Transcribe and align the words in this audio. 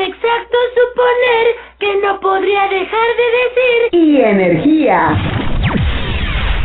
inexacto 0.00 0.56
suponer 0.74 1.46
que 1.78 1.96
no 1.96 2.20
podría 2.20 2.62
dejar 2.68 3.08
de 3.20 3.26
decir 3.40 3.88
y 3.92 4.20
energía. 4.22 5.14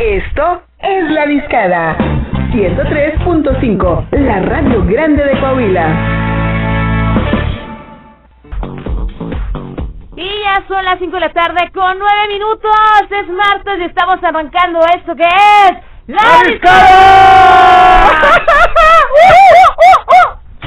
Esto 0.00 0.62
es 0.78 1.10
La 1.10 1.26
Discada. 1.26 1.96
103.5, 2.52 4.06
la 4.12 4.40
radio 4.40 4.84
grande 4.86 5.22
de 5.24 5.38
Coahuila. 5.38 5.88
Y 10.16 10.42
ya 10.42 10.64
son 10.66 10.82
las 10.84 10.98
5 10.98 11.12
de 11.12 11.20
la 11.20 11.32
tarde 11.32 11.70
con 11.74 11.98
9 11.98 12.28
minutos. 12.28 12.70
Es 13.10 13.28
martes 13.28 13.80
y 13.80 13.84
estamos 13.84 14.22
arrancando 14.24 14.80
esto 14.96 15.14
que 15.14 15.24
es 15.24 15.72
La 16.06 16.42
Discada. 16.46 16.86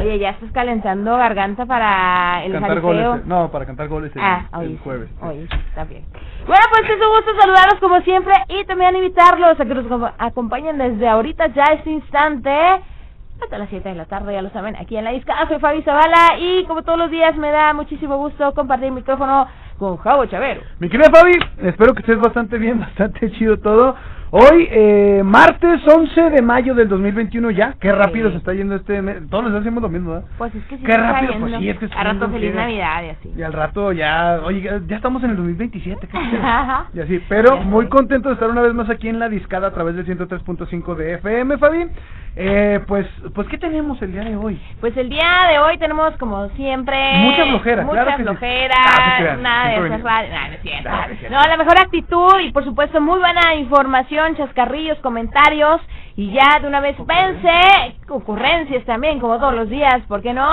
Oye, 0.02 0.20
ya 0.20 0.30
estás 0.32 0.52
calentando 0.52 1.18
garganta 1.18 1.66
para 1.66 2.44
el 2.44 2.52
cantar 2.54 2.80
goles. 2.82 3.26
No, 3.26 3.50
para 3.52 3.66
cantar 3.66 3.88
goles 3.88 4.12
el, 4.16 4.22
Ah, 4.22 4.46
el 4.54 4.60
hoy 4.60 4.80
jueves. 4.84 5.10
Hoy 5.22 5.48
está 5.70 5.84
bien. 5.86 6.06
Bueno, 6.48 6.64
pues 6.72 6.90
es 6.90 6.96
un 6.96 7.16
gusto 7.16 7.32
saludarlos 7.40 7.80
como 7.80 8.00
siempre 8.02 8.34
y 8.48 8.64
también 8.66 8.96
invitarlos 8.96 9.60
a 9.60 9.66
que 9.66 9.74
nos 9.76 9.86
acom- 9.86 10.14
acompañen 10.18 10.78
desde 10.78 11.08
ahorita 11.08 11.48
ya 11.48 11.64
este 11.74 11.92
instante 11.92 12.52
hasta 13.42 13.58
las 13.58 13.70
7 13.70 13.88
de 13.88 13.96
la 13.96 14.06
tarde, 14.06 14.34
ya 14.34 14.42
lo 14.42 14.50
saben, 14.50 14.76
aquí 14.76 14.98
en 14.98 15.06
la 15.06 15.12
disca. 15.12 15.34
Soy 15.48 15.60
Fabi 15.60 15.82
Zavala 15.84 16.38
y 16.40 16.66
como 16.66 16.82
todos 16.84 17.00
los 17.00 17.10
días 17.12 17.36
me 17.38 17.52
da 17.52 17.74
muchísimo 17.74 18.18
gusto 18.18 18.54
compartir 18.54 18.88
el 18.88 18.94
micrófono 18.94 19.48
con 19.78 19.96
Javo 19.98 20.26
Chavero. 20.26 20.62
Mi 20.80 20.90
querida 20.90 21.10
Fabi, 21.10 21.32
espero 21.62 21.94
que 21.94 22.02
estés 22.02 22.20
bastante 22.20 22.58
bien, 22.58 22.80
bastante 22.82 23.32
chido 23.32 23.58
todo. 23.58 23.96
Hoy, 24.32 24.68
eh, 24.70 25.24
martes 25.26 25.82
11 25.88 26.30
de 26.30 26.42
mayo 26.44 26.76
del 26.76 26.88
2021 26.88 27.50
ya. 27.50 27.74
Qué 27.80 27.92
rápido 27.92 28.28
Sí. 28.28 28.34
se 28.34 28.38
está 28.38 28.54
yendo 28.54 28.76
este 28.76 29.02
mes. 29.02 29.28
Todos 29.28 29.46
días 29.46 29.56
hacemos 29.56 29.82
lo 29.82 29.90
mismo, 29.90 30.12
¿verdad? 30.12 30.28
Pues 30.38 30.54
es 30.54 30.64
que 30.66 30.78
sí 30.78 30.84
Qué 30.84 30.96
rápido, 30.96 31.34
pues 31.40 31.56
sí, 31.58 31.70
es 31.70 31.80
que 31.80 31.86
es 31.86 31.92
A 31.96 32.04
rato 32.04 32.30
feliz 32.30 32.52
friega. 32.52 32.62
Navidad 32.62 33.04
y 33.04 33.10
así. 33.10 33.34
Y 33.36 33.42
al 33.42 33.54
rato 33.54 33.92
ya, 33.92 34.40
oye, 34.44 34.62
ya- 34.88 34.96
estamos 34.98 35.24
en 35.24 35.32
el 35.32 35.36
2027. 35.36 36.08
qué. 36.08 36.18
Y 36.94 37.00
así, 37.00 37.24
pero 37.28 37.58
muy 37.58 37.88
contento 37.88 38.30
de 38.30 38.34
estar 38.36 38.50
una 38.52 38.62
vez 38.62 38.74
más 38.76 38.88
aquí 38.92 39.10
en 39.10 39.18
la 39.18 39.30
discada 39.30 39.68
a 39.70 39.72
través 39.74 39.96
del 39.96 40.06
103.5 40.06 40.94
de 40.96 41.14
FM, 41.16 41.58
Fabi. 41.58 41.88
Eh, 42.42 42.80
pues, 42.88 43.06
pues, 43.36 43.50
¿qué 43.50 43.58
tenemos 43.58 44.02
el 44.02 44.14
día 44.14 44.24
de 44.24 44.38
hoy? 44.38 44.58
Pues 44.80 44.96
el 44.96 45.10
día 45.10 45.48
de 45.52 45.60
hoy 45.60 45.78
tenemos 45.78 46.16
como 46.18 46.48
siempre 46.52 46.96
Mucha 47.18 47.44
flojera, 47.46 47.84
mucha 47.84 48.04
claro 48.04 48.12
que 48.12 48.18
sí. 48.18 48.24
flojera, 48.24 48.76
Ah, 48.78 49.16
crean, 49.18 49.42
nada 49.44 49.68
de 49.68 49.80
radio, 49.98 50.30
nada, 50.30 50.48
no 50.48 50.54
es 50.54 50.62
cierto. 50.62 50.90
Ah, 50.90 51.06
no 51.08 51.14
es 51.14 51.20
cierto. 51.20 51.38
No, 51.38 51.44
la 51.44 51.58
mejor 51.58 51.78
actitud 51.82 52.40
y 52.40 52.52
por 52.54 52.64
supuesto 52.64 53.02
muy 53.02 53.20
buena 53.20 53.56
información, 53.56 54.38
chascarrillos, 54.38 55.00
comentarios 55.00 55.82
y 56.16 56.32
ya 56.32 56.60
de 56.62 56.68
una 56.68 56.80
vez 56.80 56.96
vence, 57.06 57.98
ocurrencias 58.08 58.86
también 58.86 59.20
como 59.20 59.38
todos 59.38 59.54
los 59.54 59.70
días, 59.70 60.00
¿por 60.08 60.22
qué 60.22 60.32
no? 60.34 60.48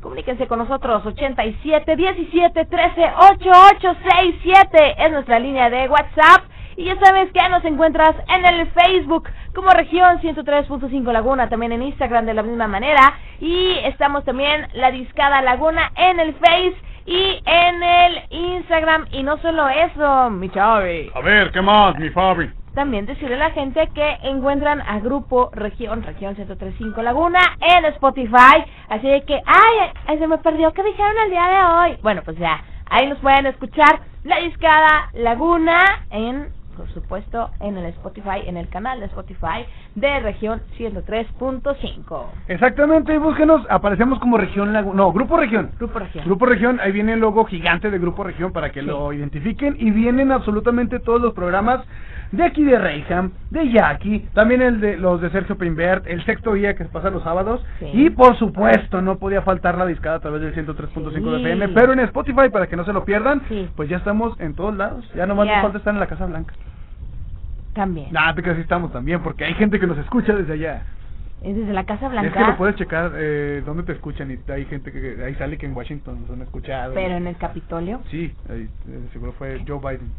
Comuníquense 0.00 0.48
con 0.48 0.58
nosotros 0.58 1.06
87 1.06 1.94
17 1.94 2.64
13 2.64 3.10
8867 3.30 4.94
es 4.98 5.12
nuestra 5.12 5.38
línea 5.38 5.70
de 5.70 5.88
WhatsApp. 5.88 6.42
Y 6.76 6.84
ya 6.84 6.98
sabes 7.00 7.30
que 7.32 7.48
nos 7.48 7.64
encuentras 7.64 8.14
en 8.28 8.44
el 8.44 8.66
Facebook 8.68 9.28
como 9.54 9.70
región 9.70 10.20
103.5 10.20 11.12
Laguna, 11.12 11.48
también 11.48 11.72
en 11.72 11.82
Instagram 11.82 12.26
de 12.26 12.34
la 12.34 12.42
misma 12.42 12.66
manera. 12.66 13.14
Y 13.40 13.78
estamos 13.84 14.24
también 14.24 14.68
la 14.74 14.90
Discada 14.90 15.42
Laguna 15.42 15.92
en 15.96 16.20
el 16.20 16.34
Face 16.34 16.76
y 17.06 17.42
en 17.44 17.82
el 17.82 18.22
Instagram. 18.30 19.06
Y 19.12 19.22
no 19.22 19.36
solo 19.38 19.68
eso, 19.68 20.30
mi 20.30 20.48
Chavi. 20.50 21.10
A 21.14 21.20
ver, 21.20 21.50
¿qué 21.52 21.60
más, 21.60 21.98
mi 21.98 22.10
Fabi? 22.10 22.50
También 22.74 23.04
decirle 23.04 23.34
a 23.34 23.48
la 23.48 23.50
gente 23.50 23.86
que 23.94 24.18
encuentran 24.22 24.80
a 24.80 24.98
Grupo 25.00 25.50
Región, 25.52 26.02
Región 26.02 26.34
103.5 26.36 27.02
Laguna 27.02 27.40
en 27.60 27.84
Spotify. 27.86 28.64
Así 28.88 29.08
que, 29.26 29.34
ay, 29.34 29.90
ay, 30.06 30.18
se 30.18 30.26
me 30.26 30.38
perdió, 30.38 30.72
¿qué 30.72 30.82
dijeron 30.82 31.12
el 31.24 31.30
día 31.30 31.48
de 31.48 31.90
hoy? 31.90 31.98
Bueno, 32.02 32.22
pues 32.24 32.38
ya, 32.38 32.64
ahí 32.88 33.06
nos 33.08 33.18
pueden 33.18 33.44
escuchar 33.44 34.00
La 34.24 34.38
Discada 34.38 35.10
Laguna 35.12 36.06
en, 36.10 36.50
por 36.76 36.88
supuesto, 36.90 37.50
en 37.60 37.76
el 37.76 37.86
Spotify, 37.86 38.42
en 38.46 38.56
el 38.56 38.68
canal 38.68 39.00
de 39.00 39.06
Spotify 39.06 39.66
de 39.94 40.20
Región 40.20 40.60
103.5. 40.78 42.24
Exactamente, 42.48 43.18
búsquenos, 43.18 43.62
aparecemos 43.70 44.18
como 44.18 44.38
región 44.38 44.72
no, 44.72 45.12
Grupo 45.12 45.36
Región. 45.36 45.70
Grupo 45.78 45.98
Región. 45.98 46.24
Grupo 46.24 46.46
Región, 46.46 46.80
ahí 46.80 46.92
viene 46.92 47.14
el 47.14 47.20
logo 47.20 47.44
gigante 47.44 47.90
de 47.90 47.98
Grupo 47.98 48.24
Región 48.24 48.52
para 48.52 48.70
que 48.70 48.80
Sí. 48.80 48.86
lo 48.86 49.12
identifiquen 49.12 49.76
y 49.78 49.90
vienen 49.90 50.32
absolutamente 50.32 50.98
todos 51.00 51.20
los 51.20 51.34
programas 51.34 51.80
de 52.32 52.42
aquí 52.44 52.64
de 52.64 52.78
Reyham, 52.78 53.30
de 53.50 53.70
Jackie, 53.70 54.26
también 54.34 54.62
el 54.62 54.80
de 54.80 54.96
los 54.96 55.20
de 55.20 55.30
Sergio 55.30 55.56
Pimbert, 55.56 56.06
el 56.06 56.24
sexto 56.24 56.54
día 56.54 56.74
que 56.74 56.84
se 56.84 56.90
pasa 56.90 57.10
los 57.10 57.22
sábados 57.22 57.64
Sí. 57.78 57.86
y 57.92 58.10
por 58.10 58.36
supuesto 58.38 59.00
no 59.02 59.18
podía 59.18 59.42
faltar 59.42 59.76
la 59.78 59.86
discada 59.86 60.16
a 60.16 60.20
través 60.20 60.40
del 60.40 60.54
103.5 60.54 61.30
de. 61.30 61.40
FM, 61.42 61.68
pero 61.68 61.92
en 61.92 62.00
Spotify 62.00 62.48
para 62.50 62.66
que 62.66 62.76
no 62.76 62.84
se 62.84 62.92
lo 62.92 63.04
pierdan, 63.04 63.42
Sí. 63.48 63.68
pues 63.76 63.88
ya 63.88 63.98
estamos 63.98 64.38
en 64.40 64.54
todos 64.54 64.74
lados, 64.76 65.04
ya 65.14 65.26
nomás 65.26 65.46
Ya. 65.46 65.54
nos 65.56 65.62
falta 65.62 65.78
estar 65.78 65.94
en 65.94 66.00
la 66.00 66.06
Casa 66.06 66.26
Blanca. 66.26 66.54
También. 67.74 68.08
Nah, 68.12 68.34
te 68.34 68.42
que 68.42 68.54
sí 68.54 68.60
estamos 68.60 68.92
también 68.92 69.20
porque 69.22 69.44
hay 69.44 69.54
gente 69.54 69.80
que 69.80 69.86
nos 69.86 69.96
escucha 69.98 70.34
desde 70.34 70.52
allá. 70.54 70.82
Es 71.42 71.56
desde 71.56 71.72
la 71.72 71.84
Casa 71.84 72.06
Es 72.06 72.12
que 72.12 72.16
lo 72.16 72.22
Blanca, 72.30 72.56
puedes 72.56 72.76
checar 72.76 73.12
eh, 73.16 73.62
dónde 73.66 73.82
te 73.82 73.92
escuchan 73.92 74.30
y 74.30 74.50
hay 74.52 74.64
gente 74.66 74.92
que 74.92 75.16
ahí 75.24 75.34
sale 75.34 75.58
que 75.58 75.66
en 75.66 75.74
Washington 75.74 76.20
nos 76.20 76.30
han 76.30 76.42
escuchado. 76.42 76.94
pero 76.94 77.14
en 77.16 77.26
el 77.26 77.36
Capitolio. 77.36 78.00
Sí, 78.10 78.32
ahí, 78.48 78.68
eh, 78.88 79.08
seguro 79.12 79.32
fue 79.32 79.60
Joe 79.66 79.78
Biden. 79.80 80.12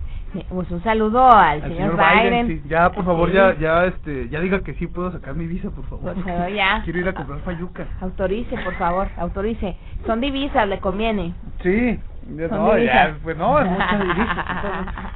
Pues 0.49 0.69
un 0.71 0.81
saludo 0.83 1.25
al, 1.31 1.61
Al 1.61 1.69
señor, 1.69 1.95
Biden. 1.97 2.47
sí. 2.47 2.61
Ya, 2.67 2.91
por 2.91 3.05
favor, 3.05 3.29
Sí. 3.29 3.35
ya, 3.35 3.55
ya, 3.57 3.85
este, 3.85 4.29
ya 4.29 4.39
diga 4.39 4.61
que 4.61 4.73
sí 4.75 4.87
puedo 4.87 5.11
sacar 5.11 5.35
mi 5.35 5.45
visa, 5.45 5.69
por 5.69 5.85
favor. 5.85 6.13
Por 6.13 6.23
favor, 6.23 6.49
ya. 6.51 6.81
Quiero 6.85 6.99
ir 6.99 7.07
a 7.07 7.13
comprar 7.13 7.39
fayuca. 7.41 7.85
Autorice, 8.01 8.57
por 8.63 8.73
favor, 8.75 9.07
autorice. 9.17 9.75
Son 10.05 10.19
divisas, 10.21 10.67
le 10.67 10.79
conviene. 10.79 11.33
Sí. 11.61 11.99
no, 12.27 12.73
divisas. 12.75 12.83
ya, 12.85 13.17
pues 13.21 13.37
no, 13.37 13.59
es 13.59 13.69
mucha 13.69 13.97
divisa. 13.99 14.45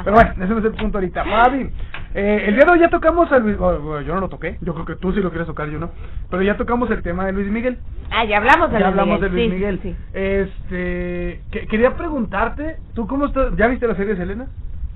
Pero 0.04 0.16
bueno, 0.16 0.32
ese 0.38 0.48
no 0.48 0.60
es 0.60 0.66
el 0.66 0.74
punto 0.74 0.98
ahorita. 1.00 1.24
Fabi, 1.26 1.70
eh, 2.14 2.46
el 2.48 2.56
día 2.56 2.66
de 2.66 2.72
hoy 2.72 2.80
ya 2.80 2.90
tocamos 2.90 3.32
a 3.32 3.40
Luis, 3.40 3.58
bueno, 3.58 4.02
yo 4.02 4.14
no 4.14 4.22
lo 4.22 4.30
toqué, 4.30 4.58
yo 4.62 4.74
creo 4.74 4.86
que 4.86 4.96
tú 4.98 5.12
sí 5.14 5.20
lo 5.22 5.30
quieres 5.30 5.48
tocar, 5.48 5.68
yo 5.70 5.80
no. 5.80 5.90
Pero 6.30 6.44
ya 6.44 6.56
tocamos 6.58 6.90
el 6.92 7.02
tema 7.02 7.26
de 7.26 7.32
Luis 7.34 7.48
Miguel. 7.50 7.80
Ah, 8.12 8.24
ya 8.24 8.38
hablamos 8.38 8.70
de 8.72 8.80
Ya 8.80 8.88
Luis 8.92 9.00
hablamos 9.00 9.22
de. 9.22 9.30
Luis 9.30 9.44
sí, 9.46 9.50
Miguel. 9.52 9.80
Sí, 9.82 9.96
Este, 10.14 11.42
que- 11.52 11.68
quería 11.68 11.96
preguntarte, 11.96 12.78
¿tú 12.94 13.08
cómo 13.08 13.26
estás? 13.26 13.56
¿Ya 13.58 13.68
viste 13.68 13.88
la 13.88 13.96
serie 13.96 14.14
de 14.14 14.22
Selena? 14.22 14.48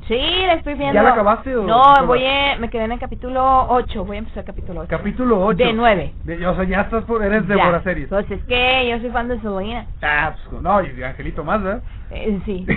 Sí, 0.07 0.17
la 0.17 0.53
estoy 0.53 0.73
viendo. 0.73 0.93
¿Ya 0.95 1.03
la 1.03 1.11
acabaste 1.11 1.55
o 1.55 1.63
No, 1.63 2.05
voy 2.07 2.25
a, 2.25 2.57
me 2.57 2.69
quedé 2.69 2.85
en 2.85 2.91
el 2.93 2.99
capítulo 2.99 3.67
8. 3.69 4.03
Voy 4.03 4.15
a 4.17 4.19
empezar 4.19 4.39
el 4.39 4.45
capítulo 4.45 4.81
8. 4.81 4.87
Capítulo 4.89 5.45
8. 5.45 5.63
De 5.63 5.73
nueve. 5.73 6.13
De- 6.23 6.45
o 6.47 6.55
sea, 6.55 6.63
ya 6.63 6.81
estás 6.81 7.03
por, 7.05 7.23
eres 7.23 7.47
de 7.47 7.55
Ya. 7.55 7.81
series. 7.83 8.07
Pues 8.09 8.29
es 8.31 8.43
que 8.45 8.89
yo 8.89 8.99
soy 8.99 9.11
fan 9.11 9.27
de 9.27 9.39
Selena. 9.41 9.85
Ah, 10.01 10.35
pues, 10.49 10.61
no, 10.61 10.81
y 10.81 10.89
de 10.89 11.05
Angelito 11.05 11.43
más, 11.43 11.61
¿verdad? 11.61 11.83
Eh, 12.09 12.39
sí. 12.45 12.65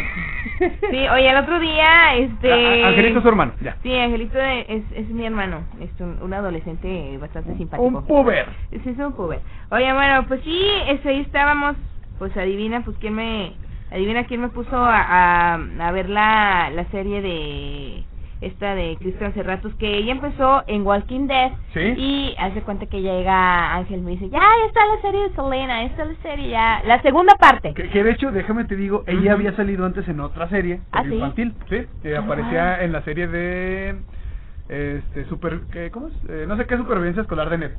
Sí, 0.91 1.09
oye, 1.09 1.31
el 1.31 1.37
otro 1.39 1.59
día, 1.59 2.15
este... 2.17 2.85
Ah, 2.85 2.89
Angelito 2.89 3.19
es 3.19 3.23
su 3.23 3.29
hermano, 3.29 3.55
ya. 3.61 3.77
Sí, 3.83 3.99
Angelito 3.99 4.39
es, 4.39 4.85
es 4.95 5.09
mi 5.09 5.25
hermano. 5.25 5.65
Es 5.81 5.91
un, 6.01 6.19
un 6.23 6.35
adolescente 6.35 7.17
bastante 7.19 7.57
simpático. 7.57 7.83
Un 7.89 8.05
puber. 8.07 8.47
Sí, 8.71 8.81
es 8.85 8.99
un 8.99 9.15
puber. 9.15 9.41
Oye, 9.71 9.91
bueno, 9.95 10.27
pues 10.29 10.43
sí, 10.45 10.63
este, 10.87 11.09
ahí 11.09 11.21
estábamos, 11.21 11.77
pues 12.19 12.37
adivina, 12.37 12.83
pues 12.85 12.97
quién 12.99 13.15
me, 13.15 13.55
adivina 13.95 14.25
quién 14.25 14.41
me 14.41 14.49
puso 14.49 14.77
a, 14.77 15.55
a, 15.55 15.55
a 15.55 15.93
ver 15.93 16.09
la, 16.11 16.71
la 16.71 16.85
serie 16.91 17.23
de 17.23 18.05
esta 18.41 18.75
de 18.75 18.97
Cristian 18.99 19.33
Cerratos, 19.33 19.75
que 19.77 19.97
ella 19.97 20.13
empezó 20.13 20.65
en 20.67 20.85
Walking 20.87 21.29
Dead 21.29 21.53
Sí. 21.73 21.81
y 21.81 22.35
hace 22.39 22.61
cuenta 22.63 22.85
que 22.87 23.01
llega 23.01 23.75
Ángel 23.75 24.03
me 24.03 24.11
dice, 24.11 24.29
ya, 24.29 24.41
ya 24.41 24.67
está 24.67 24.81
la 24.85 25.01
serie 25.01 25.29
de 25.29 25.35
Selena, 25.35 25.81
ya 25.83 25.87
está 25.87 26.05
la 26.05 26.15
serie 26.23 26.49
ya, 26.51 26.83
la 26.85 27.01
segunda 27.01 27.35
parte. 27.37 27.73
Que, 27.73 27.89
que 27.89 28.05
de 28.05 28.11
hecho, 28.11 28.31
déjame 28.33 28.65
te 28.65 28.77
digo, 28.77 29.03
ella 29.07 29.33
había 29.33 29.57
salido 29.57 29.87
antes 29.87 30.07
en 30.09 30.21
otra 30.21 30.49
serie 30.51 30.81
¿Ah, 30.93 31.05
sí? 31.05 31.15
infantil, 31.15 31.55
sí, 31.71 31.87
eh, 32.05 32.17
Ah. 32.17 32.21
aparecía 32.21 32.83
en 32.85 32.93
la 32.93 33.03
serie 33.03 33.29
de 33.29 33.97
este 34.69 35.25
super 35.27 35.61
¿qué, 35.73 35.91
¿cómo 35.91 36.09
es? 36.09 36.15
Eh, 36.29 36.45
no 36.47 36.57
sé 36.59 36.67
qué 36.67 36.77
supervivencia 36.77 37.23
escolar 37.23 37.49
de 37.49 37.59
Net. 37.59 37.73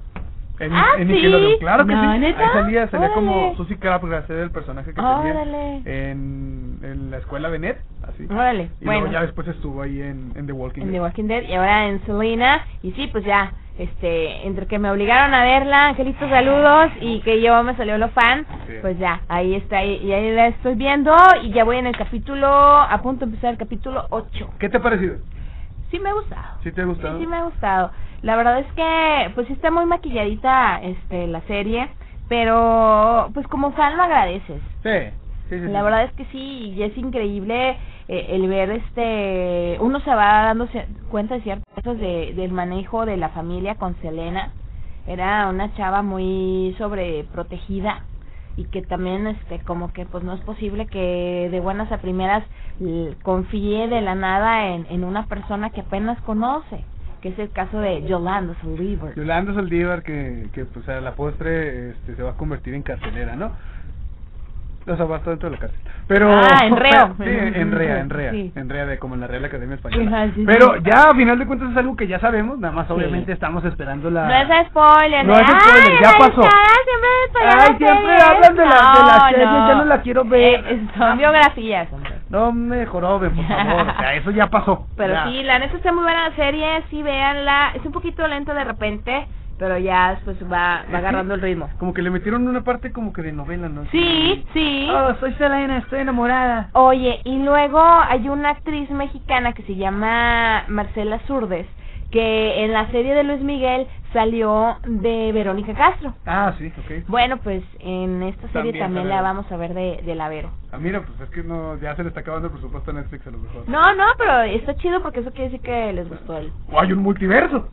En, 0.60 0.72
Ah, 0.74 0.86
en 0.98 1.08
¿sí? 1.08 1.14
Nickelodeon, 1.14 1.60
claro 1.60 1.86
que 1.86 1.94
No, 1.94 2.14
sí. 2.14 2.20
¿neta? 2.20 2.40
Ahí 2.42 2.50
salía, 2.54 2.88
salía 2.90 3.12
como 3.14 3.36
Órale. 3.38 3.58
Susie 3.58 3.78
Crabgrass, 3.78 4.30
era 4.30 4.42
el 4.44 4.52
personaje 4.52 4.94
que 4.94 5.02
Órale. 5.02 5.82
tenía 5.84 6.12
en, 6.12 6.80
en 6.82 7.12
la 7.12 7.18
escuela 7.18 7.50
de 7.50 7.60
Ned, 7.60 7.76
así. 8.08 8.26
Órale, 8.32 8.70
Y 8.80 8.86
bueno. 8.86 9.02
luego 9.02 9.14
ya 9.14 9.22
después 9.24 9.48
estuvo 9.50 9.82
ahí 9.82 10.02
en, 10.02 10.32
en 10.36 10.46
The 10.48 10.54
Walking 10.54 10.82
en 10.84 10.88
Dead. 10.88 10.94
The 10.94 11.02
Walking 11.02 11.24
Dead 11.28 11.44
y 11.44 11.54
ahora 11.56 11.88
en 11.88 12.06
Selena 12.06 12.66
y 12.84 12.92
sí 12.94 13.08
pues 13.12 13.26
ya 13.26 13.52
este 13.78 14.48
entre 14.48 14.68
que 14.68 14.80
me 14.80 14.90
obligaron 14.90 15.34
a 15.34 15.44
verla 15.44 15.88
Angelito 15.90 16.30
saludos 16.30 16.92
y 17.02 17.20
que 17.20 17.42
yo 17.42 17.62
me 17.64 17.76
salió 17.76 17.98
lo 17.98 18.08
fan 18.10 18.46
Sí. 18.68 18.76
pues 18.82 18.98
ya 18.98 19.20
ahí 19.28 19.54
está 19.56 19.84
y, 19.84 19.98
y 19.98 20.14
ahí 20.14 20.34
la 20.34 20.48
estoy 20.48 20.76
viendo 20.76 21.14
y 21.44 21.52
ya 21.52 21.66
voy 21.66 21.76
en 21.78 21.88
el 21.88 21.98
capítulo 21.98 22.48
a 22.48 22.98
punto 23.02 23.26
de 23.26 23.32
empezar 23.32 23.52
el 23.52 23.58
capítulo 23.58 24.06
8 24.12 24.52
¿Qué 24.60 24.70
te 24.70 24.78
ha 24.78 24.82
parecido? 24.82 25.18
Sí 25.96 26.00
me 26.04 26.10
ha 26.10 26.14
gustado 26.14 26.48
¿Sí 26.64 26.72
te 26.72 26.82
ha 26.82 26.86
gustado? 26.86 27.18
Sí, 27.18 27.24
sí 27.24 27.28
me 27.30 27.38
ha 27.38 27.44
gustado. 27.44 27.92
La 28.22 28.36
verdad 28.36 28.60
es 28.60 28.72
que, 28.74 29.32
pues 29.36 29.48
sí 29.48 29.54
está 29.54 29.70
muy 29.72 29.86
maquilladita 29.86 30.82
este 30.82 31.28
la 31.28 31.42
serie, 31.42 31.90
pero 32.28 33.30
pues 33.34 33.48
como 33.48 33.72
fan 33.74 33.96
lo 33.98 34.04
agradeces. 34.04 34.62
Sí, 34.84 35.00
sí, 35.50 35.60
sí. 35.60 35.68
La 35.70 35.84
verdad 35.84 36.04
es 36.04 36.14
que 36.14 36.26
sí, 36.26 36.74
y 36.76 36.84
es 36.84 36.98
increíble 36.98 37.78
eh, 38.08 38.28
el 38.30 38.48
ver 38.48 38.70
este, 38.72 39.78
uno 39.80 40.00
se 40.02 40.10
va 40.14 40.44
dando 40.46 40.68
ci- 40.68 40.86
cuenta 41.10 41.36
de 41.36 41.42
ciertas 41.42 41.74
cosas 41.76 42.00
de, 42.00 42.34
del 42.36 42.52
manejo 42.52 43.06
de 43.06 43.18
la 43.18 43.30
familia 43.30 43.76
con 43.76 43.96
Selena. 44.02 44.52
Era 45.08 45.48
una 45.50 45.74
chava 45.76 46.02
muy 46.02 46.76
sobreprotegida 46.80 48.06
y 48.58 48.66
que 48.66 48.82
también 48.82 49.28
este 49.28 49.60
como 49.60 49.92
que 49.92 50.06
pues 50.06 50.24
no 50.24 50.34
es 50.34 50.42
posible 50.42 50.88
que 50.88 51.50
de 51.52 51.60
buenas 51.60 51.92
a 51.92 51.98
primeras 51.98 52.44
confíe 53.24 53.88
de 53.88 54.02
la 54.02 54.16
nada 54.16 54.68
en, 54.68 54.86
en 54.90 55.04
una 55.04 55.26
persona 55.28 55.70
que 55.70 55.82
apenas 55.82 56.20
conoce, 56.22 56.84
que 57.22 57.30
es 57.30 57.40
el 57.40 57.52
caso 57.52 57.80
de 57.80 58.04
Yolanda 58.04 58.56
Saldívar. 58.62 59.16
Yolanda 59.16 59.54
Saldívar 59.54 60.04
que, 60.04 60.50
que 60.54 60.66
pues 60.66 60.88
a 60.90 61.02
la 61.02 61.16
postre 61.16 61.92
este, 61.92 62.16
se 62.16 62.24
va 62.24 62.32
a 62.32 62.38
convertir 62.38 62.74
en 62.74 62.84
carcelera, 62.84 63.36
¿no? 63.36 63.52
O 64.88 64.96
sea, 64.96 65.06
va 65.06 65.16
a 65.16 65.18
estar 65.18 65.32
dentro 65.32 65.50
de 65.50 65.56
la 65.56 65.62
cárcel. 65.62 65.80
Pero... 66.08 66.32
Ah, 66.32 66.60
en 66.66 66.76
reo. 66.76 67.16
Sí, 67.18 67.24
en 67.26 67.72
rea, 67.72 68.00
en 68.00 68.10
rea. 68.12 68.32
Sí. 68.32 68.52
En 68.56 68.70
rea, 68.70 68.86
de, 68.86 69.00
como 69.00 69.16
en 69.16 69.22
la 69.22 69.28
Real 69.28 69.44
Academia 69.46 69.76
Española. 69.76 70.30
Sí. 70.36 70.44
Pero 70.46 70.76
ya 70.78 71.10
a 71.10 71.16
final 71.16 71.40
de 71.40 71.48
cuentas 71.48 71.72
es 71.72 71.78
algo 71.78 71.96
que 71.96 72.06
ya 72.08 72.20
sabemos, 72.20 72.60
nada 72.60 72.74
más 72.74 72.90
obviamente 72.92 73.32
estamos 73.32 73.66
esperando 73.66 74.12
la... 74.12 74.28
No 74.28 74.34
es 74.54 74.68
spoiler. 74.68 75.26
No 75.26 75.34
es 75.40 75.48
spoiler, 75.48 75.92
"Ay, 75.92 75.98
ya 76.02 76.12
pasó". 76.20 76.42
siempre 76.44 77.50
Ay, 77.50 77.76
siempre 77.78 78.08
series". 78.08 78.24
hablan 78.24 78.56
de 78.56 78.66
la- 78.66 78.70
de 78.70 79.08
la 79.08 79.30
serie, 79.30 79.46
ya 79.46 79.76
no 79.76 79.86
la 79.86 80.02
quiero 80.02 80.24
ver. 80.26 80.64
Eh, 80.68 80.88
son 80.98 81.18
biografías, 81.18 81.92
hombre. 81.92 82.12
No 82.30 82.52
me 82.52 82.86
joroben, 82.86 83.36
por 83.36 83.46
favor. 83.48 83.88
O 83.88 84.00
sea, 84.00 84.14
eso 84.14 84.32
ya 84.32 84.48
pasó. 84.48 84.88
Pero 84.98 85.14
ya. 85.14 85.26
sí, 85.26 85.42
la 85.44 85.60
neta 85.60 85.78
está 85.78 85.92
muy 85.92 86.04
buena 86.04 86.30
la 86.30 86.36
serie, 86.36 86.84
sí, 86.92 87.02
véanla. 87.02 87.72
Es 87.76 87.84
un 87.86 87.92
poquito 87.92 88.28
lenta 88.28 88.54
de 88.54 88.64
repente, 88.64 89.28
pero 89.58 89.78
ya 89.78 90.12
después 90.16 90.38
va, 90.44 90.86
va 90.94 90.98
agarrando 90.98 91.34
el 91.34 91.42
ritmo. 91.42 91.70
Como 91.80 91.94
que 91.94 92.02
le 92.02 92.10
metieron 92.10 92.48
una 92.48 92.64
parte 92.64 92.92
como 92.92 93.14
que 93.14 93.22
de 93.22 93.32
novela, 93.32 93.70
¿no? 93.70 93.86
Sí, 93.92 94.46
sí. 94.54 94.88
Oh, 94.92 95.16
soy 95.20 95.34
Selena, 95.34 95.78
estoy 95.78 96.00
enamorada. 96.00 96.70
Oye, 96.74 97.22
y 97.24 97.44
luego 97.44 97.80
hay 97.82 98.28
una 98.30 98.50
actriz 98.50 98.90
mexicana 98.90 99.54
que 99.54 99.64
se 99.64 99.76
llama 99.76 100.66
Marcela 100.68 101.20
Zurdes, 101.28 101.68
que 102.12 102.64
en 102.64 102.74
la 102.74 102.90
serie 102.92 103.14
de 103.14 103.24
Luis 103.24 103.42
Miguel 103.42 103.88
salió 104.14 104.78
de 104.86 105.32
Verónica 105.34 105.74
Castro. 105.74 106.14
Ah, 106.26 106.54
sí, 106.58 106.72
ok. 106.78 107.08
Bueno, 107.08 107.38
pues 107.38 107.64
en 107.80 108.24
esta 108.24 108.48
serie 108.50 108.72
También 108.72 108.80
también, 108.80 109.10
la 109.10 109.22
vamos 109.22 109.52
a 109.52 109.58
ver 109.58 109.74
de, 109.74 110.02
de 110.06 110.16
la 110.16 110.30
Vero. 110.30 110.52
Ah, 110.72 110.78
mira, 110.78 111.02
pues 111.02 111.20
es 111.20 111.30
que 111.30 111.44
no, 111.44 111.78
ya 111.80 111.96
se 111.96 112.04
le 112.04 112.10
está 112.10 112.22
acabando 112.22 112.48
el 112.48 112.54
presupuesto 112.54 112.92
a 112.92 112.94
Netflix 112.94 113.28
a 113.28 113.32
lo 113.32 113.40
mejor. 113.40 113.68
No, 113.68 113.94
no, 113.96 114.06
pero 114.18 114.42
está 114.44 114.76
chido 114.76 115.02
porque 115.02 115.20
eso 115.22 115.32
quiere 115.32 115.50
decir 115.50 115.62
que 115.62 115.92
les 115.94 116.08
gustó 116.08 116.38
el... 116.38 116.52
O 116.72 116.80
hay 116.80 116.94
un 116.94 117.00
multiverso. 117.00 117.68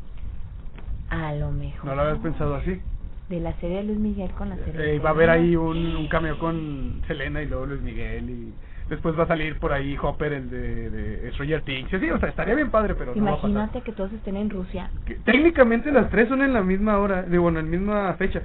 A 1.12 1.34
lo 1.34 1.50
mejor. 1.50 1.84
No 1.84 1.94
lo 1.94 2.02
habías 2.02 2.18
pensado 2.18 2.54
así. 2.54 2.80
De 3.28 3.38
la 3.38 3.52
serie 3.60 3.78
de 3.78 3.84
Luis 3.84 3.98
Miguel 3.98 4.30
con 4.30 4.48
la 4.48 4.56
serie. 4.56 4.72
de 4.72 4.96
Eh, 4.96 4.98
va 4.98 5.10
a 5.10 5.12
haber 5.12 5.28
ahí 5.28 5.56
un, 5.56 5.94
un 5.96 6.08
cameo 6.08 6.38
con 6.38 7.02
Selena 7.06 7.42
y 7.42 7.46
luego 7.46 7.66
Luis 7.66 7.82
Miguel 7.82 8.30
y 8.30 8.52
después 8.88 9.18
va 9.18 9.24
a 9.24 9.28
salir 9.28 9.58
por 9.58 9.72
ahí 9.72 9.96
Hopper, 10.00 10.32
el 10.32 10.48
de, 10.50 10.90
de 10.90 11.32
Stranger 11.32 11.62
Things. 11.62 11.90
Sí, 11.90 12.10
o 12.10 12.18
sea, 12.18 12.30
estaría 12.30 12.54
bien 12.54 12.70
padre, 12.70 12.94
pero 12.94 13.14
no 13.14 13.24
va 13.24 13.30
a 13.32 13.34
pasar. 13.36 13.50
Imagínate 13.50 13.82
que 13.82 13.92
todos 13.92 14.12
estén 14.12 14.36
en 14.36 14.48
Rusia. 14.50 14.90
Que 15.04 15.16
técnicamente 15.16 15.92
las 15.92 16.08
tres 16.10 16.28
son 16.28 16.42
en 16.42 16.54
la 16.54 16.62
misma 16.62 16.98
hora, 16.98 17.22
digo, 17.22 17.48
en 17.50 17.54
la 17.56 17.62
misma 17.62 18.14
fecha. 18.14 18.42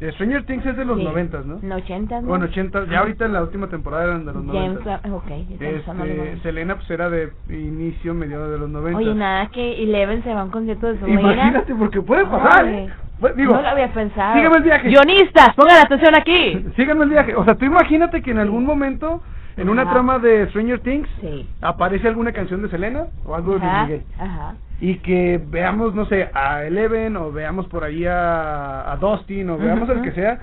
Eh, 0.00 0.12
Stranger 0.12 0.44
Things 0.46 0.64
es 0.64 0.76
de 0.78 0.84
los 0.86 0.98
noventas, 0.98 1.44
¿no? 1.44 1.58
En 1.62 1.70
80, 1.70 2.22
¿no? 2.22 2.28
Bueno, 2.28 2.46
80, 2.46 2.86
ya 2.86 3.00
ahorita 3.00 3.26
en 3.26 3.34
la 3.34 3.42
última 3.42 3.68
temporada 3.68 4.04
eran 4.04 4.24
de 4.24 4.32
los 4.32 4.44
noventas. 4.44 5.00
ok, 5.04 5.30
estamos 5.60 5.88
hablando 5.88 6.22
de 6.22 6.28
Este, 6.30 6.42
Selena 6.42 6.76
pues 6.76 6.90
era 6.90 7.10
de 7.10 7.30
inicio, 7.50 8.14
mediados 8.14 8.50
de 8.50 8.58
los 8.58 8.70
noventas. 8.70 9.02
Oye, 9.02 9.14
nada 9.14 9.48
que 9.50 9.82
Eleven 9.82 10.22
se 10.24 10.32
va 10.32 10.40
a 10.40 10.44
un 10.44 10.50
concierto 10.50 10.86
de 10.86 10.98
Selena. 11.00 11.20
Imagínate, 11.20 11.74
porque 11.74 12.00
puede 12.00 12.24
pasar. 12.24 12.64
¿eh? 12.66 12.88
Pues, 13.20 13.36
digo, 13.36 13.54
no 13.54 13.60
lo 13.60 13.68
había 13.68 13.92
pensado. 13.92 14.34
sígueme 14.34 14.56
el 14.56 14.62
viaje. 14.62 14.88
Guionistas, 14.88 15.54
pongan 15.54 15.84
atención 15.84 16.14
aquí. 16.14 16.64
Síganme 16.76 17.04
el 17.04 17.10
viaje. 17.10 17.34
O 17.36 17.44
sea, 17.44 17.54
tú 17.56 17.66
imagínate 17.66 18.22
que 18.22 18.30
en 18.30 18.38
algún 18.38 18.64
momento, 18.64 19.22
en 19.60 19.68
una 19.68 19.82
Ajá. 19.82 19.92
trama 19.92 20.18
de 20.18 20.48
Stranger 20.48 20.80
Things, 20.80 21.08
Sí. 21.20 21.48
aparece 21.60 22.08
alguna 22.08 22.32
canción 22.32 22.62
de 22.62 22.68
Selena 22.70 23.04
o 23.24 23.34
algo 23.34 23.52
de 23.54 23.58
Luis 23.60 23.70
Ajá, 23.70 23.82
Miguel. 23.84 24.02
ajá. 24.18 24.54
Y 24.80 24.94
que 25.00 25.38
veamos, 25.48 25.94
no 25.94 26.06
sé, 26.06 26.30
a 26.32 26.64
Eleven 26.64 27.14
o 27.18 27.30
veamos 27.30 27.66
por 27.68 27.84
ahí 27.84 28.06
a, 28.06 28.90
a 28.90 28.96
Dustin 28.96 29.50
o 29.50 29.58
veamos 29.58 29.90
al 29.90 30.00
que 30.00 30.12
sea 30.12 30.38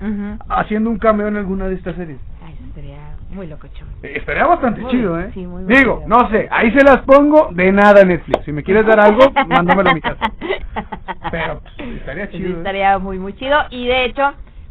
haciendo 0.48 0.90
un 0.90 0.98
cameo 0.98 1.26
en 1.26 1.36
alguna 1.36 1.66
de 1.66 1.74
estas 1.74 1.96
series. 1.96 2.18
Ay, 2.46 2.54
eso 2.54 2.72
sería 2.72 2.98
muy 3.30 3.48
locochón. 3.48 3.88
Eh, 4.04 4.12
Estaría 4.16 4.46
bastante 4.46 4.80
Muy 4.80 4.90
chido, 4.92 5.18
¿eh? 5.18 5.30
sí, 5.34 5.44
muy 5.44 5.64
Digo, 5.64 6.04
no 6.06 6.30
sé, 6.30 6.46
ahí 6.52 6.70
se 6.70 6.84
las 6.84 6.98
pongo 6.98 7.48
de 7.52 7.72
nada 7.72 8.04
Netflix. 8.04 8.44
Si 8.44 8.52
me 8.52 8.62
quieres 8.62 8.86
dar 8.86 9.00
algo, 9.00 9.24
mándamelo 9.48 9.90
a 9.90 9.94
mi 9.94 10.00
casa. 10.00 10.30
Pero 11.32 11.60
pues, 11.76 11.88
estaría 11.96 12.30
chido. 12.30 12.48
¿eh? 12.50 12.58
estaría 12.58 12.98
muy, 13.00 13.18
muy 13.18 13.32
chido. 13.34 13.58
Y 13.70 13.86
de 13.88 14.04
hecho, 14.04 14.22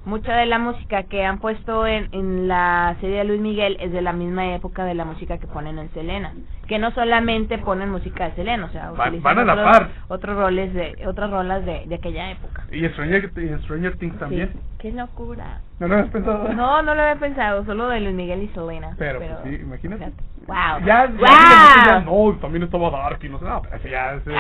mucha 0.08 0.36
de 0.36 0.46
la 0.46 0.58
música 0.58 1.04
que 1.04 1.24
han 1.26 1.40
puesto 1.40 1.86
en, 1.86 2.08
en 2.14 2.48
la 2.48 2.96
serie 3.02 3.18
de 3.20 3.24
Luis 3.26 3.42
Miguel 3.42 3.78
es 3.80 3.92
de 3.92 4.02
la 4.02 4.14
misma 4.14 4.56
época 4.56 4.86
de 4.86 4.96
la 4.96 5.06
música 5.06 5.38
que 5.38 5.48
ponen 5.48 5.78
en 5.78 5.92
Selena. 5.94 6.34
Que 6.68 6.80
no 6.80 6.92
solamente 6.92 7.58
ponen 7.60 7.90
música 7.92 8.30
de 8.30 8.36
Selena, 8.36 8.66
o 8.66 8.70
sea, 8.70 8.92
Va- 8.92 9.08
utilizan 9.08 9.36
van 9.36 9.40
a 9.40 9.46
la 9.46 9.54
otros, 9.54 9.72
par. 9.78 9.90
otros 10.08 10.36
roles 10.38 10.74
de, 10.74 10.98
otras 11.06 11.30
rolas 11.30 11.66
de, 11.66 11.84
de 11.86 11.96
aquella 11.96 12.32
época. 12.32 12.64
Y 12.72 12.86
Stranger, 12.90 13.32
y 13.38 13.64
Stranger 13.64 13.98
Things 13.98 14.18
también. 14.18 14.50
Sí, 14.54 14.60
qué 14.80 14.92
locura. 14.92 15.60
¿No 15.80 15.88
lo 15.88 15.96
has 15.98 16.08
pensado? 16.10 16.54
No, 16.54 16.82
no 16.82 16.96
lo 16.96 17.02
había 17.02 17.16
pensado, 17.20 17.64
solo 17.66 17.88
de 17.90 18.00
Luis 18.02 18.16
Miguel 18.16 18.44
y 18.44 18.48
Selena. 18.50 18.96
Pero, 18.98 19.20
pues, 19.20 19.32
sí, 19.44 19.56
imagínate. 19.62 20.06
fíjate. 20.06 20.24
Wow. 20.48 20.80
Ya, 20.86 21.06
ya, 21.06 21.08
wow. 21.08 21.86
ya, 21.86 22.00
no, 22.06 22.38
también 22.40 22.64
estaba 22.64 22.90
Dark 22.90 23.20
y 23.22 23.28
no 23.30 23.38
sé, 23.40 23.46
no, 23.46 23.62
pero 23.62 23.76
ese 23.76 23.90
ya 23.90 24.18
se, 24.24 24.32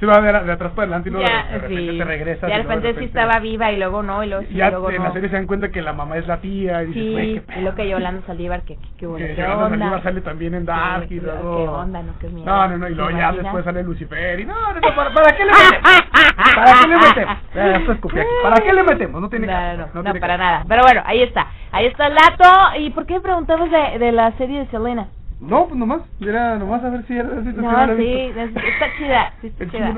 se 0.00 0.06
va 0.06 0.20
de, 0.20 0.32
de 0.44 0.52
atrás 0.52 0.72
para 0.72 0.82
adelante 0.82 1.08
y 1.08 1.12
luego 1.12 1.26
Ya, 1.28 1.44
de, 1.44 1.52
de 1.52 1.58
repente 1.60 1.92
sí. 1.92 1.98
te 1.98 2.04
regresa. 2.04 2.48
Ya 2.48 2.56
de 2.56 2.62
repente 2.64 2.94
sí 2.98 3.04
estaba 3.04 3.38
viva 3.38 3.70
y 3.70 3.76
luego 3.78 4.02
no, 4.02 4.24
y 4.24 4.28
luego 4.28 4.44
sí, 4.48 4.54
ya 4.54 4.70
luego 4.70 4.90
en 4.90 4.96
no. 4.98 5.04
la 5.04 5.12
serie 5.12 5.28
se 5.28 5.36
dan 5.36 5.46
cuenta 5.46 5.70
que 5.70 5.80
la 5.80 5.92
mamá 5.92 6.16
es 6.18 6.26
la 6.26 6.38
tía 6.40 6.82
y 6.82 6.86
dices, 6.86 7.12
güey, 7.12 7.26
Sí, 7.26 7.32
qué 7.34 7.36
y 7.38 7.40
pedo. 7.54 7.60
lo 7.70 7.74
que 7.76 7.88
Yolanda 7.88 8.26
Saldívar, 8.26 8.62
que, 8.62 8.76
que, 8.76 8.88
que 8.98 9.06
bueno, 9.06 9.24
Que 9.26 9.34
qué 9.34 9.40
Yolanda 9.42 9.64
onda. 9.66 9.78
Saldívar 9.78 10.02
sale 10.02 10.20
también 10.22 10.54
en 10.54 10.64
Dark 10.66 11.06
Sí, 11.08 11.14
y 11.14 11.20
luego... 11.20 11.56
qué 11.56 11.68
onda, 11.68 12.02
no, 12.02 12.12
qué 12.18 12.28
miedo. 12.28 12.46
No, 12.46 12.68
no, 12.68 12.78
no, 12.78 12.88
y 12.88 12.94
luego 12.96 13.10
¿Te 13.10 13.14
ya 13.14 13.20
imaginas? 13.20 13.44
después 13.44 13.64
sale 13.64 13.82
Lucifer 13.84 14.40
y 14.40 14.44
no, 14.44 14.54
no, 14.54 14.80
no, 14.80 14.94
¿para, 14.96 15.14
para 15.14 15.36
qué 15.36 15.44
le 15.44 15.52
metemos? 15.52 15.90
¿Para 16.56 16.72
qué 16.80 16.88
le 16.88 16.96
metemos? 16.98 17.36
Ya, 17.54 17.86
se 17.86 17.92
escupí 17.92 18.18
aquí. 18.18 18.28
¿Para 18.42 18.56
qué 18.60 18.72
le 18.72 18.82
metemos? 18.82 19.20
No 19.20 19.28
tiene 19.28 19.46
No, 19.46 19.52
caso, 19.52 19.76
no, 19.78 19.86
no, 19.94 20.02
tiene 20.02 20.20
para 20.20 20.36
nada. 20.38 20.64
Pero 20.68 20.82
bueno, 20.82 21.02
ahí 21.04 21.22
está. 21.22 21.46
Ahí 21.70 21.86
está 21.86 22.08
el 22.08 22.14
dato. 22.16 22.78
¿Y 22.80 22.90
por 22.90 23.06
qué 23.06 23.20
preguntabas 23.20 23.70
de, 23.70 23.98
de 24.00 24.10
la 24.12 24.32
serie 24.32 24.58
de 24.60 24.66
Selena? 24.66 25.06
No, 25.42 25.66
pues 25.66 25.76
nomás, 25.76 26.02
era 26.20 26.56
nomás 26.56 26.84
a 26.84 26.90
ver 26.90 27.04
si 27.06 27.18
era 27.18 27.28
si 27.42 27.48
no 27.48 27.96
sí, 27.96 28.32
está 28.32 28.96
chida, 28.96 29.32
sí 29.40 29.46
está 29.58 29.68
chida. 29.68 29.94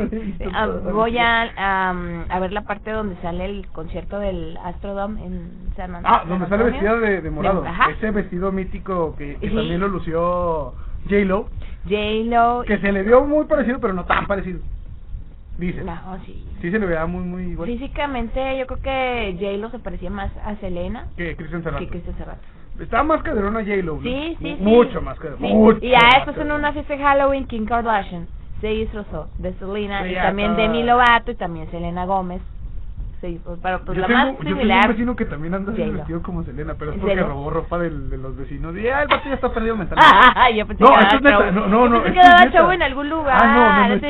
Ah, 0.54 0.66
voy 0.66 1.18
a, 1.18 1.90
a 2.30 2.40
ver 2.40 2.50
la 2.52 2.62
parte 2.62 2.90
donde 2.90 3.14
sale 3.20 3.44
el 3.44 3.66
concierto 3.68 4.18
del 4.18 4.56
Astrodome 4.64 5.22
en 5.22 5.50
San 5.76 5.94
Antonio. 5.94 6.18
Ah, 6.18 6.24
donde 6.26 6.48
sale 6.48 6.64
vestida 6.64 6.96
de, 6.96 7.20
de 7.20 7.30
morado. 7.30 7.62
Ese 7.90 8.10
vestido 8.10 8.52
mítico 8.52 9.14
que, 9.16 9.36
que 9.36 9.50
Sí. 9.50 9.54
también 9.54 9.80
lo 9.80 9.88
lució 9.88 10.72
J-Lo, 11.10 11.50
J-Lo. 11.84 12.62
que 12.66 12.78
se 12.78 12.90
le 12.90 13.02
vio 13.02 13.26
muy 13.26 13.44
parecido, 13.44 13.78
pero 13.80 13.92
no 13.92 14.06
tan 14.06 14.26
parecido. 14.26 14.60
Dice. 15.58 15.84
No, 15.84 15.94
sí. 16.24 16.42
Sí 16.62 16.70
se 16.70 16.78
le 16.78 16.86
veía 16.86 17.04
muy, 17.06 17.22
muy 17.22 17.42
igual 17.52 17.68
Físicamente 17.68 18.58
yo 18.58 18.66
creo 18.66 18.80
que 18.80 19.36
J-Lo 19.38 19.68
se 19.70 19.78
parecía 19.78 20.08
más 20.08 20.32
a 20.42 20.56
Selena 20.56 21.08
que 21.18 21.36
Christian 21.36 21.62
Serrato. 21.62 21.84
que 21.84 21.90
Cristian 21.90 22.16
Serrato. 22.16 22.40
Estaba 22.80 23.02
más 23.04 23.22
caderona 23.22 23.60
J-Lo, 23.60 23.96
¿no? 23.96 24.02
Sí, 24.02 24.36
sí, 24.40 24.56
sí. 24.56 24.62
Mucho 24.62 25.00
más 25.00 25.18
caderona. 25.18 25.46
Sí. 25.46 25.54
mucho 25.54 25.78
Y 25.82 25.94
a 25.94 25.98
más 26.00 26.14
después 26.26 26.38
en 26.38 26.52
una 26.52 26.72
fiesta 26.72 26.96
de 26.96 27.02
Halloween, 27.02 27.46
Kim 27.46 27.66
Kardashian 27.66 28.26
se 28.60 28.68
disfrazó 28.68 29.28
de 29.38 29.52
Selena 29.54 30.02
Sí, 30.02 30.10
y 30.10 30.14
ya 30.14 30.22
también 30.24 30.50
estaba- 30.52 30.66
Demi 30.68 30.82
Lovato 30.82 31.30
y 31.30 31.34
también 31.36 31.70
Selena 31.70 32.04
Gómez 32.06 32.42
sí, 33.24 33.40
pues, 33.44 33.58
pero 33.62 33.80
pues 33.84 33.96
yo, 33.96 34.02
la 34.02 34.06
tengo, 34.08 34.18
más 34.18 34.28
yo 34.32 34.38
tengo 34.38 34.50
un 34.52 34.58
similar. 34.58 34.88
vecino 34.88 35.16
que 35.16 35.24
también 35.24 35.54
anda 35.54 35.72
así 35.72 35.82
vestido 35.90 36.22
como 36.22 36.42
Selena, 36.44 36.74
pero 36.78 36.90
es 36.90 36.94
¿En 36.96 37.00
porque 37.00 37.14
serio? 37.16 37.28
robó 37.28 37.50
ropa 37.50 37.78
del- 37.78 38.10
de 38.10 38.18
los 38.18 38.36
vecinos. 38.36 38.76
Y 38.76 38.86
ah, 38.88 39.02
el 39.02 39.08
vato 39.08 39.28
ya 39.28 39.34
está 39.34 39.52
perdido 39.52 39.76
mentalmente. 39.76 40.16
Ah, 40.36 40.50
yo 40.50 40.66
pensé 40.66 40.82
No, 40.84 40.90
que 40.90 41.00
esto 41.02 41.16
es 41.16 41.22
neta, 41.22 41.50
no, 41.52 41.66
no, 41.68 41.88
no, 41.88 41.96
Yo 41.96 42.02
pensé 42.02 42.08
esto 42.08 42.12
que 42.12 42.20
es 42.20 42.28
daba 42.32 42.44
neta. 42.44 42.58
show 42.58 42.70
en 42.72 42.82
algún 42.82 43.08
lugar. 43.08 43.38
Ah, 43.40 43.46
no, 43.46 43.54
no, 43.54 43.88
no, 43.88 43.94
esto-. 43.94 44.06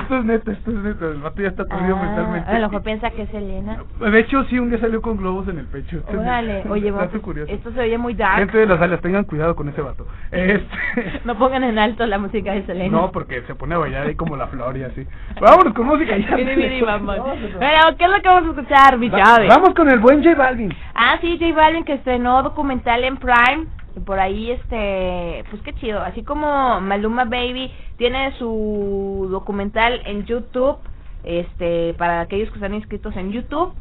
Esto 0.00 0.16
es 0.18 0.24
neta, 0.24 0.52
esto 0.52 0.70
es 0.70 0.76
neta. 0.76 1.04
El 1.06 1.18
vato 1.22 1.42
ya 1.42 1.48
está 1.48 1.64
perdido 1.64 1.96
Ah, 1.96 2.02
mentalmente. 2.04 2.50
A 2.50 2.58
lo 2.58 2.68
mejor 2.68 2.82
piensa 2.82 3.10
que 3.10 3.22
es 3.22 3.34
Elena. 3.34 3.78
De 3.98 4.18
hecho, 4.20 4.44
sí, 4.44 4.58
un 4.58 4.70
día 4.70 4.78
salió 4.78 5.00
con 5.02 5.16
globos 5.16 5.48
en 5.48 5.58
el 5.58 5.66
pecho. 5.66 6.02
Órale, 6.08 6.64
oye, 6.70 6.90
vamos, 6.90 7.10
curioso. 7.22 7.50
esto 7.52 7.72
se 7.72 7.80
oye 7.80 7.98
muy 7.98 8.14
dark. 8.14 8.38
Gente 8.38 8.58
de 8.58 8.66
las 8.66 8.80
alas, 8.80 9.00
tengan 9.00 9.24
cuidado 9.24 9.56
con 9.56 9.68
ese 9.68 9.80
vato. 9.80 10.06
Este... 10.30 11.20
No 11.24 11.36
pongan 11.36 11.64
en 11.64 11.78
alto 11.78 12.06
la 12.06 12.18
música 12.18 12.52
de 12.52 12.64
Selena. 12.66 12.96
No, 12.96 13.10
porque 13.12 13.42
se 13.42 13.54
pone 13.54 13.74
a 13.74 13.78
bailar 13.78 14.06
ahí 14.06 14.14
como 14.14 14.36
la 14.36 14.46
flor 14.48 14.76
y 14.76 14.82
así. 14.84 15.06
Vámonos 15.40 15.74
con 15.74 15.86
música 15.86 16.16
ya. 16.16 16.36
Miri, 16.36 16.80
vamos. 16.82 17.16
Bueno, 17.18 17.96
¿qué 17.98 18.04
es 18.04 18.10
lo 18.10 18.19
que 18.22 18.28
vamos 18.28 18.56
a 18.56 18.60
escuchar, 18.60 18.98
mi 18.98 19.08
Va-? 19.08 19.46
Vamos 19.48 19.74
con 19.74 19.88
el 19.90 19.98
buen 19.98 20.22
J 20.22 20.34
Balvin. 20.36 20.74
Ah, 20.94 21.18
sí, 21.20 21.38
J 21.40 21.54
Balvin 21.54 21.84
que 21.84 21.94
estrenó 21.94 22.42
documental 22.42 23.04
en 23.04 23.16
Prime. 23.16 23.66
Y 23.96 24.00
por 24.00 24.20
ahí, 24.20 24.52
este, 24.52 25.44
pues 25.50 25.62
qué 25.62 25.72
chido. 25.74 26.00
Así 26.00 26.22
como 26.22 26.80
Maluma 26.80 27.24
Baby 27.24 27.72
tiene 27.96 28.32
su 28.38 29.26
documental 29.30 30.00
en 30.06 30.24
YouTube, 30.26 30.76
este, 31.24 31.94
para 31.94 32.20
aquellos 32.20 32.48
que 32.50 32.54
están 32.54 32.74
inscritos 32.74 33.16
en 33.16 33.32
YouTube, 33.32 33.74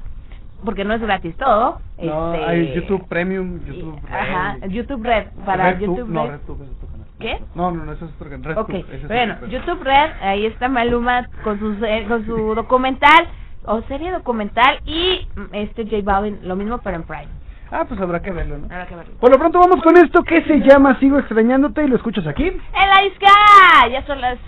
porque 0.66 0.84
no 0.84 0.96
es 0.96 1.02
gratis 1.02 1.36
todo. 1.38 1.80
No, 2.02 2.34
este, 2.34 2.46
hay 2.46 2.74
YouTube 2.74 3.08
Premium, 3.08 3.60
YouTube 3.66 4.00
Red. 4.04 4.16
Ajá, 4.16 4.58
YouTube 4.68 5.04
Red, 5.04 5.28
para 5.46 5.78
YouTube 5.80 6.10
No, 6.10 6.26
Red. 6.26 6.32
RedTube 6.32 6.64
es 6.64 6.70
otro 6.72 6.88
canal. 6.88 7.08
¿Qué? 7.20 7.40
No, 7.54 7.72
no, 7.72 7.86
no, 7.86 7.94
eso 7.94 8.06
es 8.06 8.12
otro 8.16 8.30
canal. 8.32 8.58
Ok, 8.58 8.70
RedTube, 8.70 8.94
ese 8.94 9.02
es 9.04 9.08
bueno. 9.08 9.36
YouTube 9.48 9.84
Red, 9.84 10.12
ahí 10.22 10.46
está 10.48 10.68
Maluma 10.70 11.30
con 11.44 11.60
su, 11.60 11.78
con 12.08 12.26
su 12.26 12.56
documental, 12.56 13.28
o 13.70 13.82
serie 13.84 14.12
documental, 14.12 14.80
y 14.86 15.28
mm, 15.36 15.54
este 15.54 15.84
J 15.84 15.98
Balvin, 16.04 16.40
lo 16.44 16.56
mismo 16.56 16.80
pero 16.80 16.96
en 16.96 17.04
Prime. 17.04 17.28
Ah, 17.72 17.86
pues 17.88 18.02
habrá 18.02 18.20
que 18.20 18.32
verlo, 18.32 18.58
¿no? 18.58 18.66
Habrá 18.66 18.88
que 18.88 18.96
verlo. 18.96 19.14
Por 19.20 19.30
lo 19.32 19.38
pronto 19.38 19.60
vamos 19.60 19.82
con 19.84 19.96
esto 19.96 20.24
que 20.24 20.44
se 20.44 20.60
llama 20.62 21.00
Sigo 21.00 21.20
extrañándote 21.20 21.84
y 21.84 21.88
lo 21.88 21.98
escuchas 21.98 22.26
aquí. 22.26 22.48
En 22.48 22.90
la 22.90 23.04
isca, 23.04 23.88
ya 23.92 24.04
son 24.08 24.20
las 24.20 24.40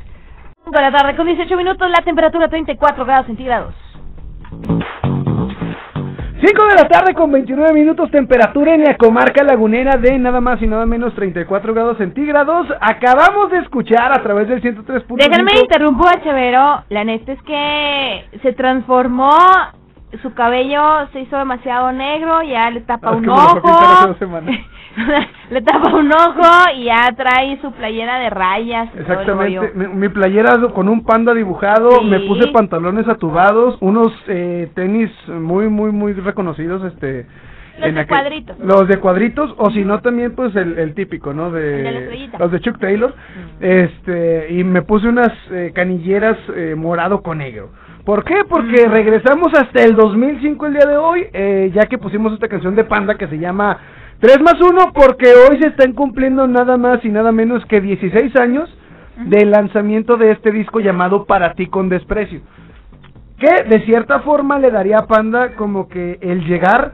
5 0.65 0.71
de 0.75 0.81
la 0.81 0.91
tarde 0.91 1.15
con 1.15 1.27
18 1.27 1.55
minutos, 1.55 1.87
la 1.89 2.03
temperatura 2.03 2.47
34 2.47 3.05
grados 3.05 3.27
centígrados. 3.27 3.75
5 6.43 6.65
de 6.65 6.73
la 6.73 6.87
tarde 6.87 7.13
con 7.13 7.31
29 7.31 7.71
minutos, 7.71 8.09
temperatura 8.09 8.73
en 8.73 8.83
la 8.83 8.97
comarca 8.97 9.43
lagunera 9.43 9.97
de 9.97 10.17
nada 10.17 10.41
más 10.41 10.59
y 10.59 10.65
nada 10.65 10.87
menos 10.87 11.13
34 11.13 11.71
grados 11.71 11.99
centígrados. 11.99 12.65
Acabamos 12.81 13.51
de 13.51 13.59
escuchar 13.59 14.11
a 14.11 14.23
través 14.23 14.47
del 14.47 14.59
103.5. 14.59 15.17
Déjenme 15.17 15.51
interrumpo 15.61 16.03
Chavero, 16.23 16.83
la 16.89 17.03
neta 17.03 17.33
es 17.33 17.41
que 17.43 18.39
se 18.41 18.53
transformó, 18.53 19.29
su 20.21 20.33
cabello 20.33 21.07
se 21.13 21.21
hizo 21.21 21.37
demasiado 21.37 21.91
negro, 21.91 22.41
ya 22.43 22.69
le 22.71 22.81
tapa 22.81 23.09
Ah, 23.09 23.13
es 23.13 23.17
un 23.19 23.29
ojo, 23.29 24.15
le 25.49 25.61
tapa 25.61 25.95
un 25.95 26.11
ojo 26.11 26.69
y 26.75 26.85
ya 26.85 27.09
trae 27.15 27.59
su 27.61 27.71
playera 27.71 28.19
de 28.19 28.29
rayas. 28.29 28.89
Exactamente, 28.95 29.71
mi, 29.75 29.87
mi 29.87 30.09
playera 30.09 30.57
con 30.73 30.89
un 30.89 31.03
panda 31.05 31.33
dibujado, 31.33 31.89
Sí. 32.01 32.05
me 32.07 32.19
puse 32.21 32.47
pantalones 32.47 33.07
atubados, 33.07 33.77
unos 33.81 34.11
eh, 34.27 34.69
tenis 34.75 35.09
muy, 35.27 35.69
muy, 35.69 35.91
muy 35.91 36.13
reconocidos, 36.13 36.83
este... 36.93 37.25
Los 37.79 37.87
en 37.87 37.95
de 37.95 38.01
aquel- 38.01 38.07
cuadritos. 38.09 38.59
Los 38.59 38.87
de 38.89 38.97
cuadritos, 38.99 39.55
o 39.57 39.71
si 39.71 39.83
no 39.85 40.01
también 40.01 40.35
pues 40.35 40.53
el, 40.57 40.77
el 40.77 40.93
típico, 40.93 41.33
¿no? 41.33 41.51
De. 41.51 42.29
Los 42.37 42.51
de 42.51 42.59
Chuck 42.59 42.77
Taylor, 42.79 43.15
Mm. 43.15 43.63
este, 43.63 44.47
y 44.53 44.63
me 44.65 44.81
puse 44.81 45.07
unas 45.07 45.31
eh, 45.51 45.71
canilleras 45.73 46.37
eh, 46.53 46.75
morado 46.77 47.23
con 47.23 47.37
negro. 47.39 47.69
¿Por 48.05 48.23
qué? 48.23 48.43
Porque 48.49 48.87
regresamos 48.87 49.53
hasta 49.53 49.83
el 49.83 49.95
2005 49.95 50.65
el 50.65 50.73
día 50.73 50.85
de 50.87 50.97
hoy, 50.97 51.27
eh, 51.33 51.71
ya 51.73 51.87
que 51.87 51.99
pusimos 51.99 52.33
esta 52.33 52.47
canción 52.47 52.75
de 52.75 52.83
Panda 52.83 53.15
que 53.15 53.27
se 53.27 53.37
llama 53.37 53.77
3 54.19 54.41
más 54.41 54.55
1, 54.59 54.91
porque 54.93 55.27
hoy 55.27 55.59
se 55.61 55.67
están 55.67 55.93
cumpliendo 55.93 56.47
nada 56.47 56.77
más 56.77 57.05
y 57.05 57.09
nada 57.09 57.31
menos 57.31 57.63
que 57.65 57.79
16 57.79 58.35
años 58.37 58.75
del 59.25 59.51
lanzamiento 59.51 60.17
de 60.17 60.31
este 60.31 60.51
disco 60.51 60.79
llamado 60.79 61.25
Para 61.25 61.53
ti 61.53 61.67
con 61.67 61.89
desprecio. 61.89 62.41
Que 63.37 63.69
de 63.69 63.85
cierta 63.85 64.21
forma 64.21 64.57
le 64.57 64.71
daría 64.71 64.97
a 64.97 65.07
Panda 65.07 65.55
como 65.55 65.87
que 65.87 66.17
el 66.21 66.43
llegar 66.45 66.93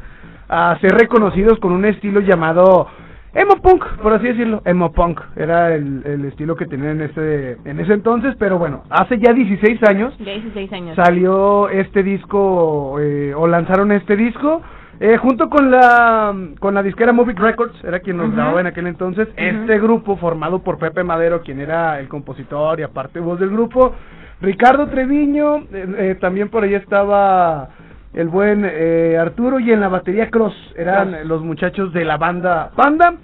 a 0.49 0.77
ser 0.81 0.91
reconocidos 0.91 1.57
con 1.59 1.71
un 1.71 1.85
estilo 1.85 2.19
llamado 2.19 2.87
emo 3.33 3.55
punk, 3.61 3.83
por 4.01 4.13
así 4.13 4.27
decirlo, 4.27 4.61
emo 4.65 4.91
punk, 4.91 5.19
era 5.35 5.75
el, 5.75 6.01
el 6.05 6.25
estilo 6.25 6.55
que 6.55 6.65
tenían 6.65 7.01
en 7.01 7.09
ese, 7.09 7.57
en 7.65 7.79
ese 7.79 7.93
entonces, 7.93 8.35
pero 8.39 8.57
bueno, 8.57 8.83
hace 8.89 9.19
ya 9.19 9.33
16 9.33 9.83
años 9.83 10.17
Ya 10.19 10.33
16 10.33 10.73
años. 10.73 10.95
salió 10.95 11.69
este 11.69 12.03
disco 12.03 12.97
eh, 12.99 13.33
o 13.35 13.47
lanzaron 13.47 13.91
este 13.91 14.15
disco 14.15 14.61
eh, 14.99 15.17
junto 15.17 15.47
con 15.49 15.69
la 15.69 16.33
con 16.59 16.73
la 16.73 16.81
disquera 16.81 17.13
Movic 17.13 17.37
Records 17.39 17.75
era 17.83 17.99
quien 17.99 18.17
nos 18.17 18.29
Ujú. 18.29 18.35
grababa 18.35 18.61
en 18.61 18.67
aquel 18.67 18.87
entonces 18.87 19.27
este 19.35 19.77
grupo 19.79 20.17
formado 20.17 20.63
por 20.63 20.79
Pepe 20.79 21.03
Madero 21.03 21.41
quien 21.43 21.59
era 21.59 21.99
el 21.99 22.07
compositor 22.07 22.79
y 22.79 22.83
aparte 22.83 23.19
voz 23.19 23.39
del 23.39 23.51
grupo 23.51 23.93
Ricardo 24.41 24.87
Treviño 24.87 25.57
eh, 25.57 25.65
eh, 25.99 26.17
también 26.19 26.49
por 26.49 26.63
ahí 26.63 26.73
estaba 26.73 27.69
el 28.13 28.27
buen 28.29 28.63
eh, 28.65 29.17
Arturo 29.19 29.59
y 29.59 29.71
en 29.71 29.81
la 29.81 29.89
batería 29.89 30.29
Cross 30.29 30.55
eran 30.75 31.11
Cross. 31.11 31.25
los 31.25 31.41
muchachos 31.43 31.93
de 31.93 32.05
la 32.05 32.17
banda 32.17 32.71
Panda 32.75 33.15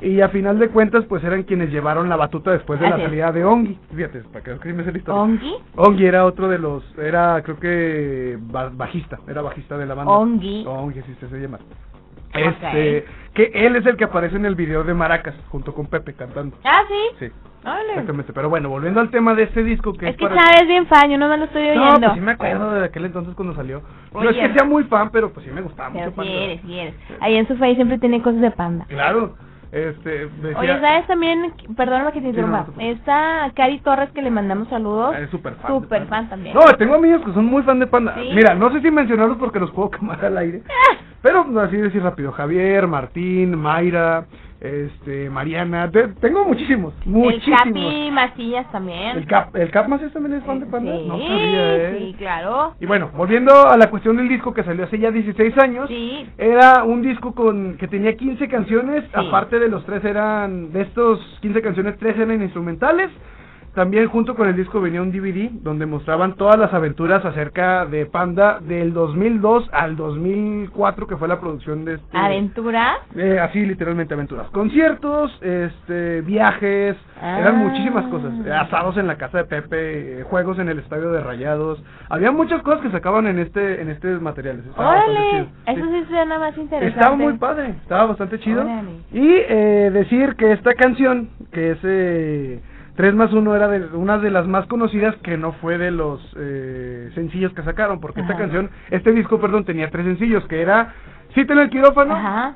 y 0.00 0.20
a 0.20 0.28
final 0.30 0.58
de 0.58 0.68
cuentas 0.68 1.04
pues 1.08 1.22
eran 1.22 1.44
quienes 1.44 1.70
llevaron 1.70 2.08
la 2.08 2.16
batuta 2.16 2.50
después 2.50 2.80
de 2.80 2.90
la 2.90 2.96
es. 2.96 3.04
salida 3.04 3.30
de 3.32 3.44
Ongi 3.44 3.78
fíjate 3.94 4.22
para 4.32 4.58
que 4.58 4.72
me 4.72 4.82
sé 4.84 4.90
la 4.92 4.98
historia 4.98 5.20
¿Ongi? 5.22 5.54
Ongi 5.76 6.04
era 6.06 6.24
otro 6.24 6.48
de 6.48 6.58
los, 6.58 6.82
era 6.98 7.40
creo 7.42 7.58
que 7.60 8.36
ba- 8.40 8.70
bajista, 8.74 9.20
era 9.28 9.42
bajista 9.42 9.78
de 9.78 9.86
la 9.86 9.94
banda. 9.94 10.12
Ongi. 10.12 10.64
Ongi, 10.66 10.98
así 10.98 11.14
se 11.20 11.40
llama. 11.40 11.58
Este, 12.34 13.04
que 13.34 13.50
él 13.54 13.76
es 13.76 13.84
el 13.86 13.96
que 13.96 14.04
aparece 14.04 14.36
en 14.36 14.46
el 14.46 14.54
video 14.54 14.84
de 14.84 14.94
Maracas, 14.94 15.34
junto 15.50 15.74
con 15.74 15.86
Pepe 15.86 16.14
cantando. 16.14 16.56
Ah, 16.64 16.80
sí. 16.88 17.26
Sí, 17.26 17.32
Exactamente. 17.64 18.32
Pero 18.32 18.48
bueno, 18.48 18.68
volviendo 18.68 19.00
al 19.00 19.10
tema 19.10 19.34
de 19.34 19.44
este 19.44 19.62
disco 19.62 19.92
que 19.94 20.06
Es 20.06 20.12
es, 20.12 20.16
que 20.18 20.26
para... 20.26 20.36
Chávez 20.40 20.62
es 20.62 20.68
bien 20.68 20.86
fan, 20.86 21.10
yo 21.10 21.18
no 21.18 21.28
me 21.28 21.36
lo 21.38 21.44
estoy 21.44 21.62
No, 21.76 21.90
oyendo. 21.90 22.00
pues 22.08 22.14
sí 22.14 22.20
me 22.20 22.32
acuerdo 22.32 22.70
de 22.72 22.84
aquel 22.84 23.04
entonces 23.04 23.34
cuando 23.34 23.54
salió. 23.54 23.82
No 24.12 24.28
es 24.28 24.36
que 24.36 24.52
sea 24.52 24.64
muy 24.64 24.84
fan, 24.84 25.10
pero 25.10 25.32
pues 25.32 25.46
sí 25.46 25.52
me 25.52 25.60
gustaba 25.62 25.90
Pero 25.92 26.06
mucho 26.06 26.10
sí 26.10 26.16
Panda. 26.28 26.32
eres, 26.44 26.60
sí 26.62 26.78
eres. 26.78 26.94
Ahí 27.20 27.36
en 27.36 27.46
su 27.46 27.54
face 27.56 27.74
siempre 27.76 27.98
tiene 27.98 28.20
cosas 28.22 28.40
de 28.40 28.50
panda. 28.50 28.84
Claro, 28.88 29.36
este, 29.70 30.26
decía... 30.26 30.58
Oye, 30.58 30.80
¿sabes 30.80 31.06
también? 31.06 31.52
Perdóname 31.76 32.12
que 32.12 32.20
te 32.20 32.20
Sí, 32.20 32.24
no, 32.24 32.30
interrumpa. 32.30 32.58
no 32.58 32.64
te 32.66 32.72
preocupes. 32.72 32.98
Está 32.98 33.50
Cari 33.54 33.78
Torres 33.78 34.10
que 34.10 34.22
le 34.22 34.30
mandamos 34.30 34.68
saludos. 34.68 35.14
Ah, 35.16 35.20
Es 35.20 35.30
súper 35.30 35.54
fan. 35.54 35.70
Súper 35.70 36.06
fan 36.08 36.28
también. 36.28 36.54
No, 36.54 36.60
tengo 36.76 36.94
amigos 36.96 37.22
que 37.24 37.32
son 37.32 37.46
muy 37.46 37.62
fan 37.62 37.78
de 37.78 37.86
Panda. 37.86 38.14
¿Sí? 38.16 38.28
Mira, 38.34 38.54
no 38.54 38.70
sé 38.72 38.80
si 38.82 38.90
mencionarlos 38.90 39.38
porque 39.38 39.60
los 39.60 39.70
puedo 39.70 39.90
quemar 39.92 40.22
al 40.24 40.36
aire. 40.38 40.62
Pero 41.22 41.44
pues, 41.46 41.56
así 41.68 41.76
decir 41.76 42.02
rápido, 42.02 42.32
Javier, 42.32 42.86
Martín, 42.88 43.56
Mayra, 43.56 44.24
este, 44.62 45.28
Mariana, 45.28 45.90
te- 45.90 46.08
tengo 46.20 46.44
muchísimos, 46.44 46.94
El 47.04 47.10
muchísimos. 47.12 47.58
Capi 47.64 48.10
Macillas 48.12 48.70
también. 48.70 49.16
El 49.16 49.26
Cap, 49.26 49.54
el 49.56 49.70
Cap 49.70 49.88
Macías 49.88 50.12
también 50.12 50.36
es 50.38 50.44
fan 50.44 50.60
de 50.60 50.66
Panda. 50.66 50.92
Sí, 50.96 51.04
no 51.08 51.18
sabía, 51.18 51.76
eh. 51.76 51.96
sí, 51.98 52.14
claro. 52.16 52.74
Y 52.80 52.86
bueno, 52.86 53.10
volviendo 53.16 53.52
a 53.68 53.76
la 53.76 53.90
cuestión 53.90 54.16
del 54.16 54.28
disco 54.28 54.54
que 54.54 54.62
salió 54.62 54.84
hace 54.84 54.98
ya 54.98 55.10
16 55.10 55.58
años. 55.58 55.88
Sí. 55.88 56.26
Era 56.38 56.84
un 56.84 57.02
disco 57.02 57.34
con 57.34 57.76
que 57.76 57.88
tenía 57.88 58.16
15 58.16 58.46
canciones, 58.48 59.02
Sí. 59.04 59.10
aparte 59.14 59.58
de 59.58 59.68
los 59.68 59.84
tres 59.84 60.04
eran, 60.04 60.72
de 60.72 60.82
estos 60.82 61.18
15 61.42 61.60
canciones, 61.60 61.98
tres 61.98 62.16
eran 62.16 62.40
instrumentales. 62.40 63.10
También 63.74 64.06
junto 64.08 64.34
con 64.34 64.48
el 64.48 64.54
disco 64.56 64.80
venía 64.82 65.00
un 65.00 65.10
DVD 65.12 65.48
donde 65.62 65.86
mostraban 65.86 66.34
todas 66.34 66.58
las 66.58 66.74
aventuras 66.74 67.24
acerca 67.24 67.86
de 67.86 68.04
Panda 68.04 68.58
del 68.60 68.92
2002 68.92 69.68
al 69.72 69.96
2004 69.96 71.06
que 71.06 71.16
fue 71.16 71.26
la 71.26 71.40
producción 71.40 71.84
de 71.86 71.94
este... 71.94 72.16
Aventura. 72.18 72.98
eh, 73.16 73.38
así 73.40 73.64
literalmente 73.64 74.12
aventuras. 74.14 74.48
Conciertos, 74.50 75.32
este, 75.40 76.20
viajes, 76.22 76.96
Ah. 77.24 77.38
eran 77.40 77.56
muchísimas 77.58 78.04
cosas. 78.06 78.32
Asados 78.46 78.96
en 78.96 79.06
la 79.06 79.16
casa 79.16 79.38
de 79.38 79.44
Pepe, 79.44 80.20
eh, 80.20 80.22
juegos 80.24 80.58
en 80.58 80.68
el 80.68 80.78
estadio 80.80 81.10
de 81.12 81.20
Rayados. 81.20 81.82
Había 82.10 82.32
muchas 82.32 82.60
cosas 82.62 82.80
que 82.82 82.90
sacaban 82.90 83.26
en 83.28 83.38
este 83.38 83.80
en 83.80 83.88
estos 83.90 84.20
materiales. 84.20 84.64
Órale, 84.76 85.46
eso 85.66 85.84
Sí. 85.86 86.04
suena 86.08 86.38
más 86.38 86.58
interesante. 86.58 86.88
Estaba 86.98 87.16
muy 87.16 87.34
padre, 87.34 87.70
estaba 87.82 88.06
bastante 88.06 88.38
chido. 88.40 88.62
Órale. 88.62 88.90
Y 89.12 89.34
eh, 89.48 89.90
decir 89.92 90.34
que 90.34 90.52
esta 90.52 90.74
canción, 90.74 91.28
que 91.52 91.70
es 91.70 91.78
eh, 91.84 92.60
3 92.96 93.14
más 93.14 93.32
1, 93.32 93.56
era 93.56 93.68
de 93.68 93.96
una 93.96 94.18
de 94.18 94.30
las 94.30 94.46
más 94.46 94.66
conocidas 94.66 95.14
que 95.22 95.38
no 95.38 95.52
fue 95.54 95.78
de 95.78 95.90
los 95.90 96.20
eh, 96.36 97.10
sencillos 97.14 97.52
que 97.54 97.62
sacaron, 97.62 98.00
porque 98.00 98.20
esta 98.20 98.36
canción, 98.36 98.70
este 98.90 99.12
disco, 99.12 99.40
perdón, 99.40 99.64
tenía 99.64 99.90
tres 99.90 100.04
sencillos, 100.04 100.44
que 100.46 100.60
era 100.60 100.92
Cita 101.34 101.54
en 101.54 101.60
el 101.60 101.70
quirófano, 101.70 102.14
Ajá. 102.14 102.54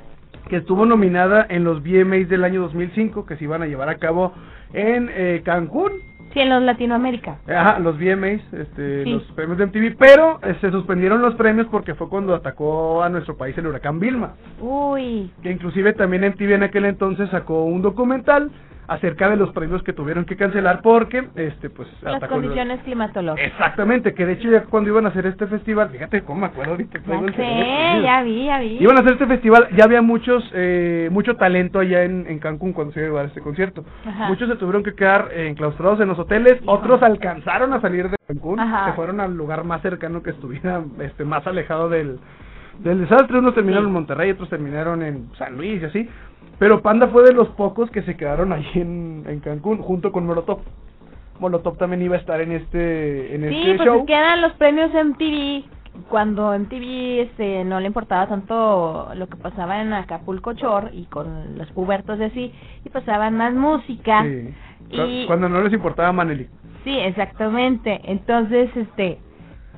que 0.50 0.56
estuvo 0.56 0.84
nominada 0.84 1.46
en 1.48 1.64
los 1.64 1.82
VMAs 1.82 2.28
del 2.28 2.44
año 2.44 2.60
2005, 2.60 3.24
que 3.24 3.36
se 3.36 3.44
iban 3.44 3.62
a 3.62 3.66
llevar 3.66 3.88
a 3.88 3.94
cabo 3.96 4.34
en 4.74 5.08
eh, 5.10 5.40
Cancún. 5.44 5.92
Sí, 6.34 6.40
en 6.40 6.50
los 6.50 6.62
Latinoamérica. 6.62 7.38
Ajá, 7.48 7.78
los 7.78 7.96
VMAs, 7.98 8.42
este, 8.52 9.04
Sí. 9.04 9.12
los 9.14 9.22
premios 9.32 9.56
de 9.56 9.64
MTV, 9.68 9.96
pero 9.98 10.38
eh, 10.42 10.54
se 10.60 10.70
suspendieron 10.70 11.22
los 11.22 11.34
premios 11.36 11.66
porque 11.68 11.94
fue 11.94 12.10
cuando 12.10 12.34
atacó 12.34 13.02
a 13.02 13.08
nuestro 13.08 13.38
país 13.38 13.56
el 13.56 13.66
huracán 13.68 13.98
Vilma 13.98 14.34
Uy. 14.60 15.30
que 15.42 15.50
inclusive 15.50 15.94
también 15.94 16.24
MTV 16.24 16.56
en 16.56 16.62
aquel 16.64 16.84
entonces 16.84 17.30
sacó 17.30 17.64
un 17.64 17.80
documental 17.80 18.50
acerca 18.88 19.28
de 19.28 19.36
los 19.36 19.50
premios 19.50 19.82
que 19.82 19.92
tuvieron 19.92 20.24
que 20.24 20.36
cancelar 20.36 20.80
porque, 20.82 21.28
este, 21.34 21.70
pues... 21.70 21.88
Las 22.02 22.20
los- 22.20 22.30
condiciones 22.30 22.80
climatológicas. 22.82 23.48
Exactamente, 23.50 24.14
que 24.14 24.24
de 24.26 24.32
hecho 24.34 24.50
ya 24.50 24.62
cuando 24.64 24.90
iban 24.90 25.06
a 25.06 25.08
hacer 25.08 25.26
este 25.26 25.46
festival, 25.46 25.88
fíjate 25.90 26.22
cómo 26.22 26.40
me 26.42 26.46
acuerdo 26.46 26.72
ahorita. 26.72 26.98
Ya 27.06 27.32
sé, 27.32 28.02
ya 28.02 28.22
vi, 28.22 28.44
ya 28.46 28.58
vi. 28.60 28.78
Iban 28.80 28.96
a 28.96 29.00
hacer 29.00 29.12
este 29.14 29.26
festival, 29.26 29.68
ya 29.76 29.84
había 29.84 30.02
muchos, 30.02 30.48
eh, 30.54 31.08
mucho 31.10 31.36
talento 31.36 31.78
allá 31.80 32.04
en, 32.04 32.26
en 32.28 32.38
Cancún 32.38 32.72
cuando 32.72 32.92
se 32.92 33.00
iba 33.00 33.06
a 33.06 33.10
llevar 33.10 33.24
este 33.26 33.40
concierto. 33.40 33.84
Ajá. 34.06 34.28
Muchos 34.28 34.48
se 34.48 34.56
tuvieron 34.56 34.82
que 34.82 34.94
quedar 34.94 35.28
eh, 35.32 35.48
enclaustrados 35.48 36.00
en 36.00 36.08
los 36.08 36.18
hoteles, 36.18 36.60
otros 36.66 37.02
alcanzaron 37.02 37.72
a 37.72 37.80
salir 37.80 38.08
de 38.10 38.16
Cancún, 38.28 38.60
Ajá. 38.60 38.86
se 38.90 38.92
fueron 38.94 39.20
al 39.20 39.36
lugar 39.36 39.64
más 39.64 39.82
cercano 39.82 40.22
que 40.22 40.30
estuviera, 40.30 40.82
este, 41.00 41.24
más 41.24 41.46
alejado 41.46 41.88
del, 41.88 42.18
del 42.80 43.00
desastre. 43.00 43.38
Unos 43.38 43.54
terminaron 43.54 43.84
Sí. 43.84 43.88
en 43.88 43.92
Monterrey, 43.94 44.30
otros 44.32 44.48
terminaron 44.50 45.02
en 45.02 45.28
San 45.38 45.56
Luis 45.56 45.82
y 45.82 45.84
así. 45.86 46.08
Pero 46.58 46.80
Panda 46.82 47.08
fue 47.08 47.22
de 47.24 47.32
los 47.34 47.48
pocos 47.50 47.90
que 47.90 48.02
se 48.02 48.16
quedaron 48.16 48.52
allí 48.52 48.68
en, 48.80 49.24
en 49.26 49.40
Cancún, 49.40 49.78
junto 49.78 50.10
con 50.12 50.26
Molotov. 50.26 50.60
Molotov 51.38 51.76
también 51.76 52.00
iba 52.02 52.16
a 52.16 52.18
estar 52.18 52.40
en 52.40 52.52
este, 52.52 53.34
en 53.34 53.48
Sí, 53.50 53.56
este 53.62 53.74
pues 53.76 53.86
show. 53.88 54.00
es 54.00 54.06
que 54.06 54.14
eran 54.14 54.40
los 54.40 54.52
premios 54.54 54.90
MTV 54.94 55.64
cuando 56.08 56.58
MTV 56.58 57.20
este 57.22 57.64
no 57.64 57.80
le 57.80 57.86
importaba 57.86 58.26
tanto 58.26 59.08
lo 59.14 59.26
que 59.28 59.36
pasaba 59.36 59.80
en 59.80 59.92
Acapulco 59.94 60.52
Shore 60.52 60.90
y 60.92 61.04
con 61.06 61.56
los 61.58 61.70
pubertos 61.72 62.18
y 62.20 62.24
así 62.24 62.52
y 62.84 62.88
pasaban 62.90 63.36
más 63.36 63.54
música 63.54 64.22
Sí. 64.22 64.54
y 64.90 65.26
Cuando 65.26 65.48
no 65.48 65.60
les 65.62 65.72
importaba 65.72 66.12
Maneli. 66.12 66.48
sí 66.84 66.98
exactamente 66.98 67.98
entonces 68.04 68.68
este 68.76 69.18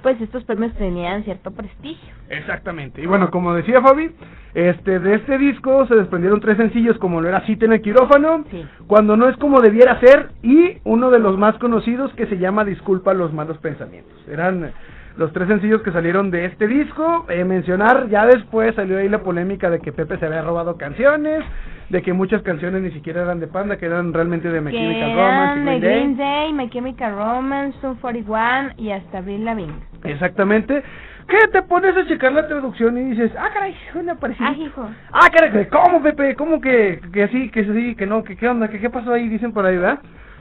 pues 0.03 0.21
estos 0.21 0.45
premios 0.45 0.75
tenían 0.75 1.25
cierto 1.25 1.51
prestigio 1.51 2.15
Exactamente. 2.29 3.03
Y 3.03 3.07
bueno, 3.07 3.31
como 3.31 3.55
decía 3.55 3.81
Fabi, 3.81 4.11
este 4.55 4.99
de 4.99 5.15
este 5.15 5.39
disco 5.39 5.87
se 5.87 5.95
desprendieron 5.95 6.41
tres 6.41 6.57
sencillos 6.57 6.99
como 6.99 7.21
lo 7.21 7.29
era 7.29 7.41
Cita 7.47 7.65
en 7.65 7.73
el 7.73 7.83
quirófano, 7.83 8.45
Sí. 8.51 8.65
Cuando 8.87 9.17
no 9.17 9.29
es 9.29 9.37
como 9.37 9.61
debiera 9.61 9.99
ser 10.01 10.31
y 10.43 10.79
uno 10.85 11.11
de 11.11 11.19
los 11.19 11.39
más 11.39 11.57
conocidos 11.59 12.13
que 12.15 12.27
se 12.27 12.39
llama 12.39 12.65
Disculpa 12.65 13.15
los 13.15 13.33
malos 13.33 13.59
pensamientos. 13.59 14.13
Eran 14.29 14.73
los 15.19 15.33
tres 15.33 15.49
sencillos 15.49 15.83
que 15.83 15.91
salieron 15.91 16.31
de 16.31 16.45
este 16.45 16.69
disco. 16.69 17.27
Eh, 17.29 17.45
mencionar, 17.45 18.09
ya 18.09 18.25
después 18.25 18.75
salió 18.77 18.99
ahí 18.99 19.09
la 19.09 19.19
polémica 19.19 19.69
de 19.69 19.81
que 19.81 19.93
Pepe 19.93 20.17
se 20.17 20.27
había 20.27 20.43
robado 20.43 20.77
canciones, 20.77 21.45
de 21.89 22.03
que 22.03 22.13
muchas 22.13 22.41
canciones 22.43 22.83
ni 22.83 22.93
siquiera 22.93 23.23
eran 23.23 23.41
de 23.41 23.49
Panda, 23.49 23.77
que 23.77 23.87
eran 23.87 24.15
realmente 24.15 24.49
de 24.49 24.61
My 24.61 24.71
Chemical 24.71 25.15
Romance 25.15 25.71
de 25.71 25.81
Green 25.81 26.17
Day. 26.17 26.53
My 26.53 26.71
Chemical 26.71 27.17
Romance, 27.17 27.77
Sum 27.81 27.97
41 27.97 28.75
y 28.77 28.93
hasta 28.93 29.19
Avril 29.19 29.45
Lavigne. 29.45 29.75
Exactamente. 30.05 30.85
Que 31.27 31.49
te 31.49 31.63
pones 31.63 31.97
a 31.97 32.07
checar 32.07 32.33
la 32.33 32.47
traducción 32.47 32.97
y 32.97 33.11
dices, 33.11 33.33
ah, 33.37 33.51
caray, 33.53 33.75
suena 33.93 34.15
parecido. 34.15 34.49
Ah, 34.49 34.55
hijo. 34.57 34.89
Ah, 35.13 35.29
caray, 35.35 35.67
¿cómo, 35.67 36.01
Pepe? 36.01 36.37
¿Cómo 36.37 36.61
que, 36.61 37.01
que 37.13 37.29
sí, 37.29 37.51
que 37.51 37.65
sí, 37.65 37.97
que 37.97 38.07
no, 38.07 38.23
que 38.23 38.37
qué 38.37 38.49
onda, 38.49 38.69
que 38.69 38.79
qué 38.79 38.89
pasó 38.89 39.13
ahí? 39.13 39.29
Dicen 39.29 39.53
por 39.53 39.67
ahí, 39.67 39.77
¿verdad? 39.77 39.99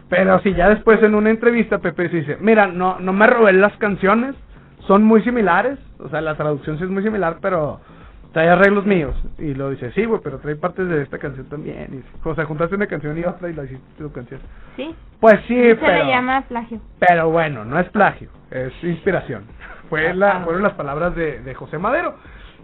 Pero 0.07 0.39
si 0.41 0.53
ya 0.53 0.69
después 0.69 1.01
en 1.03 1.15
una 1.15 1.31
entrevista 1.31 1.79
Pepe 1.79 2.09
se 2.09 2.17
dice, 2.17 2.37
mira, 2.39 2.67
no, 2.67 2.99
no 2.99 3.11
me 3.11 3.27
robé 3.27 3.51
las 3.53 3.75
canciones, 3.77 4.35
son 4.87 5.03
muy 5.03 5.21
similares, 5.23 5.77
o 5.99 6.09
sea, 6.09 6.21
la 6.21 6.35
traducción 6.35 6.77
sí 6.77 6.83
es 6.85 6.89
muy 6.89 7.03
similar, 7.03 7.37
pero 7.41 7.79
trae 8.33 8.49
arreglos 8.49 8.85
míos. 8.85 9.15
Y 9.37 9.53
lo 9.53 9.69
dice, 9.69 9.91
sí, 9.91 10.05
güey, 10.05 10.21
pero 10.23 10.37
trae 10.39 10.55
partes 10.55 10.87
de 10.87 11.01
esta 11.01 11.17
canción 11.17 11.47
también. 11.47 12.03
Y, 12.03 12.27
o 12.27 12.35
sea, 12.35 12.45
juntaste 12.45 12.75
una 12.75 12.87
canción 12.87 13.17
y 13.17 13.23
otra 13.23 13.49
y 13.49 13.53
la 13.53 13.63
hiciste 13.65 13.85
tu 13.97 14.11
canción. 14.11 14.39
Sí. 14.75 14.93
Pues 15.19 15.35
sí, 15.47 15.55
Se 15.55 15.75
pero... 15.75 16.03
le 16.05 16.07
llama 16.07 16.41
plagio. 16.47 16.79
Pero 16.99 17.29
bueno, 17.29 17.65
no 17.65 17.79
es 17.79 17.89
plagio, 17.89 18.29
es 18.51 18.71
inspiración. 18.83 19.43
Fue 19.89 20.13
la, 20.13 20.37
Ah. 20.37 20.41
fueron 20.43 20.63
las 20.63 20.73
palabras 20.73 21.15
de, 21.15 21.39
de 21.39 21.53
José 21.55 21.77
Madero. 21.77 22.15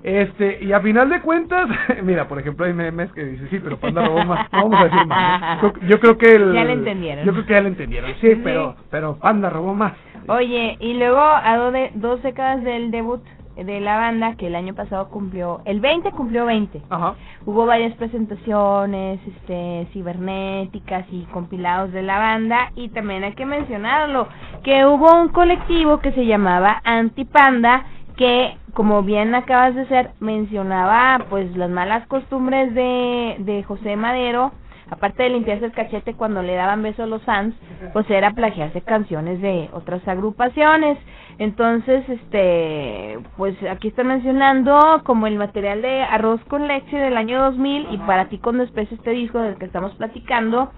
Este, 0.04 0.62
y 0.62 0.74
a 0.74 0.82
final 0.82 1.10
de 1.10 1.22
cuentas, 1.22 1.70
mira, 2.04 2.28
por 2.28 2.38
ejemplo, 2.38 2.66
hay 2.66 2.74
memes 2.74 3.10
que 3.14 3.24
dicen, 3.24 3.48
sí, 3.50 3.60
pero 3.64 3.78
Panda 3.78 4.06
robó 4.06 4.26
más, 4.26 4.52
no 4.52 4.64
vamos 4.70 4.82
a 4.82 4.84
decir 4.84 5.06
más. 5.08 5.64
¿no? 5.64 5.74
Yo, 5.82 5.88
yo 5.88 6.00
creo 6.02 6.18
que 6.18 6.36
el... 6.36 6.54
Ya 6.54 6.66
le 6.66 6.74
entendieron. 6.74 7.26
Yo 7.26 7.32
creo 7.32 7.46
que 7.46 7.54
ya 7.54 7.62
le 7.62 7.70
entendieron, 7.70 8.12
sí, 8.20 8.34
Sí. 8.36 8.42
pero, 8.44 8.76
pero 8.92 9.16
Panda 9.16 9.50
robó 9.50 9.74
más. 9.74 9.94
Oye, 10.28 10.78
y 10.80 10.94
luego 10.96 11.20
a 11.22 11.58
do- 11.58 11.72
de- 11.72 11.92
dos 11.96 12.22
décadas 12.24 12.64
del 12.64 12.92
debut 12.92 13.22
de 13.56 13.80
la 13.82 13.98
banda, 13.98 14.36
que 14.36 14.48
el 14.48 14.56
año 14.56 14.74
pasado 14.74 15.10
cumplió, 15.10 15.62
el 15.66 15.80
20 15.80 16.12
cumplió 16.12 16.46
20. 16.46 16.82
Ajá. 16.90 17.16
Hubo 17.46 17.66
varias 17.68 17.94
presentaciones, 17.96 19.20
este, 19.28 19.88
cibernéticas 19.94 21.06
y 21.12 21.24
compilados 21.26 21.92
de 21.92 22.02
la 22.02 22.18
banda 22.18 22.72
y 22.76 22.90
también 22.90 23.24
hay 23.24 23.34
que 23.34 23.46
mencionarlo, 23.46 24.28
que 24.64 24.86
hubo 24.86 25.22
un 25.22 25.30
colectivo 25.30 26.00
que 26.00 26.12
se 26.14 26.26
llamaba 26.26 26.82
Antipanda 26.84 27.86
que, 28.18 28.58
como 28.74 29.04
bien 29.04 29.34
acabas 29.36 29.76
de 29.76 29.88
ser, 29.88 30.12
mencionaba 30.20 31.26
pues 31.30 31.56
las 31.58 31.70
malas 31.70 32.06
costumbres 32.08 32.74
de, 32.76 33.36
de 33.40 33.64
José 33.64 33.96
Madero, 33.96 34.52
aparte 34.94 35.24
de 35.24 35.30
limpiarse 35.30 35.66
el 35.66 35.72
cachete 35.72 36.14
cuando 36.14 36.42
le 36.42 36.56
daban 36.56 36.82
besos 36.82 37.02
a 37.02 37.08
los 37.08 37.22
fans, 37.24 37.56
pues 37.92 38.10
era 38.10 38.32
plagiarse 38.32 38.82
canciones 38.82 39.42
de 39.42 39.70
otras 39.74 40.08
agrupaciones. 40.08 40.98
Entonces, 41.40 42.08
este, 42.08 43.20
pues 43.38 43.56
aquí 43.70 43.90
están 43.90 44.08
mencionando 44.08 45.02
como 45.04 45.28
el 45.28 45.38
material 45.38 45.82
de 45.82 46.04
Arroz 46.04 46.42
con 46.46 46.68
Leche 46.68 46.98
del 46.98 47.18
año 47.18 47.42
2000 47.42 47.88
y 47.92 47.98
para 48.00 48.30
ti 48.30 48.38
con 48.38 48.60
desprecio 48.60 48.98
este 48.98 49.12
disco 49.12 49.40
del 49.40 49.58
que 49.58 49.66
estamos 49.66 49.94
platicando. 49.96 50.72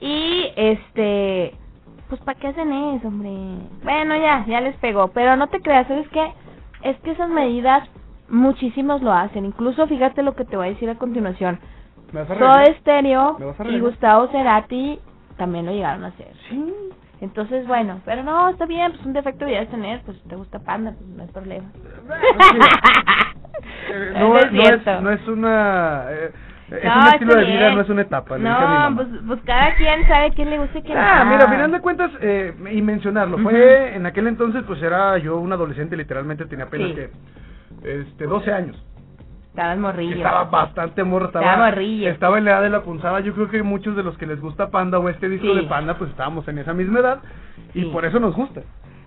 Y 0.00 0.52
este, 0.56 1.54
pues 2.08 2.20
¿para 2.22 2.38
qué 2.38 2.48
hacen 2.48 2.72
eso, 2.72 3.08
hombre? 3.08 3.30
Bueno, 3.82 4.16
ya, 4.16 4.44
ya 4.46 4.60
les 4.60 4.76
pegó, 4.76 5.08
pero 5.08 5.36
no 5.36 5.48
te 5.48 5.60
creas, 5.60 5.88
¿sabes 5.88 6.08
qué? 6.08 6.32
Es 6.82 6.96
que 7.00 7.12
esas 7.12 7.30
medidas 7.30 7.88
muchísimos 8.28 9.02
lo 9.02 9.12
hacen. 9.12 9.44
Incluso 9.44 9.86
fíjate 9.86 10.22
lo 10.22 10.34
que 10.34 10.44
te 10.44 10.56
voy 10.56 10.66
a 10.66 10.70
decir 10.70 10.90
a 10.90 10.96
continuación. 10.96 11.58
¿Me 12.12 12.20
vas 12.20 12.30
a 12.30 12.38
Soda? 12.38 12.64
Stereo 12.80 13.36
¿Me 13.38 13.44
vas 13.46 13.60
a 13.60 13.64
y? 13.68 13.80
Gustavo 13.80 14.28
Cerati 14.28 14.98
también 15.36 15.66
lo 15.66 15.72
llegaron 15.72 16.04
a 16.04 16.08
hacer. 16.08 16.32
Sí. 16.48 16.72
Entonces, 17.20 17.66
bueno, 17.66 18.00
pero 18.04 18.22
no, 18.22 18.48
está 18.50 18.66
bien, 18.66 18.92
pues 18.92 19.04
un 19.06 19.12
defecto 19.14 19.44
debías 19.46 19.68
tener, 19.68 20.02
pues 20.02 20.18
si 20.18 20.28
te 20.28 20.36
gusta 20.36 20.58
Panda, 20.58 20.92
pues 20.92 21.08
no 21.08 21.22
hay 21.22 21.28
problema. 21.28 21.68
Eh, 23.88 24.12
No 24.18 24.36
es 24.38 24.52
no, 24.52 24.62
es, 24.62 25.02
no 25.02 25.10
es 25.10 25.28
una... 25.28 26.04
eh, 26.10 26.30
es 26.70 26.84
No, 26.84 27.00
un 27.00 27.06
estilo 27.08 27.34
de 27.36 27.44
vida, 27.44 27.58
bien. 27.60 27.74
no 27.76 27.80
es 27.80 27.88
una 27.88 28.02
etapa. 28.02 28.36
No, 28.38 28.96
pues, 28.96 29.08
pues 29.26 29.40
cada 29.44 29.74
quien 29.76 30.06
sabe 30.06 30.30
quién 30.32 30.50
le 30.50 30.58
gusta 30.58 30.78
y 30.78 30.82
quién 30.82 30.98
Ah, 30.98 31.24
no. 31.24 31.30
mira, 31.30 31.44
a 31.44 31.50
final 31.50 31.72
de 31.72 31.80
cuentas, 31.80 32.10
eh, 32.20 32.54
y 32.70 32.82
mencionarlo, 32.82 33.38
fue 33.38 33.94
en 33.94 34.04
aquel 34.06 34.26
entonces, 34.26 34.62
pues 34.66 34.82
era 34.82 35.16
yo 35.18 35.38
un 35.38 35.52
adolescente, 35.52 35.96
literalmente 35.96 36.44
tenía 36.46 36.66
apenas 36.66 36.88
Sí. 36.90 36.94
que, 36.96 37.10
este, 38.02 38.26
12 38.26 38.52
años. 38.52 38.84
Estabas 39.56 39.78
morrillo. 39.78 40.16
Estaba 40.16 40.44
bastante 40.44 41.02
morro, 41.02 41.26
estaba, 41.28 41.46
Estaba 41.46 41.64
morrillo. 41.70 42.10
estaba 42.10 42.36
en 42.36 42.44
la 42.44 42.50
edad 42.50 42.62
de 42.62 42.68
la 42.68 42.82
punzada. 42.82 43.20
Yo 43.20 43.32
creo 43.32 43.48
que 43.48 43.62
muchos 43.62 43.96
de 43.96 44.02
los 44.02 44.18
que 44.18 44.26
les 44.26 44.38
gusta 44.38 44.68
Panda 44.70 44.98
o 44.98 45.08
este 45.08 45.30
disco 45.30 45.46
Sí. 45.48 45.54
de 45.56 45.62
Panda, 45.62 45.94
pues 45.96 46.10
estábamos 46.10 46.46
en 46.48 46.58
esa 46.58 46.74
misma 46.74 47.00
edad 47.00 47.20
y 47.72 47.80
Sí. 47.80 47.86
por 47.86 48.04
eso 48.04 48.20
nos 48.20 48.34
gusta. 48.34 48.60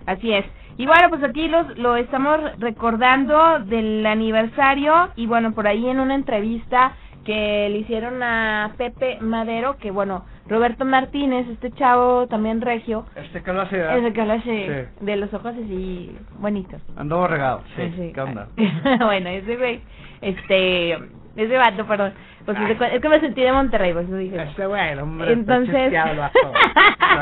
Así 0.06 0.32
es. 0.32 0.44
Y 0.76 0.86
bueno, 0.86 1.08
pues 1.08 1.22
aquí 1.22 1.46
los, 1.46 1.78
lo 1.78 1.94
estamos 1.94 2.40
recordando 2.58 3.60
del 3.60 4.04
aniversario 4.04 5.10
y 5.14 5.26
bueno, 5.26 5.52
por 5.52 5.68
ahí 5.68 5.86
en 5.86 6.00
una 6.00 6.16
entrevista 6.16 6.94
que 7.30 7.68
le 7.70 7.78
hicieron 7.78 8.20
a 8.24 8.72
Pepe 8.76 9.18
Madero, 9.20 9.76
que 9.76 9.92
bueno, 9.92 10.24
Roberto 10.48 10.84
Martínez, 10.84 11.46
este 11.48 11.70
chavo 11.72 12.26
también 12.26 12.60
regio, 12.60 13.06
Este 13.14 13.40
que 13.40 13.52
lo 13.52 13.60
hace, 13.60 13.76
que 13.76 14.88
Sí. 14.98 15.04
de 15.04 15.16
los 15.16 15.32
ojos 15.32 15.52
así 15.52 16.10
bonitos. 16.40 16.82
Andaba 16.96 17.28
regado. 17.28 17.62
Sí, 17.76 17.92
Sí. 17.96 18.10
¿qué 18.12 18.20
onda? 18.20 18.48
bueno, 19.06 19.28
ese 19.28 19.56
güey, 19.56 19.80
este, 20.22 20.94
ese 21.36 21.56
vato, 21.56 21.86
perdón, 21.86 22.14
pues 22.44 22.58
es 22.58 22.78
de- 22.80 22.96
es 22.96 23.00
que 23.00 23.08
me 23.08 23.20
sentí 23.20 23.42
de 23.42 23.52
Monterrey, 23.52 23.92
pues 23.92 24.10
dije. 24.12 24.42
Este 24.42 24.66
bueno, 24.66 25.04
hombre, 25.04 25.32
Entonces- 25.32 25.92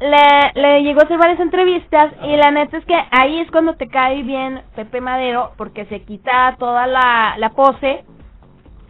le, 0.00 0.62
le 0.62 0.82
llegó 0.82 1.00
a 1.00 1.04
hacer 1.04 1.18
varias 1.18 1.40
entrevistas 1.40 2.12
y 2.22 2.36
la 2.36 2.50
neta 2.50 2.78
es 2.78 2.84
que 2.86 2.98
ahí 3.10 3.40
es 3.40 3.50
cuando 3.50 3.74
te 3.74 3.88
cae 3.88 4.22
bien 4.22 4.62
Pepe 4.76 5.02
Madero 5.02 5.52
porque 5.58 5.84
se 5.86 6.02
quita 6.04 6.56
toda 6.58 6.86
la, 6.86 7.34
la 7.36 7.50
pose 7.50 8.04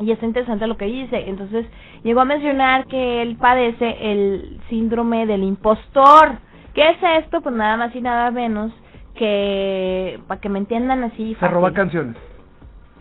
y 0.00 0.12
está 0.12 0.26
interesante 0.26 0.66
lo 0.66 0.76
que 0.76 0.86
dice. 0.86 1.28
Entonces 1.28 1.66
llegó 2.02 2.20
a 2.20 2.24
mencionar 2.24 2.86
que 2.86 3.22
él 3.22 3.36
padece 3.36 3.96
el 4.00 4.60
síndrome 4.68 5.26
del 5.26 5.44
impostor. 5.44 6.38
¿Qué 6.74 6.90
es 6.90 7.24
esto? 7.24 7.40
Pues 7.40 7.54
nada 7.54 7.76
más 7.76 7.94
y 7.94 8.00
nada 8.00 8.30
menos 8.30 8.72
que, 9.14 10.18
para 10.26 10.40
que 10.40 10.48
me 10.48 10.58
entiendan 10.58 11.04
así. 11.04 11.34
Se 11.34 11.40
fácil. 11.40 11.54
roba 11.54 11.72
canciones. 11.72 12.16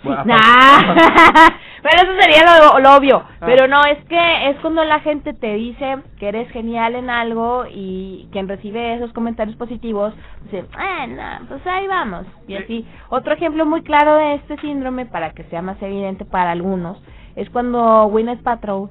Bueno, 0.03 0.23
Nah. 0.25 0.95
pero 1.81 2.03
eso 2.03 2.21
sería 2.21 2.43
lo, 2.45 2.79
lo 2.79 2.95
obvio. 2.95 3.23
Ah. 3.41 3.45
Pero 3.45 3.67
no, 3.67 3.81
es 3.83 4.03
que 4.05 4.49
es 4.49 4.57
cuando 4.61 4.83
la 4.83 4.99
gente 4.99 5.33
te 5.33 5.53
dice 5.55 5.97
que 6.19 6.27
eres 6.29 6.49
genial 6.51 6.95
en 6.95 7.09
algo 7.09 7.65
y 7.69 8.27
quien 8.31 8.47
recibe 8.47 8.95
esos 8.95 9.11
comentarios 9.13 9.55
positivos 9.57 10.13
dice, 10.45 10.65
bueno, 10.73 11.23
pues 11.47 11.65
ahí 11.67 11.87
vamos. 11.87 12.25
Y 12.47 12.55
Sí. 12.55 12.63
así. 12.63 12.87
Otro 13.09 13.33
ejemplo 13.33 13.65
muy 13.65 13.81
claro 13.83 14.15
de 14.15 14.35
este 14.35 14.57
síndrome, 14.57 15.05
para 15.05 15.31
que 15.31 15.43
sea 15.45 15.61
más 15.61 15.81
evidente 15.81 16.25
para 16.25 16.51
algunos, 16.51 17.01
es 17.35 17.49
cuando 17.49 18.05
Gwyneth 18.07 18.41
Paltrow 18.43 18.89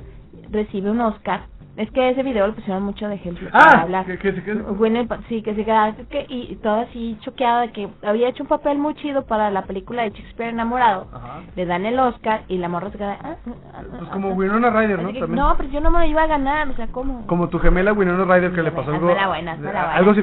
recibe 0.51 0.91
un 0.91 1.01
Oscar 1.01 1.43
Es 1.79 1.89
que 1.93 2.11
ese 2.11 2.25
video 2.25 2.49
lo 2.49 2.55
pusieron 2.55 2.83
mucho 2.83 3.09
de 3.09 3.15
ejemplo 3.15 3.49
Ah, 3.53 3.65
para 3.65 3.81
hablar. 3.83 4.05
que- 4.05 4.19
que 4.19 4.33
se 4.33 4.43
Pa- 5.07 5.19
sí, 5.29 5.43
que 5.43 5.55
se 5.55 5.65
quedaba 5.65 5.93
que, 6.11 6.27
y 6.29 6.57
toda 6.57 6.83
así 6.83 7.17
choqueada 7.21 7.61
de 7.63 7.71
que 7.71 7.89
había 8.03 8.29
hecho 8.29 8.43
un 8.43 8.49
papel 8.49 8.79
muy 8.79 8.95
chido 8.97 9.25
para 9.27 9.49
la 9.53 9.63
película 9.63 10.03
de 10.03 10.11
Shakespeare 10.11 10.51
enamorado. 10.51 11.07
Ajá. 11.15 11.41
Le 11.55 11.67
dan 11.67 11.87
el 11.87 11.97
Oscar 12.01 12.43
y 12.49 12.59
la 12.59 12.69
morra 12.69 12.91
se 12.91 12.99
queda. 12.99 13.17
ah, 13.23 13.37
ah, 13.47 13.51
ah, 13.75 13.83
Pues 13.97 14.03
ah, 14.09 14.13
como 14.13 14.31
ah. 14.31 14.33
Winona 14.35 14.71
Ryder, 14.71 14.99
¿no? 15.01 15.05
Así 15.11 15.15
que, 15.15 15.21
También. 15.21 15.41
no, 15.45 15.55
pero 15.57 15.69
yo 15.69 15.81
no 15.81 15.91
me 15.93 16.01
lo 16.01 16.05
iba 16.07 16.23
a 16.25 16.27
ganar, 16.27 16.69
o 16.69 16.75
sea, 16.75 16.89
¿cómo? 16.89 17.25
Como 17.29 17.49
tu 17.49 17.61
gemela 17.61 17.93
Winona 17.93 18.25
Ryder 18.25 18.53
que 18.53 18.63
le 18.65 18.73
pasó 18.73 18.91
algo. 18.91 19.07
Buena, 19.07 19.53
hazmela 19.53 19.57
buena. 19.85 19.95
Algo 19.95 20.15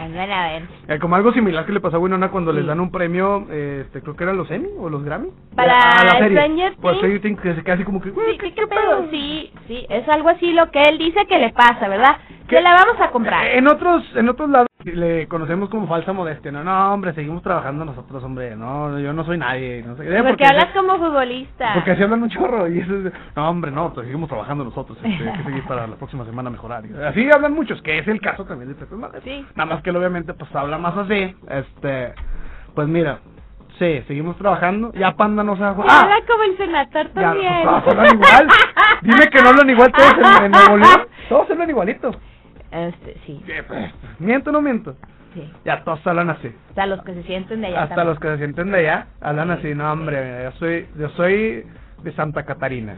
a 0.00 0.08
ver. 0.52 0.62
eh, 0.88 0.98
como 0.98 1.16
algo 1.16 1.32
similar 1.32 1.64
que 1.66 1.72
le 1.72 1.80
pasó 1.80 1.96
a 1.96 1.98
Winona 2.00 2.30
cuando 2.30 2.52
les 2.52 2.66
dan 2.66 2.80
un 2.80 2.90
premio, 2.90 3.46
eh, 3.50 3.82
este, 3.86 4.02
creo 4.02 4.16
que 4.16 4.24
eran 4.24 4.36
los 4.36 4.50
Emmy 4.50 4.68
o 4.78 4.88
los 4.88 5.02
Grammy. 5.04 5.28
Para 5.54 5.72
a 5.90 6.04
la 6.04 6.18
serie. 6.18 6.36
Stranger 6.38 6.74
Pues 6.80 6.82
Things. 6.94 6.96
Stranger 6.98 7.20
Things 7.22 7.40
que 7.40 7.54
se 7.54 7.62
queda 7.62 7.74
así 7.74 7.84
como 7.84 8.00
que. 8.00 8.10
güey, 8.10 8.32
Sí, 8.32 8.38
¿qué, 8.38 8.54
qué 8.54 8.66
pedo? 8.66 9.06
Sí, 9.10 9.52
sí, 9.66 9.86
es 9.88 10.08
algo 10.08 10.28
así 10.28 10.52
lo 10.52 10.70
que 10.70 10.82
él 10.82 10.98
dice 10.98 11.26
que 11.26 11.38
le 11.38 11.50
pasa, 11.50 11.88
¿verdad? 11.88 12.16
¿Qué? 12.48 12.56
Que 12.56 12.60
la 12.62 12.72
vamos 12.74 13.00
a 13.00 13.10
comprar. 13.10 13.44
Eh, 13.46 13.58
En 13.58 13.66
otros, 13.68 14.04
en 14.14 14.28
otros 14.28 14.48
lados 14.50 14.68
le 14.92 15.26
conocemos 15.28 15.68
como 15.68 15.86
falsa 15.86 16.12
modestia, 16.12 16.52
no, 16.52 16.62
no, 16.62 16.94
hombre, 16.94 17.12
seguimos 17.14 17.42
trabajando 17.42 17.84
nosotros, 17.84 18.22
hombre, 18.22 18.54
no, 18.56 18.98
yo 19.00 19.12
no 19.12 19.24
soy 19.24 19.36
nadie, 19.38 19.82
no 19.86 19.96
sé, 19.96 20.04
eh, 20.16 20.22
porque 20.22 20.46
hablas 20.46 20.66
como 20.74 20.96
futbolista. 20.98 21.74
porque 21.74 21.90
así 21.92 22.02
hablan 22.02 22.22
un 22.22 22.30
chorro 22.30 22.68
y 22.68 22.78
eso 22.80 22.94
es, 22.96 23.12
no, 23.34 23.48
hombre, 23.50 23.70
no, 23.70 23.92
pues 23.92 24.06
seguimos 24.06 24.28
trabajando 24.28 24.64
nosotros, 24.64 24.96
este, 25.02 25.28
hay 25.28 25.36
que 25.38 25.44
seguir 25.44 25.64
para 25.64 25.86
la 25.86 25.96
próxima 25.96 26.24
semana 26.24 26.50
mejorar. 26.50 26.84
Así 27.08 27.28
hablan 27.32 27.52
muchos, 27.54 27.82
que 27.82 27.98
es 27.98 28.06
el 28.08 28.20
caso 28.20 28.44
también 28.44 28.68
de 28.68 28.74
Pepe 28.76 28.94
Madero. 28.94 29.22
Sí. 29.24 29.44
Nada 29.54 29.74
más 29.74 29.82
que 29.82 29.90
él 29.90 29.96
obviamente 29.96 30.32
pues 30.34 30.54
habla 30.54 30.78
más 30.78 30.96
así, 30.96 31.34
este, 31.48 32.14
pues 32.74 32.86
mira, 32.86 33.18
sí, 33.78 34.02
seguimos 34.06 34.36
trabajando, 34.36 34.92
ya 34.92 35.12
Panda 35.16 35.42
no 35.42 35.56
se 35.56 35.62
va 35.62 35.70
a 35.70 35.74
jugar. 35.74 35.88
Y 35.88 35.92
¡Ah! 35.92 36.00
habla 36.02 36.16
como 36.26 36.42
el 36.44 36.56
senator 36.56 37.06
Ya, 37.08 37.12
también. 37.22 37.52
pues, 37.64 37.84
todos 37.84 37.96
hablan 37.98 38.14
igual. 38.14 38.48
Dime 39.02 39.26
que 39.32 39.42
no 39.42 39.48
hablan 39.48 39.70
igual 39.70 39.92
todos 39.92 40.14
en, 40.38 40.44
en 40.44 40.50
Nuevo 40.52 40.76
León. 40.76 41.06
Todos 41.28 41.50
hablan 41.50 41.70
igualito. 41.70 42.10
Este, 42.76 43.16
sí, 43.26 43.42
¿Miento 44.18 44.50
o 44.50 44.52
no 44.52 44.60
miento? 44.62 44.96
sí. 45.34 45.50
Ya 45.64 45.82
todos 45.84 46.06
hablan 46.06 46.30
así. 46.30 46.50
Hasta 46.70 46.86
los 46.86 47.02
que 47.02 47.14
se 47.14 47.22
sienten 47.24 47.60
de 47.60 47.68
allá 47.68 47.82
Hasta 47.84 47.94
también. 47.96 48.08
los 48.14 48.20
que 48.20 48.28
se 48.28 48.36
sienten 48.38 48.70
de 48.70 48.78
allá 48.78 49.06
hablan 49.20 49.50
así. 49.50 49.74
No, 49.74 49.92
hombre, 49.92 50.44
yo 50.44 50.52
soy, 50.52 50.86
yo 50.98 51.08
soy 51.10 51.64
de 52.02 52.12
Santa 52.12 52.44
Catarina. 52.44 52.94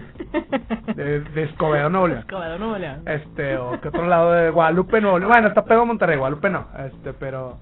De, 0.94 1.20
de 1.20 1.42
Escobedo, 1.44 1.88
Nuevo 1.90 2.08
León. 2.08 2.20
Escobedo, 2.20 2.58
Nuevo 2.58 2.78
León. 2.78 3.02
Este, 3.06 3.56
o 3.56 3.80
que 3.80 3.88
otro 3.88 4.06
lado 4.06 4.32
de 4.32 4.50
Guadalupe, 4.50 5.00
Nuevo 5.00 5.18
León. 5.18 5.30
Bueno, 5.30 5.48
está 5.48 5.62
pegado 5.64 5.82
a 5.82 5.86
Monterrey, 5.86 6.16
Guadalupe 6.18 6.50
no. 6.50 6.66
Este, 6.86 7.12
pero... 7.12 7.58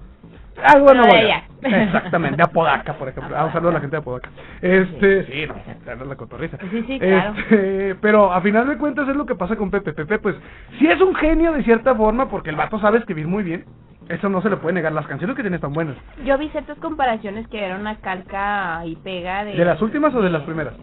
Algo 0.63 0.93
No, 0.93 1.03
de 1.03 1.07
León. 1.13 1.25
allá. 1.25 1.43
Exactamente, 1.61 2.37
de 2.37 2.43
Apodaca, 2.43 2.93
por 2.93 3.09
ejemplo. 3.09 3.35
Ah, 3.37 3.45
un 3.45 3.51
saludo 3.51 3.69
a 3.69 3.73
la 3.73 3.79
gente 3.79 3.95
de 3.95 4.01
Apodaca. 4.01 4.29
Este, 4.61 5.25
sí, 5.25 5.45
no, 5.47 5.55
claro, 5.83 6.05
la 6.05 6.15
cotorriza. 6.15 6.57
Sí, 6.71 6.83
sí, 6.87 6.99
claro. 6.99 7.33
Este, 7.37 7.95
pero 8.01 8.31
a 8.31 8.41
final 8.41 8.67
de 8.67 8.77
cuentas 8.77 9.07
es 9.07 9.15
lo 9.15 9.25
que 9.25 9.35
pasa 9.35 9.55
con 9.55 9.69
Pepe. 9.71 9.93
Pepe, 9.93 10.19
pues, 10.19 10.35
sí 10.79 10.87
es 10.87 10.99
un 11.01 11.15
genio 11.15 11.51
de 11.53 11.63
cierta 11.63 11.95
forma, 11.95 12.29
porque 12.29 12.49
el 12.49 12.55
vato 12.55 12.79
sabe 12.79 12.99
escribir 12.99 13.27
muy 13.27 13.43
bien. 13.43 13.65
Eso 14.09 14.29
no 14.29 14.41
se 14.41 14.49
le 14.49 14.57
puede 14.57 14.73
negar. 14.73 14.93
Las 14.93 15.07
canciones 15.07 15.35
que 15.35 15.41
tiene 15.43 15.57
están 15.57 15.73
buenas. 15.73 15.95
Yo 16.23 16.37
vi 16.37 16.47
ciertas 16.49 16.77
comparaciones 16.79 17.47
que 17.49 17.63
era 17.63 17.75
una 17.75 17.97
calca 17.97 18.81
y 18.85 18.95
pega 18.95 19.43
de... 19.43 19.53
¿De 19.53 19.65
las 19.65 19.81
últimas 19.81 20.13
o 20.15 20.21
de 20.21 20.29
las 20.29 20.43
primeras? 20.43 20.73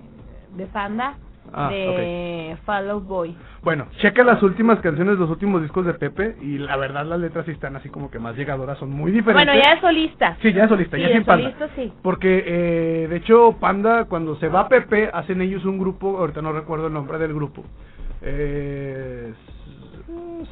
De 0.55 0.67
Panda, 0.67 1.15
Ah, 1.57 1.69
de 1.71 2.57
Follow 2.67 3.01
Boy. 3.01 3.37
Bueno, 3.63 3.87
checa 3.99 4.25
las 4.25 4.43
últimas 4.43 4.81
canciones, 4.81 5.19
los 5.19 5.31
últimos 5.31 5.63
discos 5.63 5.87
de 5.87 5.95
Pepe, 5.95 6.37
y 6.41 6.59
la 6.59 6.77
verdad 6.77 7.07
las 7.07 7.21
letras 7.21 7.47
sí 7.47 7.53
están 7.53 7.77
así 7.77 7.89
como 7.89 8.11
que 8.11 8.19
más 8.19 8.37
llegadoras, 8.37 8.77
son 8.79 8.91
muy 8.91 9.13
diferentes. 9.13 9.47
Bueno, 9.47 9.63
ya 9.65 9.75
es 9.75 9.81
solista. 9.81 10.37
Sí, 10.43 10.53
ya 10.53 10.65
es 10.65 10.69
solista, 10.69 10.97
Sí, 10.97 11.03
ya 11.03 11.09
sin 11.11 11.25
Panda. 11.25 11.45
solista, 11.53 11.69
sí. 11.77 11.93
Porque, 12.03 12.45
eh, 12.47 13.07
de 13.09 13.17
hecho, 13.17 13.57
Panda, 13.61 14.07
cuando 14.07 14.37
se 14.37 14.49
va 14.49 14.69
Pepe, 14.69 15.11
hacen 15.13 15.41
ellos 15.41 15.65
un 15.65 15.79
grupo, 15.79 16.19
ahorita 16.19 16.43
no 16.43 16.53
recuerdo 16.53 16.89
el 16.89 16.93
nombre 16.93 17.19
del 17.19 17.33
grupo. 17.33 17.63
Eh, 18.23 19.33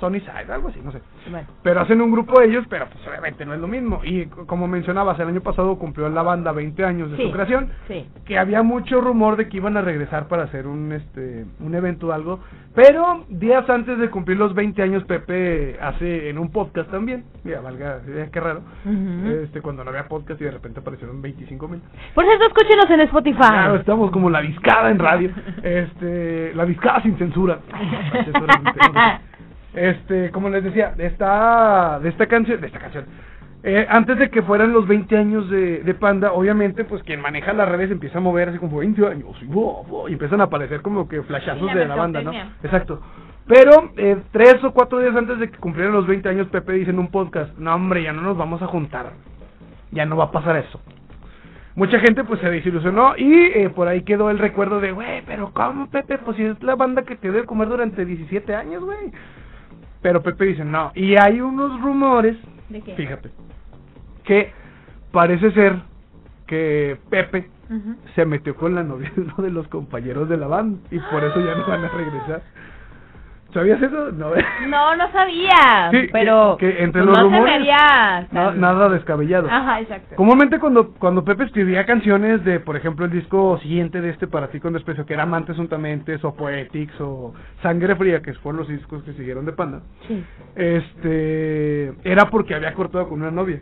Sony 0.00 0.20
Side, 0.20 0.50
algo 0.52 0.68
así, 0.68 0.80
no 0.82 0.90
sé. 0.90 1.00
Bueno. 1.30 1.46
Pero 1.62 1.80
hacen 1.80 2.00
un 2.00 2.10
grupo 2.10 2.40
ellos, 2.40 2.64
pero 2.68 2.86
pues 2.88 3.06
obviamente 3.06 3.44
no 3.44 3.54
es 3.54 3.60
lo 3.60 3.68
mismo. 3.68 4.00
Y 4.04 4.26
como 4.26 4.66
mencionabas, 4.66 5.18
el 5.20 5.28
año 5.28 5.40
pasado 5.42 5.76
cumplió 5.78 6.08
la 6.08 6.22
banda 6.22 6.50
20 6.52 6.84
años 6.84 7.10
de 7.10 7.16
Sí, 7.18 7.22
su 7.24 7.30
creación. 7.32 7.68
sí. 7.88 8.06
Que 8.24 8.38
había 8.38 8.62
mucho 8.62 9.00
rumor 9.00 9.36
de 9.36 9.48
que 9.48 9.58
iban 9.58 9.76
a 9.76 9.82
regresar 9.82 10.28
para 10.28 10.44
hacer 10.44 10.66
un 10.66 10.92
este 10.92 11.44
un 11.60 11.74
evento 11.74 12.08
o 12.08 12.12
algo. 12.12 12.40
Pero 12.74 13.26
días 13.28 13.68
antes 13.68 13.98
de 13.98 14.08
cumplir 14.08 14.38
los 14.38 14.54
20 14.54 14.82
años, 14.82 15.04
Pepe 15.04 15.76
hace 15.80 16.30
en 16.30 16.38
un 16.38 16.50
podcast 16.50 16.90
también. 16.90 17.24
Mira, 17.44 17.60
valga, 17.60 18.00
eh, 18.08 18.30
qué 18.32 18.40
raro. 18.40 18.62
Este, 19.42 19.60
cuando 19.60 19.84
no 19.84 19.90
había 19.90 20.08
podcast 20.08 20.40
y 20.40 20.44
de 20.44 20.52
repente 20.52 20.80
aparecieron 20.80 21.20
25 21.20 21.68
mil. 21.68 21.82
Por 22.14 22.24
cierto, 22.24 22.46
escúchenos 22.46 22.90
en 22.90 23.00
Spotify. 23.02 23.36
Claro, 23.38 23.76
estamos 23.76 24.10
como 24.10 24.30
la 24.30 24.40
discada 24.40 24.90
en 24.90 24.98
radio. 24.98 25.30
Este, 25.62 26.52
la 26.54 26.64
discada 26.64 27.02
sin 27.02 27.16
censura. 27.18 27.58
Este, 29.74 30.30
como 30.30 30.48
les 30.50 30.64
decía, 30.64 30.92
de 30.96 31.06
esta, 31.06 31.98
de 32.00 32.08
esta 32.10 32.26
canción, 32.26 32.60
de 32.60 32.66
esta 32.66 32.78
canción. 32.78 33.04
Eh, 33.64 33.86
antes 33.88 34.18
de 34.18 34.28
que 34.28 34.42
fueran 34.42 34.72
los 34.72 34.88
20 34.88 35.16
años 35.16 35.48
de, 35.48 35.82
de 35.82 35.94
Panda, 35.94 36.32
obviamente, 36.32 36.84
pues 36.84 37.02
quien 37.04 37.20
maneja 37.20 37.52
las 37.52 37.68
redes 37.68 37.92
empieza 37.92 38.18
a 38.18 38.20
mover 38.20 38.48
así 38.48 38.58
como 38.58 38.78
20 38.78 39.06
años, 39.06 39.36
y, 39.40 39.46
wow, 39.46 39.84
wow, 39.84 40.08
y 40.08 40.14
empiezan 40.14 40.40
a 40.40 40.44
aparecer 40.44 40.82
como 40.82 41.08
que 41.08 41.22
flashazos 41.22 41.70
Sí, 41.70 41.78
de 41.78 41.86
la 41.86 41.94
banda, 41.94 42.22
¿no? 42.22 42.32
Exacto. 42.62 43.00
Pero 43.46 43.92
eh, 43.96 44.16
tres 44.32 44.62
o 44.64 44.72
cuatro 44.72 44.98
días 44.98 45.14
antes 45.14 45.38
de 45.38 45.50
que 45.50 45.58
cumplieran 45.58 45.92
los 45.92 46.06
20 46.06 46.28
años, 46.28 46.48
Pepe 46.48 46.72
dice 46.72 46.90
en 46.90 46.98
un 46.98 47.08
podcast, 47.08 47.56
no 47.56 47.74
hombre, 47.74 48.02
ya 48.02 48.12
no 48.12 48.22
nos 48.22 48.36
vamos 48.36 48.62
a 48.62 48.66
juntar, 48.66 49.12
ya 49.90 50.06
no 50.06 50.16
va 50.16 50.24
a 50.24 50.30
pasar 50.32 50.56
eso. 50.56 50.80
Mucha 51.74 51.98
gente 52.00 52.24
pues 52.24 52.40
se 52.40 52.50
desilusionó 52.50 53.16
y 53.16 53.32
eh, 53.32 53.70
por 53.74 53.88
ahí 53.88 54.02
quedó 54.02 54.30
el 54.30 54.38
recuerdo 54.38 54.80
de, 54.80 54.92
güey, 54.92 55.22
pero 55.24 55.52
¿cómo 55.54 55.88
Pepe? 55.88 56.18
Pues 56.18 56.36
si 56.36 56.44
es 56.44 56.62
la 56.62 56.74
banda 56.74 57.02
que 57.02 57.16
te 57.16 57.30
debe 57.30 57.46
comer 57.46 57.68
durante 57.68 58.04
17 58.04 58.54
años, 58.54 58.84
güey. 58.84 59.12
Pero 60.02 60.22
Pepe 60.22 60.46
dice, 60.46 60.64
no. 60.64 60.92
Y 60.94 61.16
hay 61.16 61.40
unos 61.40 61.80
rumores, 61.80 62.36
¿De 62.68 62.80
qué? 62.82 62.94
fíjate, 62.94 63.30
que 64.24 64.52
parece 65.12 65.52
ser 65.52 65.80
que 66.46 66.98
Pepe 67.08 67.48
se 68.14 68.26
metió 68.26 68.54
con 68.54 68.74
la 68.74 68.82
novia 68.82 69.10
de 69.16 69.22
uno 69.22 69.36
de 69.38 69.50
los 69.50 69.66
compañeros 69.68 70.28
de 70.28 70.36
la 70.36 70.46
banda 70.46 70.78
y 70.90 70.98
por 70.98 71.24
eso 71.24 71.40
ya 71.40 71.54
no 71.54 71.66
van 71.66 71.84
a 71.84 71.88
regresar. 71.88 72.42
¿Sabías 73.52 73.82
eso? 73.82 74.10
No. 74.12 74.30
No, 74.68 74.96
no 74.96 75.12
sabía, 75.12 75.90
Sí, 75.90 76.08
pero 76.10 76.56
que 76.58 76.82
entre 76.82 77.02
pues 77.02 77.04
los 77.04 77.18
no 77.18 77.24
rumores- 77.24 77.52
se 77.52 77.58
me 77.60 77.70
haría 77.70 78.26
Na- 78.32 78.52
nada 78.52 78.88
descabellado. 78.88 79.46
Ajá, 79.50 79.80
exacto. 79.80 80.16
Comúnmente 80.16 80.58
cuando, 80.58 80.92
cuando 80.94 81.22
Pepe 81.22 81.44
escribía 81.44 81.84
canciones 81.84 82.42
de, 82.44 82.60
por 82.60 82.76
ejemplo, 82.76 83.04
el 83.04 83.10
disco 83.10 83.58
siguiente 83.58 84.00
de 84.00 84.08
este 84.10 84.26
Para 84.26 84.48
ti 84.48 84.58
con 84.58 84.72
desprecio, 84.72 85.04
que 85.04 85.12
era 85.14 85.24
Amantes 85.24 85.58
Untamentes, 85.58 86.24
o 86.24 86.34
Poetics, 86.34 86.98
o 87.00 87.34
Sangre 87.62 87.94
Fría, 87.96 88.22
que 88.22 88.32
fueron 88.34 88.60
los 88.60 88.68
discos 88.68 89.02
que 89.04 89.12
siguieron 89.12 89.44
de 89.44 89.52
Panda, 89.52 89.82
Sí. 90.08 90.24
este, 90.56 91.92
era 92.04 92.30
porque 92.30 92.54
había 92.54 92.72
cortado 92.74 93.08
con 93.08 93.20
una 93.20 93.30
novia. 93.30 93.60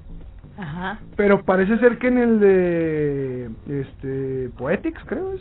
Ajá. 0.58 0.98
Pero 1.16 1.42
parece 1.42 1.78
ser 1.78 1.98
que 1.98 2.08
en 2.08 2.18
el 2.18 2.38
de, 2.40 3.50
este, 3.68 4.50
Poetics, 4.58 5.02
creo 5.06 5.32
es, 5.32 5.40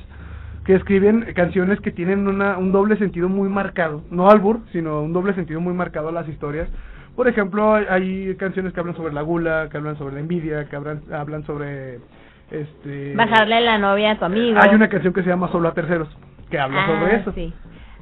que 0.70 0.76
escriben 0.76 1.34
canciones 1.34 1.80
que 1.80 1.90
tienen 1.90 2.28
una, 2.28 2.60
un 2.60 2.72
doble 2.72 2.96
sentido 2.98 3.28
muy 3.28 3.50
marcado, 3.50 4.04
no 4.12 4.30
albur, 4.30 4.60
sino 4.72 5.02
un 5.02 5.14
doble 5.14 5.34
sentido 5.34 5.60
muy 5.60 5.74
marcado 5.74 6.10
a 6.10 6.12
las 6.12 6.30
historias. 6.30 6.70
Por 7.16 7.28
ejemplo, 7.28 7.74
hay, 7.74 8.36
canciones 8.36 8.72
que 8.72 8.80
hablan 8.80 8.96
sobre 8.96 9.12
la 9.12 9.24
gula, 9.24 9.68
que 9.72 9.78
hablan 9.78 9.98
sobre 9.98 10.14
la 10.14 10.20
envidia, 10.20 10.70
que 10.70 10.76
hablan, 10.76 11.02
hablan 11.12 11.44
sobre, 11.48 11.96
este... 12.52 13.16
Bajarle 13.16 13.62
la 13.62 13.80
novia 13.80 14.12
a 14.12 14.20
tu 14.20 14.26
amigo. 14.26 14.60
Hay 14.62 14.76
una 14.76 14.90
canción 14.90 15.12
que 15.12 15.24
se 15.24 15.30
llama 15.30 15.52
Solo 15.52 15.70
a 15.70 15.74
terceros, 15.74 16.08
que 16.52 16.60
habla 16.60 16.84
ah, 16.84 16.88
sobre 16.88 17.16
eso. 17.16 17.32
Sí. 17.34 17.52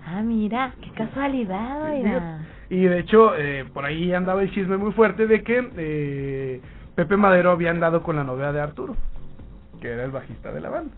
Ah, 0.05 0.21
mira, 0.21 0.73
qué 0.81 0.91
casualidad, 0.91 1.83
oiga. 1.89 2.39
Y 2.69 2.81
de 2.81 2.99
hecho, 2.99 3.33
eh, 3.37 3.63
por 3.73 3.85
ahí 3.85 4.13
andaba 4.13 4.41
el 4.41 4.51
chisme 4.51 4.75
muy 4.75 4.91
fuerte 4.91 5.25
de 5.25 5.41
que 5.41 5.69
eh, 5.77 6.61
Pepe 6.95 7.15
Madero 7.15 7.51
había 7.51 7.71
andado 7.71 8.03
con 8.03 8.17
la 8.17 8.25
novia 8.25 8.51
de 8.51 8.59
Arturo, 8.59 8.97
que 9.79 9.87
era 9.87 10.03
el 10.03 10.11
bajista 10.11 10.51
de 10.51 10.59
la 10.59 10.69
banda. 10.69 10.91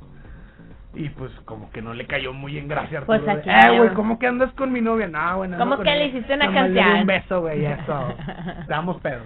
Y 0.95 1.07
pues 1.09 1.31
como 1.45 1.69
que 1.71 1.83
no 1.83 1.93
le 1.93 2.07
cayó 2.07 2.33
muy 2.33 2.57
en 2.57 2.67
gracia 2.67 2.97
a 2.97 3.01
Arturo. 3.01 3.19
Pues 3.23 3.37
aquí 3.37 3.47
eh, 3.47 3.77
güey. 3.77 3.93
¿cómo 3.93 4.17
que 4.17 4.25
andas 4.25 4.51
con 4.53 4.71
mi 4.71 4.81
novia? 4.81 5.07
No, 5.07 5.37
güey, 5.37 5.49
no 5.51 5.57
¿Cómo 5.59 5.77
que 5.77 5.83
le 5.83 6.07
hiciste 6.07 6.33
una 6.33 6.51
canción? 6.51 7.01
un 7.01 7.05
beso, 7.05 7.41
güey, 7.41 7.63
eso. 7.63 8.13
Damos 8.67 8.99
pedo. 9.01 9.21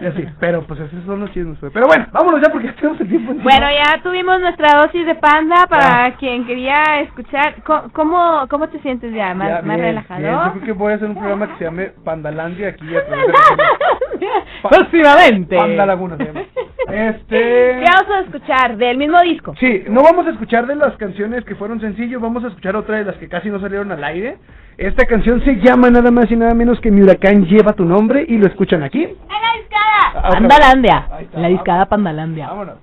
Y 0.00 0.06
así, 0.06 0.26
pero 0.40 0.66
pues 0.66 0.80
esos 0.80 1.04
son 1.04 1.20
los 1.20 1.30
chismes, 1.32 1.58
güey. 1.60 1.72
Pero 1.72 1.86
bueno, 1.86 2.06
vámonos 2.10 2.40
ya 2.42 2.50
porque 2.50 2.66
ya 2.66 2.74
tenemos 2.74 3.00
el 3.00 3.08
tiempo 3.08 3.30
encima. 3.30 3.48
Bueno, 3.48 3.66
ya 3.70 4.02
tuvimos 4.02 4.40
nuestra 4.40 4.80
dosis 4.80 5.06
de 5.06 5.14
panda 5.14 5.66
para 5.68 6.06
Ah. 6.06 6.10
quien 6.18 6.44
quería 6.46 6.82
escuchar. 7.02 7.62
¿Cómo, 7.92 8.46
cómo 8.50 8.68
te 8.68 8.80
sientes 8.80 9.14
ya? 9.14 9.34
¿Más, 9.34 9.48
Ya, 9.48 9.54
más 9.62 9.76
bien, 9.76 9.80
relajado? 9.80 10.20
bien. 10.20 10.32
Yo 10.34 10.50
creo 10.52 10.64
que 10.64 10.72
voy 10.72 10.92
a 10.92 10.96
hacer 10.96 11.08
un 11.08 11.14
programa 11.16 11.46
que 11.46 11.58
se 11.58 11.64
llame 11.64 11.92
Pandalandia 12.04 12.68
aquí 12.70 12.86
a 12.96 13.02
Próximamente. 14.68 15.56
Panda 15.56 15.86
Laguna 15.86 16.16
se 16.16 16.24
llama. 16.24 16.40
Este... 16.88 17.38
¿Qué 17.38 17.84
vamos 17.92 18.14
a 18.16 18.20
escuchar 18.20 18.76
del 18.76 18.98
mismo 18.98 19.20
disco? 19.22 19.54
Sí, 19.58 19.84
no 19.88 20.02
vamos 20.02 20.26
a 20.26 20.30
escuchar 20.30 20.66
de 20.66 20.76
las 20.76 20.96
canciones 20.96 21.44
que 21.44 21.54
fueron 21.54 21.80
sencillos, 21.80 22.20
vamos 22.20 22.44
a 22.44 22.48
escuchar 22.48 22.76
otra 22.76 22.98
de 22.98 23.04
las 23.04 23.16
que 23.16 23.28
casi 23.28 23.48
no 23.48 23.60
salieron 23.60 23.90
al 23.92 24.04
aire. 24.04 24.38
Esta 24.76 25.06
canción 25.06 25.42
se 25.44 25.56
llama 25.56 25.88
nada 25.90 26.10
más 26.10 26.30
y 26.30 26.36
nada 26.36 26.54
menos 26.54 26.80
que 26.80 26.90
Mi 26.90 27.02
huracán 27.02 27.46
lleva 27.46 27.72
tu 27.72 27.84
nombre 27.84 28.24
y 28.26 28.38
lo 28.38 28.46
escuchan 28.46 28.82
aquí. 28.82 29.04
¡En 29.04 29.12
la 29.12 29.60
discada! 29.60 30.12
Ah. 30.14 30.30
Pandalandia. 30.32 31.08
En 31.32 31.42
la 31.42 31.48
discada 31.48 31.86
Pandalandia. 31.86 32.48
Vámonos. 32.48 32.78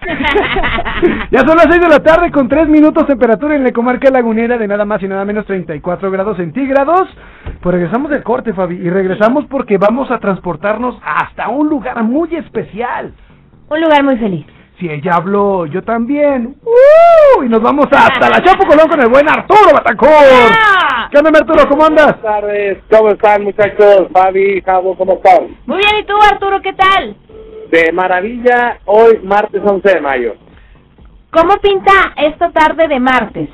ya 1.30 1.40
son 1.40 1.56
las 1.56 1.66
6 1.68 1.80
de 1.80 1.88
la 1.88 1.98
tarde 1.98 2.30
con 2.30 2.48
3 2.48 2.68
minutos 2.68 3.06
temperatura 3.06 3.56
en 3.56 3.64
la 3.64 3.72
comarca 3.72 4.10
lagunera 4.10 4.56
de 4.56 4.68
nada 4.68 4.84
más 4.84 5.02
y 5.02 5.08
nada 5.08 5.24
menos 5.24 5.44
34 5.46 6.10
grados 6.10 6.36
centígrados. 6.36 7.08
Pues 7.60 7.74
regresamos 7.74 8.10
del 8.10 8.22
corte, 8.22 8.52
Fabi, 8.52 8.76
y 8.76 8.90
regresamos 8.90 9.44
porque 9.46 9.76
vamos 9.76 10.10
a 10.10 10.18
transportarnos 10.18 10.98
hasta 11.04 11.48
un 11.48 11.68
lugar 11.68 12.02
muy 12.04 12.34
especial. 12.36 13.12
Un 13.70 13.80
lugar 13.80 14.02
muy 14.02 14.16
feliz. 14.16 14.46
Si 14.78 14.88
ella 14.88 15.16
habló, 15.16 15.66
yo 15.66 15.82
también. 15.82 16.56
¡Uh! 16.64 17.42
Y 17.42 17.48
nos 17.48 17.60
vamos 17.60 17.86
hasta 17.90 18.30
la 18.30 18.40
Chapo 18.42 18.64
Colón 18.66 18.88
con 18.88 19.00
el 19.00 19.08
buen 19.08 19.28
Arturo 19.28 19.72
Batacor. 19.72 20.08
¡Ah! 20.08 21.08
¿Qué 21.10 21.18
onda, 21.18 21.40
Arturo? 21.40 21.68
¿Cómo 21.68 21.84
andas? 21.84 22.20
Buenas 22.20 22.22
tardes, 22.22 22.78
¿cómo 22.90 23.10
están 23.10 23.42
muchachos? 23.44 24.08
Fabi, 24.12 24.62
Javo, 24.62 24.96
¿cómo 24.96 25.14
están? 25.14 25.56
Muy 25.66 25.78
bien, 25.78 25.96
¿y 26.00 26.04
tú, 26.04 26.14
Arturo, 26.30 26.60
qué 26.62 26.72
tal? 26.74 27.16
De 27.70 27.92
maravilla, 27.92 28.78
hoy 28.84 29.18
martes 29.24 29.62
11 29.64 29.94
de 29.94 30.00
mayo. 30.00 30.34
¿Cómo 31.30 31.56
pinta 31.58 31.92
esta 32.16 32.50
tarde 32.50 32.88
de 32.88 33.00
martes? 33.00 33.48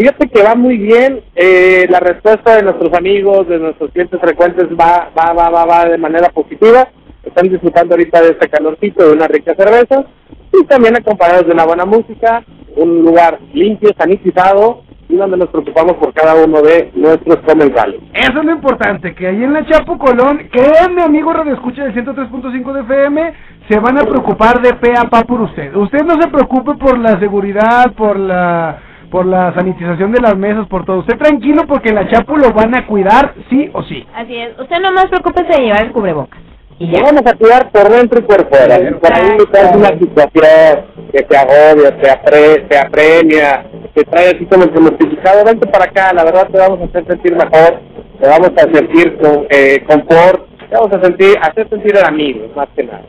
Fíjate 0.00 0.30
que 0.30 0.42
va 0.42 0.54
muy 0.54 0.78
bien, 0.78 1.20
eh, 1.36 1.86
la 1.90 2.00
respuesta 2.00 2.56
de 2.56 2.62
nuestros 2.62 2.90
amigos, 2.94 3.46
de 3.46 3.58
nuestros 3.58 3.90
clientes 3.90 4.18
frecuentes 4.18 4.68
va, 4.68 5.10
va, 5.14 5.34
va, 5.34 5.50
va, 5.50 5.66
va 5.66 5.84
de 5.90 5.98
manera 5.98 6.30
positiva. 6.30 6.88
Están 7.22 7.50
disfrutando 7.50 7.92
ahorita 7.92 8.22
de 8.22 8.30
este 8.30 8.48
calorcito, 8.48 9.06
de 9.06 9.12
una 9.12 9.28
rica 9.28 9.54
cerveza 9.54 10.06
y 10.54 10.64
también 10.64 10.96
acompañados 10.96 11.44
de 11.44 11.52
una 11.52 11.66
buena 11.66 11.84
música, 11.84 12.42
un 12.76 13.02
lugar 13.02 13.40
limpio, 13.52 13.90
sanitizado 13.94 14.84
y 15.06 15.16
donde 15.16 15.36
nos 15.36 15.50
preocupamos 15.50 15.98
por 15.98 16.14
cada 16.14 16.34
uno 16.34 16.62
de 16.62 16.92
nuestros 16.94 17.36
comensales. 17.44 18.00
Eso 18.14 18.38
es 18.38 18.44
lo 18.46 18.52
importante, 18.52 19.14
que 19.14 19.26
ahí 19.26 19.44
en 19.44 19.52
la 19.52 19.66
Chapo 19.66 19.98
Colón, 19.98 20.48
créanme 20.50 21.02
amigo 21.02 21.30
Radio 21.30 21.52
Escucha 21.52 21.84
del 21.84 21.94
103.5 21.94 22.72
de 22.72 22.80
FM, 22.80 23.32
se 23.68 23.78
van 23.78 23.98
a 23.98 24.04
preocupar 24.04 24.62
de 24.62 24.72
pe 24.76 24.94
a 24.96 25.10
pa 25.10 25.24
por 25.24 25.42
usted. 25.42 25.76
Usted 25.76 26.04
no 26.04 26.18
se 26.18 26.28
preocupe 26.28 26.72
por 26.76 26.98
la 26.98 27.20
seguridad, 27.20 27.92
por 27.92 28.18
la 28.18 28.78
por 29.10 29.26
la 29.26 29.52
sanitización 29.54 30.12
de 30.12 30.20
las 30.20 30.36
mesas, 30.36 30.66
por 30.68 30.84
todo. 30.84 31.00
Usted 31.00 31.18
tranquilo 31.18 31.64
porque 31.66 31.90
en 31.90 31.96
la 31.96 32.08
Chapo 32.08 32.36
lo 32.36 32.52
van 32.52 32.74
a 32.74 32.86
cuidar 32.86 33.34
sí 33.50 33.68
o 33.72 33.82
sí. 33.82 34.06
Así 34.14 34.36
es. 34.36 34.58
Usted 34.58 34.80
nomás 34.80 35.06
preocúpese 35.06 35.48
de 35.48 35.66
llevar 35.66 35.82
el 35.82 35.92
cubrebocas. 35.92 36.40
Y 36.78 36.90
ya. 36.90 37.02
vamos 37.02 37.22
a 37.26 37.36
cuidar 37.36 37.70
por 37.70 37.90
dentro 37.90 38.20
y 38.20 38.22
por 38.22 38.48
fuera. 38.48 38.76
Ahí 38.76 39.36
traes 39.50 39.76
una 39.76 39.88
situación 39.98 40.84
que 41.12 41.22
te 41.22 41.36
agobia, 41.36 41.96
te, 42.00 42.10
apre, 42.10 42.66
te 42.68 42.78
apremia, 42.78 43.66
te 43.94 44.02
trae 44.04 44.28
así 44.28 44.46
como 44.46 44.72
que 44.72 44.80
mortificado, 44.80 45.44
vente 45.44 45.66
para 45.66 45.84
acá, 45.84 46.12
la 46.14 46.24
verdad 46.24 46.48
te 46.50 46.58
vamos 46.58 46.80
a 46.80 46.84
hacer 46.84 47.04
sentir 47.06 47.32
mejor, 47.32 47.80
te 48.18 48.28
vamos 48.28 48.52
a 48.56 48.60
sentir 48.72 49.18
con 49.18 49.46
eh, 49.50 49.84
confort, 49.86 50.48
te 50.70 50.74
vamos 50.74 50.92
a 50.94 51.02
sentir, 51.02 51.36
hacer 51.42 51.68
sentir 51.68 51.96
el 51.96 52.04
amigo, 52.04 52.48
más 52.56 52.68
que 52.74 52.84
nada. 52.84 53.02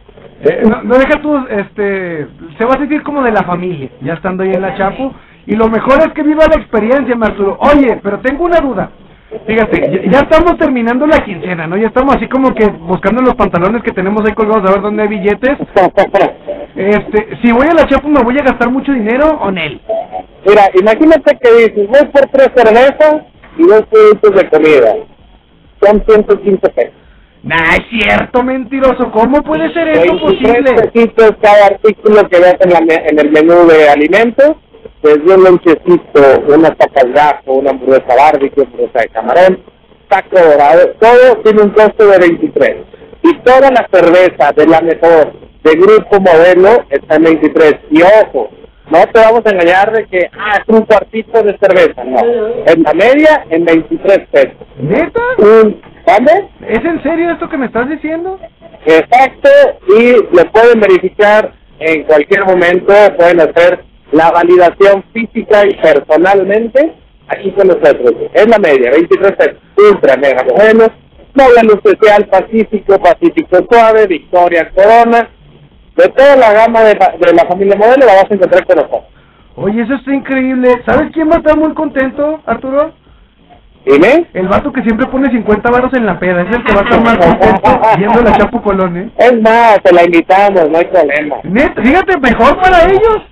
Eh, 0.44 0.64
no, 0.68 0.82
no 0.84 0.96
deja 0.98 1.22
tú, 1.22 1.38
este, 1.50 2.28
se 2.58 2.66
va 2.66 2.74
a 2.74 2.80
sentir 2.80 3.04
como 3.04 3.24
de 3.24 3.32
la 3.32 3.44
familia, 3.44 3.90
ya 4.02 4.14
estando 4.14 4.44
ahí 4.44 4.52
en 4.52 4.62
la 4.64 4.76
Chapo. 4.76 5.14
Y 5.47 5.56
lo 5.56 5.67
mejor 5.69 5.99
es 5.99 6.13
que 6.13 6.23
viva 6.23 6.45
la 6.47 6.62
experiencia, 6.62 7.15
Arturo. 7.19 7.58
Oye, 7.60 7.99
pero 8.04 8.19
tengo 8.19 8.45
una 8.45 8.60
duda. 8.60 8.91
Fíjate, 9.47 10.01
ya, 10.12 10.19
estamos 10.19 10.58
terminando 10.58 11.08
la 11.08 11.23
quincena, 11.23 11.65
¿no? 11.65 11.77
Ya 11.77 11.88
estamos 11.88 12.15
así 12.15 12.27
como 12.27 12.54
que 12.54 12.67
buscando 12.67 13.21
los 13.21 13.34
pantalones 13.36 13.82
que 13.82 13.91
tenemos 13.91 14.23
ahí 14.25 14.34
colgados 14.34 14.69
a 14.69 14.73
ver 14.73 14.82
dónde 14.82 15.04
hay 15.04 15.08
billetes. 15.10 15.58
Este, 16.75 17.38
si 17.41 17.51
voy 17.51 17.67
a 17.67 17.73
la 17.73 17.88
Chapo, 17.88 18.08
¿me 18.08 18.21
voy 18.23 18.38
a 18.39 18.43
gastar 18.43 18.69
mucho 18.69 18.91
dinero 18.93 19.27
o 19.41 19.49
en 19.49 19.58
él? 19.58 19.82
Mira, 20.45 20.63
imagínate 20.80 21.38
que 21.41 21.51
dices, 21.54 21.88
voy 21.88 22.06
por 22.12 22.25
tres 22.32 22.49
cervezas 22.56 23.23
y 23.58 23.63
dos 23.63 23.84
productos 23.89 24.36
de 24.36 24.49
comida. 24.49 24.95
Son 25.82 26.04
115 26.08 26.69
pesos. 26.69 26.93
Nah, 27.43 27.75
es 27.75 27.82
cierto, 27.89 28.43
mentiroso. 28.43 29.12
¿Cómo 29.12 29.41
puede 29.43 29.71
ser 29.73 29.88
eso 29.89 30.01
23 30.13 30.21
posible? 30.21 30.73
pesitos 30.91 31.32
cada 31.41 31.67
artículo 31.67 32.27
que 32.30 32.38
ves 32.39 32.56
en, 32.60 32.73
la 32.73 32.82
me- 32.82 33.08
en 33.10 33.19
el 33.19 33.32
menú 33.32 33.65
de 33.67 33.89
alimentos, 33.89 34.56
desde 35.02 35.36
un 35.36 35.44
lonchecito, 35.44 36.44
unas 36.48 36.76
papas 36.76 37.42
una 37.46 37.72
hamburguesa 37.72 38.16
barbecue, 38.16 38.64
hamburguesa 38.64 39.00
de 39.00 39.10
camarón, 39.10 39.60
taco 40.08 40.40
dorado, 40.40 40.90
todo 41.00 41.38
tiene 41.44 41.62
un 41.64 41.70
costo 41.72 42.08
de 42.08 42.20
23. 42.20 42.78
Y 43.24 43.38
toda 43.40 43.72
la 43.72 43.88
cerveza 43.92 44.52
de 44.56 44.68
la 44.68 44.82
mejor, 44.82 45.34
de 45.64 45.76
grupo 45.76 46.20
modelo, 46.20 46.84
está 46.90 47.16
en 47.16 47.24
23. 47.24 47.76
Y 47.92 48.02
ojo, 48.02 48.50
no 48.90 49.00
te 49.08 49.20
vamos 49.20 49.42
a 49.46 49.52
engañar 49.52 49.92
de 49.92 50.06
que, 50.08 50.30
ah, 50.38 50.60
es 50.60 50.76
un 50.76 50.86
cuartito 50.86 51.42
de 51.44 51.58
cerveza, 51.58 52.04
no. 52.04 52.20
En 52.66 52.84
la 52.84 52.94
media, 52.94 53.46
en 53.50 53.66
23 53.66 54.28
pesos. 54.32 54.58
¿Neta? 54.78 55.22
Un, 55.38 55.82
¿Vale? 56.06 56.50
¿Es 56.68 56.84
en 56.84 57.02
serio 57.04 57.32
esto 57.32 57.48
que 57.48 57.58
me 57.58 57.68
estás 57.68 57.90
diciendo? 57.90 58.40
Exacto, 58.86 59.50
y 59.98 60.14
lo 60.36 60.52
pueden 60.52 60.80
verificar 60.80 61.54
en 61.80 62.04
cualquier 62.04 62.46
momento, 62.46 62.94
pueden 63.18 63.40
hacer 63.40 63.84
la 64.12 64.32
validación 64.32 65.04
física 65.13 65.65
y 65.65 65.76
personalmente 65.76 66.93
aquí 67.28 67.52
con 67.52 67.67
nosotros. 67.67 68.13
Es 68.34 68.47
la 68.47 68.60
media, 68.60 68.91
23 68.91 69.32
pesos, 69.34 69.56
ultra 69.78 70.17
mega 70.17 70.43
bueno, 70.43 70.88
modelo 71.34 71.76
especial 71.76 72.28
Pacífico, 72.28 73.00
Pacífico 73.00 73.60
Suave, 73.69 74.08
Victoria 74.08 74.69
Corona, 74.76 75.30
de 75.95 76.08
toda 76.10 76.36
la 76.36 76.54
gama 76.54 76.82
de, 76.82 76.93
de 76.93 77.34
la 77.34 77.45
familia 77.47 77.76
modelo 77.76 78.06
la 78.06 78.15
vas 78.15 78.32
a 78.32 78.34
encontrar 78.34 78.65
con 78.65 78.76
nosotros. 78.78 79.04
Oye, 79.56 79.82
eso 79.82 79.93
está 79.95 80.13
increíble. 80.13 80.82
¿Sabes 80.86 81.12
quién 81.13 81.30
va 81.30 81.36
a 81.36 81.39
estar 81.39 81.58
muy 81.58 81.74
contento, 81.74 82.39
Arturo? 82.45 82.93
¿Dime? 83.86 84.28
El 84.34 84.47
vato 84.47 84.71
que 84.71 84.82
siempre 84.84 85.08
pone 85.08 85.30
50 85.30 85.71
varos 85.71 85.93
en 85.93 86.06
la 86.06 86.19
peda. 86.19 86.43
Es 86.43 86.56
el 86.56 86.63
que 86.63 86.74
va 86.74 86.82
a 86.82 86.84
estar 86.84 87.02
más 87.04 87.17
contento 87.17 87.82
viendo 87.97 88.21
la 88.21 88.38
Chapo 88.38 88.62
Colón, 88.62 88.97
¿eh? 88.97 89.10
Es 89.17 89.41
más, 89.41 89.82
te 89.84 89.93
la 89.93 90.04
invitamos, 90.04 90.69
no 90.69 90.78
hay 90.78 90.86
problema. 90.86 91.38
Neta, 91.43 91.82
fíjate, 91.82 92.17
mejor 92.19 92.62
para 92.62 92.86
ellos. 92.86 93.31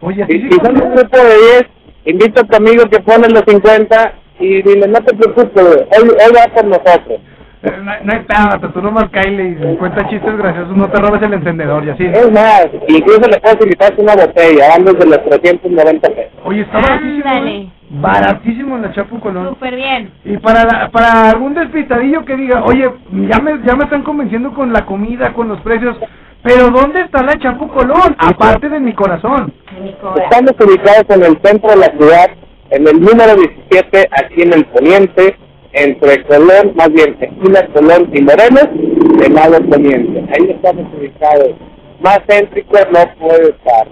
Oye, 0.00 0.26
Si, 0.28 0.48
son 0.50 0.82
un 0.82 0.94
grupo 0.94 1.16
de 1.16 1.34
10, 1.62 1.66
invita 2.06 2.40
a 2.40 2.44
tu 2.44 2.56
amigo 2.56 2.84
que 2.90 3.00
pone 3.00 3.28
los 3.28 3.42
50 3.46 4.12
y 4.40 4.62
dile, 4.62 4.88
no 4.88 4.98
te 5.00 5.14
preocupes, 5.14 5.62
hoy, 5.64 6.08
hoy 6.08 6.32
va 6.36 6.52
por 6.54 6.64
nosotros. 6.64 7.20
No, 7.62 7.70
no 8.02 8.12
hay 8.12 8.18
pedo, 8.24 8.70
tú 8.72 8.82
nomás 8.82 9.08
caile 9.10 9.56
y 9.72 9.76
cuenta 9.76 10.08
chistes 10.08 10.36
graciosos, 10.36 10.76
no 10.76 10.90
te 10.90 11.00
robes 11.00 11.22
el 11.22 11.32
encendedor 11.34 11.84
y 11.84 11.90
así. 11.90 12.04
Es 12.04 12.28
más, 12.32 12.66
incluso 12.88 13.20
le 13.30 13.38
puedes 13.38 13.62
invitar 13.62 13.94
una 13.98 14.16
botella, 14.16 14.68
van 14.70 14.84
desde 14.84 15.06
los 15.06 15.22
390 15.24 16.08
pesos. 16.08 16.32
Oye, 16.44 16.62
está 16.62 16.80
baratísimo. 16.80 17.22
¿eh? 17.46 17.68
Baratísimo 17.90 18.76
en 18.76 18.82
la 18.82 18.92
Chapo 18.92 19.20
Colón. 19.20 19.50
Súper 19.50 19.76
bien. 19.76 20.10
Y 20.24 20.38
para 20.38 20.64
la- 20.64 20.90
para 20.90 21.30
algún 21.30 21.54
despistadillo 21.54 22.24
que 22.24 22.36
diga, 22.36 22.64
oye, 22.64 22.90
ya 23.30 23.38
me, 23.38 23.60
ya 23.64 23.76
me 23.76 23.84
están 23.84 24.02
convenciendo 24.02 24.52
con 24.54 24.72
la 24.72 24.84
comida, 24.84 25.32
con 25.32 25.46
los 25.48 25.60
precios, 25.60 25.96
pero 26.42 26.70
¿dónde 26.70 27.00
está 27.02 27.22
la 27.22 27.38
Chapo 27.38 27.68
Colón? 27.68 28.16
Aparte 28.18 28.68
de 28.68 28.80
mi 28.80 28.92
corazón. 28.94 29.52
Estamos 30.22 30.52
ubicados 30.60 31.04
en 31.08 31.22
el 31.22 31.38
centro 31.42 31.70
de 31.70 31.76
la 31.76 31.86
ciudad, 31.96 32.30
en 32.70 32.88
el 32.88 33.00
número 33.00 33.36
17, 33.36 34.08
aquí 34.10 34.42
en 34.42 34.52
el 34.52 34.64
poniente, 34.66 35.36
entre 35.72 36.24
Colón, 36.24 36.72
más 36.74 36.92
bien, 36.92 37.16
esquina 37.20 37.66
Colón 37.72 38.10
y 38.12 38.22
Morelos, 38.22 38.68
del 39.18 39.34
lado 39.34 39.60
poniente. 39.68 40.24
Ahí 40.34 40.50
estamos 40.50 40.86
ubicados. 40.98 41.54
Más 42.00 42.18
céntrico 42.28 42.78
no 42.90 43.14
puede 43.20 43.50
estar. 43.50 43.86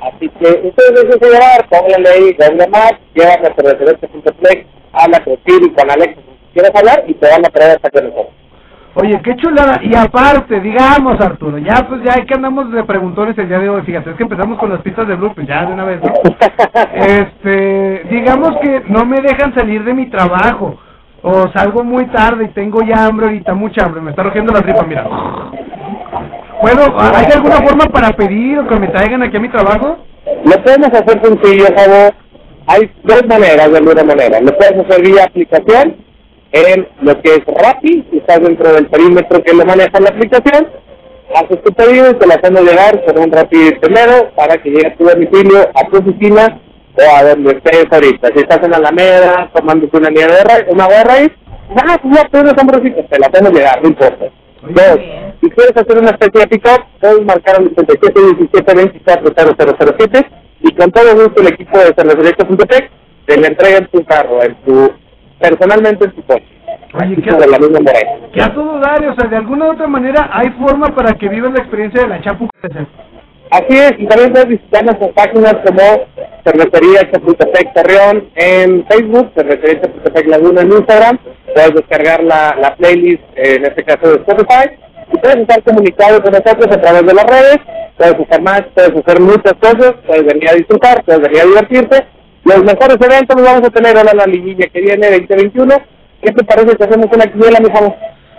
Así 0.00 0.28
que 0.28 0.48
ustedes 0.68 0.94
déjense 0.94 1.30
llevar, 1.30 1.68
pónganle 1.68 2.08
ahí 2.08 2.36
Google 2.38 2.68
Maps, 2.68 2.98
llévame 3.14 3.46
a 3.46 3.72
referente.plex, 3.72 4.66
habla 4.92 5.24
con 5.24 5.38
Siri, 5.46 5.70
con 5.70 5.90
Alexa, 5.90 6.20
si 6.20 6.52
quieres 6.52 6.70
hablar, 6.74 7.04
y 7.06 7.14
te 7.14 7.28
van 7.28 7.46
a 7.46 7.48
traer 7.48 7.76
hasta 7.76 7.90
que 7.90 8.02
nosotros. 8.02 8.45
Oye, 8.98 9.20
qué 9.22 9.36
chulada. 9.36 9.78
Y 9.82 9.94
aparte, 9.94 10.58
digamos, 10.60 11.20
Arturo, 11.20 11.58
ya 11.58 11.86
pues 11.86 12.02
ya 12.02 12.14
que 12.24 12.34
andamos 12.34 12.72
de 12.72 12.82
preguntones 12.82 13.36
el 13.36 13.46
día 13.46 13.58
de 13.58 13.68
hoy, 13.68 13.82
fíjate, 13.82 14.10
es 14.10 14.16
que 14.16 14.22
empezamos 14.22 14.58
con 14.58 14.70
las 14.70 14.80
pistas 14.80 15.06
de 15.06 15.16
Blue, 15.16 15.34
pues 15.34 15.46
ya 15.46 15.66
de 15.66 15.74
una 15.74 15.84
vez, 15.84 16.00
¿no? 16.02 16.12
Este, 16.94 18.04
digamos 18.10 18.56
que 18.62 18.84
no 18.88 19.04
me 19.04 19.20
dejan 19.20 19.54
salir 19.54 19.84
de 19.84 19.92
mi 19.92 20.06
trabajo. 20.06 20.78
O 21.22 21.50
salgo 21.52 21.84
muy 21.84 22.06
tarde 22.06 22.44
y 22.44 22.54
tengo 22.54 22.80
ya 22.82 23.04
hambre 23.04 23.26
ahorita, 23.26 23.52
mucha 23.52 23.84
hambre, 23.84 24.00
me 24.00 24.10
está 24.10 24.22
rojiendo 24.22 24.52
la 24.52 24.62
tripa, 24.62 24.82
mira. 24.84 25.04
¿Puedo, 26.60 26.98
hay 26.98 27.26
alguna 27.34 27.56
forma 27.56 27.86
para 27.92 28.10
pedir 28.12 28.58
o 28.60 28.66
que 28.66 28.78
me 28.78 28.88
traigan 28.88 29.22
aquí 29.22 29.36
a 29.36 29.40
mi 29.40 29.48
trabajo? 29.48 29.98
Lo 30.44 30.62
podemos 30.62 30.88
hacer 30.88 31.20
sencillo, 31.22 31.66
favor. 31.76 32.14
Hay 32.68 32.90
dos 33.02 33.26
maneras, 33.28 33.70
de 33.70 33.78
alguna 33.78 34.04
manera. 34.04 34.40
Lo 34.40 34.56
puedes 34.56 34.78
hacer 34.78 35.04
vía 35.04 35.24
aplicación, 35.24 35.96
en 36.52 36.88
lo 37.02 37.20
que 37.20 37.34
es 37.34 37.44
Rappi, 37.46 38.06
si 38.10 38.18
estás 38.18 38.40
dentro 38.40 38.72
del 38.72 38.86
perímetro 38.86 39.42
que 39.42 39.52
lo 39.52 39.64
maneja 39.64 40.00
la 40.00 40.10
aplicación, 40.10 40.68
haces 41.34 41.62
tu 41.62 41.72
pedido 41.72 42.10
y 42.10 42.14
te 42.14 42.26
lo 42.26 42.34
hacemos 42.34 42.62
llegar 42.62 43.04
por 43.04 43.18
un 43.18 43.32
Rappi 43.32 43.72
primero 43.80 44.30
para 44.34 44.56
que 44.62 44.70
llegue 44.70 44.86
a 44.86 44.96
tu 44.96 45.04
domicilio, 45.04 45.68
a 45.74 45.86
tu 45.88 45.98
oficina 45.98 46.60
o 46.96 47.16
a 47.16 47.24
donde 47.24 47.52
estés 47.52 47.86
ahorita. 47.90 48.28
Si 48.34 48.38
estás 48.40 48.62
en 48.62 48.74
Alameda, 48.74 49.50
tomándote 49.54 49.96
una 49.96 50.10
nieve 50.10 50.32
de 50.32 50.44
raíz, 50.44 50.64
una 50.68 50.84
agua 50.84 50.96
de 50.98 51.04
raíz, 51.04 51.32
ah, 51.76 51.98
pues 52.02 52.14
ya 52.32 52.64
brocito, 52.64 53.04
te 53.04 53.18
la 53.18 53.26
hacemos 53.26 53.52
llegar, 53.52 53.82
no 53.82 53.88
importa. 53.88 54.26
Dos, 54.62 54.98
si 55.40 55.50
quieres 55.50 55.76
hacer 55.76 55.98
una 55.98 56.10
especie 56.10 56.40
de 56.40 56.46
pick-up, 56.48 56.84
puedes 57.00 57.24
marcar 57.24 57.56
al 57.56 57.66
87 57.66 58.20
17 58.38 58.74
24 58.74 59.34
0007 59.86 60.26
y 60.62 60.74
con 60.74 60.90
todo 60.90 61.14
gusto 61.14 61.40
el 61.40 61.48
equipo 61.48 61.78
de 61.78 61.94
cervecería.tech 61.94 62.90
te 63.26 63.36
le 63.36 63.46
entrega 63.46 63.78
en 63.78 63.86
tu 63.88 64.04
carro, 64.04 64.42
en 64.42 64.54
tu, 64.64 64.92
personalmente 65.38 66.04
en 66.04 66.12
tu 66.12 66.22
coche. 66.22 66.44
Oye, 66.94 67.16
¿qué, 67.16 67.30
sobre 67.30 67.48
la 67.48 67.58
misma 67.58 67.80
que 68.32 68.42
a 68.42 68.52
todo 68.52 68.78
dar, 68.78 69.02
o 69.06 69.14
sea, 69.14 69.28
de 69.28 69.36
alguna 69.36 69.66
u 69.66 69.72
otra 69.72 69.86
manera 69.86 70.30
hay 70.32 70.50
forma 70.50 70.94
para 70.94 71.14
que 71.14 71.28
vivas 71.28 71.52
la 71.52 71.60
experiencia 71.60 72.02
de 72.02 72.08
la 72.08 72.20
Chapu. 72.20 72.48
Así 73.50 73.78
es, 73.78 73.92
y 73.98 74.06
también 74.06 74.32
puedes 74.32 74.48
visitar 74.48 74.84
nuestras 74.84 75.10
páginas 75.12 75.54
como 75.64 76.06
Cervecería 76.44 77.10
Chapultepec 77.12 77.72
Torreón 77.74 78.28
en 78.34 78.84
Facebook, 78.88 79.30
Cervecería 79.36 79.80
Chapultepec 79.82 80.26
Laguna 80.26 80.62
en 80.62 80.72
Instagram, 80.72 81.18
puedes 81.54 81.74
descargar 81.74 82.24
la, 82.24 82.56
la 82.60 82.74
playlist, 82.74 83.22
eh, 83.36 83.56
en 83.56 83.66
este 83.66 83.84
caso 83.84 84.10
de 84.10 84.16
Spotify, 84.16 84.70
y 85.12 85.18
puedes 85.18 85.36
estar 85.36 85.62
comunicado 85.62 86.22
con 86.22 86.32
nosotros 86.32 86.66
a 86.76 86.80
través 86.80 87.06
de 87.06 87.14
las 87.14 87.24
redes, 87.24 87.58
puedes 87.96 88.14
hacer 88.14 88.42
más, 88.42 88.62
puedes 88.74 88.90
hacer 88.90 89.20
muchas 89.20 89.54
cosas, 89.54 89.94
puedes 90.06 90.26
venir 90.26 90.50
a 90.50 90.54
disfrutar, 90.54 91.04
puedes 91.04 91.22
venir 91.22 91.40
a 91.40 91.46
divertirte. 91.46 92.15
Los 92.46 92.62
mejores 92.62 92.96
eventos 93.00 93.36
los 93.36 93.44
vamos 93.44 93.68
a 93.68 93.70
tener 93.70 93.96
ahora 93.96 94.12
en 94.12 94.18
la 94.18 94.26
liguilla 94.26 94.68
que 94.72 94.80
viene 94.80 95.10
2021. 95.10 95.74
¿Qué 96.22 96.32
te 96.32 96.44
parece 96.44 96.76
si 96.76 96.82
hacemos 96.84 97.06
una 97.12 97.26
quiniela, 97.26 97.58
mi 97.58 97.70
favor? 97.70 97.92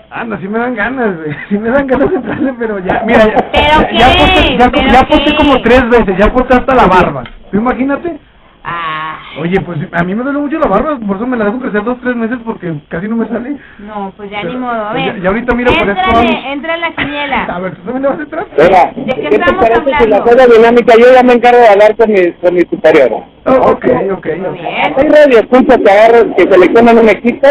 Anda, 0.09 0.39
sí 0.39 0.47
me 0.47 0.59
dan 0.59 0.75
ganas, 0.75 1.17
güey. 1.17 1.35
Sí 1.49 1.57
me 1.57 1.69
dan 1.69 1.85
ganas 1.87 2.09
de 2.09 2.15
entrarle, 2.15 2.53
pero 2.57 2.79
ya, 2.79 3.03
mira, 3.05 3.25
ya. 3.25 3.51
¿Pero 3.51 3.81
ya, 3.81 3.87
qué? 3.89 3.97
ya 3.97 4.07
aposté, 4.07 4.57
ya, 4.57 4.69
¿Pero 4.71 4.87
ya 4.93 4.99
aposté 5.01 5.31
qué? 5.31 5.35
como 5.35 5.61
tres 5.61 5.89
veces, 5.89 6.17
ya 6.17 6.25
aposté 6.27 6.55
hasta 6.55 6.75
la 6.75 6.87
barba. 6.87 7.23
¿Tú 7.51 7.57
imagínate? 7.57 8.17
Ah, 8.69 9.19
Oye, 9.39 9.61
pues 9.61 9.77
a 9.93 10.03
mí 10.03 10.13
me 10.13 10.23
duele 10.23 10.39
mucho 10.39 10.59
la 10.59 10.67
barba, 10.67 10.99
por 10.99 11.15
eso 11.15 11.25
me 11.25 11.37
la 11.37 11.45
dejo 11.45 11.59
crecer 11.59 11.83
dos, 11.85 11.97
tres 12.01 12.17
meses 12.17 12.37
porque 12.43 12.73
casi 12.89 13.07
no 13.07 13.15
me 13.15 13.25
sale. 13.29 13.55
no, 13.79 14.11
pues 14.17 14.29
ya 14.29 14.39
Pero- 14.41 14.53
ni 14.53 14.59
modo. 14.59 14.73
A 14.87 14.91
pues 14.91 15.05
ver, 15.05 15.15
ya- 15.15 15.21
ya 15.23 15.29
ahorita 15.29 15.55
mira, 15.55 15.71
Éntrale, 15.71 16.01
Amish. 16.01 16.45
entra 16.47 16.75
en 16.75 16.81
la 16.81 16.87
A 16.87 16.95
quiniela. 16.95 17.59
ver, 17.59 17.75
¿tú 17.75 17.81
también 17.83 18.01
le 18.03 18.09
vas 18.09 18.19
a 18.19 18.21
entrar? 18.23 18.45
Mira, 18.57 18.91
¿De 18.93 19.05
qué 19.15 19.21
¿qué 19.21 19.29
te 19.29 19.35
estamos 19.37 19.63
parece 19.65 19.83
si 19.85 19.89
la 19.91 19.97
hablando? 20.17 20.23
cosa 20.25 20.47
dinámica? 20.53 20.93
Yo 20.99 21.05
ya 21.13 21.23
me 21.23 21.33
encargo 21.33 21.59
de 21.59 21.67
hablar 21.69 21.95
con 21.95 22.11
mi, 22.11 22.31
con 22.33 22.53
mi 22.55 22.61
superior. 22.61 23.11
Oh, 23.45 23.51
ok, 23.71 23.85
ok, 24.17 24.25
Muy 24.37 24.59
bien. 24.59 24.93
Hay 24.97 25.07
radio 25.07 25.39
escucha 25.39 25.77
que 25.77 25.89
agarran, 25.91 26.33
que 26.35 26.43
seleccionan 26.43 26.97
un 26.97 27.07
equipo, 27.09 27.47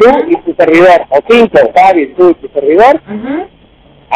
tú 0.00 0.08
Ujú. 0.08 0.30
y 0.30 0.36
tu 0.38 0.54
servidor, 0.58 1.02
o 1.10 1.18
cinco, 1.28 1.58
Fabi, 1.76 2.06
tú 2.16 2.30
y 2.30 2.34
tu 2.34 2.48
servidor, 2.48 3.00
Ujú. 3.06 3.46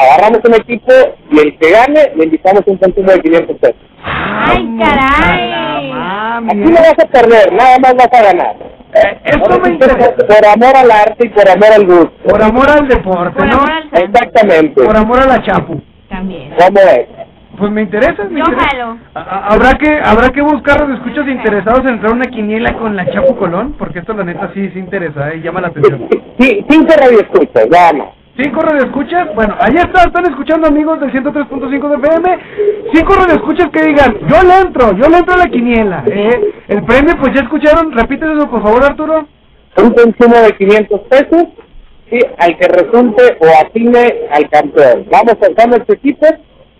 Agarramos 0.00 0.40
un 0.44 0.54
equipo 0.54 0.92
y 1.30 1.38
el 1.38 1.58
que 1.58 1.70
gane 1.70 2.12
le 2.16 2.24
invitamos 2.24 2.62
un 2.66 2.76
consumo 2.76 3.10
de 3.12 3.20
500 3.20 3.56
pesos. 3.58 3.76
Ay, 4.02 4.76
caray. 4.78 5.92
Aquí 6.48 6.56
no 6.56 6.70
vas 6.80 6.94
a 7.04 7.06
perder, 7.08 7.52
nada 7.52 7.78
más 7.78 7.94
vas 7.94 8.08
a 8.12 8.22
ganar. 8.32 8.56
Eh, 8.94 9.20
Esto 9.24 9.58
me 9.60 9.64
sí, 9.66 9.72
interesa. 9.72 10.14
Por 10.16 10.46
amor 10.46 10.76
al 10.76 10.90
arte 10.90 11.26
y 11.26 11.28
por 11.28 11.48
amor 11.48 11.68
al 11.74 11.86
gusto. 11.86 12.12
Por 12.28 12.42
amor 12.42 12.70
al 12.70 12.88
deporte, 12.88 13.36
Por 13.36 13.46
¿no? 13.46 13.52
amor 13.58 13.70
al 13.70 13.82
santo. 13.90 14.00
Exactamente. 14.04 14.82
Por 14.82 14.96
amor 14.96 15.20
a 15.20 15.26
la 15.26 15.42
Chapu. 15.42 15.80
También. 16.08 16.50
¿Cómo 16.58 16.80
es? 16.80 17.06
Pues 17.56 17.70
me 17.72 17.82
interesa, 17.82 18.24
me 18.24 18.40
Yo 18.40 18.46
interesa. 18.46 18.96
Habrá 19.14 19.74
que 19.74 20.00
habrá 20.02 20.30
que 20.30 20.40
buscar 20.40 20.80
los 20.80 20.98
escuchas 20.98 21.28
interesados 21.28 21.80
en 21.80 21.90
entrar 21.90 22.12
a 22.12 22.14
una 22.14 22.24
quiniela 22.26 22.72
con 22.78 22.96
la 22.96 23.04
Chapu 23.12 23.36
Colón, 23.36 23.74
porque 23.78 23.98
esto 24.00 24.14
la 24.14 24.24
neta 24.24 24.50
sí 24.54 24.70
sí 24.72 24.78
interesa, 24.78 25.30
eh, 25.30 25.40
llama 25.42 25.60
la 25.60 25.68
atención. 25.68 26.08
Sí, 26.38 26.64
cinco 26.68 26.92
radioescuchas, 26.98 27.68
nada 27.70 27.92
más. 27.92 28.08
Cinco 28.42 28.62
radioescuchas, 28.62 29.34
bueno, 29.34 29.54
ahí 29.60 29.74
está, 29.76 30.04
están 30.04 30.24
escuchando 30.24 30.68
amigos 30.68 30.98
del 30.98 31.12
103.5 31.12 31.88
de 31.88 31.96
FM. 31.96 32.38
Cinco 32.94 33.14
radioescuchas 33.14 33.68
que 33.70 33.82
digan, 33.82 34.16
yo 34.28 34.42
le 34.42 34.60
entro, 34.60 34.92
yo 34.96 35.08
le 35.10 35.18
entro 35.18 35.34
a 35.34 35.38
la 35.38 35.46
quiniela. 35.46 36.04
Eh. 36.06 36.52
El 36.68 36.82
premio, 36.84 37.16
pues 37.20 37.34
ya 37.34 37.42
escucharon, 37.42 37.92
repítelo 37.92 38.48
por 38.48 38.62
favor 38.62 38.84
Arturo. 38.84 39.28
Un 39.76 39.90
consumo 39.90 40.36
de 40.36 40.56
500 40.56 41.00
pesos 41.00 41.44
y 42.10 42.18
al 42.38 42.56
que 42.56 42.68
resulte 42.68 43.36
o 43.40 43.46
atine 43.60 44.14
al 44.30 44.48
campeón. 44.48 45.06
Vamos 45.10 45.34
pensando 45.36 45.76
este 45.76 45.94
equipo. 45.94 46.26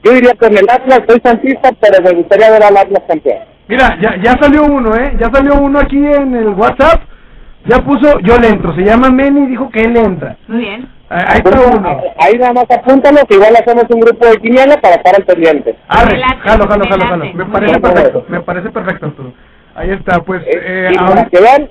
Yo 0.03 0.13
diría 0.13 0.35
con 0.35 0.57
el 0.57 0.65
Atlas, 0.69 1.03
soy 1.07 1.21
santista, 1.23 1.71
pero 1.79 2.03
me 2.03 2.13
gustaría 2.13 2.51
ver 2.51 2.63
al 2.63 2.77
Atlas 2.77 3.03
campeón. 3.07 3.41
Mira, 3.69 3.99
ya, 4.01 4.17
ya 4.23 4.33
salió 4.41 4.65
uno, 4.65 4.97
¿eh? 4.97 5.15
Ya 5.21 5.31
salió 5.31 5.61
uno 5.61 5.79
aquí 5.79 5.99
en 5.99 6.35
el 6.35 6.49
WhatsApp. 6.49 7.03
Ya 7.67 7.79
puso, 7.85 8.19
yo 8.21 8.39
le 8.39 8.49
entro. 8.49 8.75
Se 8.75 8.83
llama 8.83 9.11
Meni 9.11 9.45
y 9.45 9.47
dijo 9.49 9.69
que 9.71 9.81
él 9.83 9.97
entra. 9.97 10.37
Muy 10.49 10.61
bien. 10.61 10.89
Ahí 11.11 11.25
ahí 11.27 11.39
está 11.45 11.61
uno. 11.61 12.01
Ahí 12.19 12.39
nada 12.39 12.53
más 12.53 12.65
apúntalo, 12.71 13.19
que 13.29 13.35
igual 13.35 13.55
hacemos 13.57 13.85
un 13.91 14.01
grupo 14.01 14.27
de 14.27 14.37
quiniela 14.39 14.81
para 14.81 14.95
estar 14.95 15.15
al 15.17 15.25
pendiente. 15.25 15.77
Arre, 15.89 16.21
jalo, 16.45 16.67
jalo, 16.69 16.85
me 16.85 16.91
jalo, 16.91 17.05
jalo. 17.07 17.25
Me 17.25 17.33
Muy 17.35 17.53
parece 17.53 17.73
bien. 17.79 17.83
perfecto, 17.83 18.25
me 18.29 18.41
parece 18.41 18.71
perfecto, 18.71 19.07
Arturo. 19.07 19.33
Ahí 19.75 19.91
está, 19.91 20.21
pues, 20.23 20.43
Eh, 20.43 20.51
eh, 20.53 20.89
y 20.93 20.95
para 20.97 21.09
ahora... 21.09 21.29
que 21.31 21.41
vean, 21.41 21.69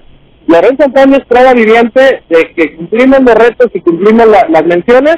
Lorenzo 0.47 0.84
Antonio 0.86 1.17
es 1.17 1.25
prueba 1.25 1.54
viviente 1.54 2.23
de 2.30 2.54
que 2.56 2.75
cumplimos 2.75 3.19
los 3.21 3.36
retos 3.36 3.67
y 3.73 3.82
cumplimos 3.82 4.28
la- 4.28 4.47
las 4.49 4.65
menciones, 4.65 5.17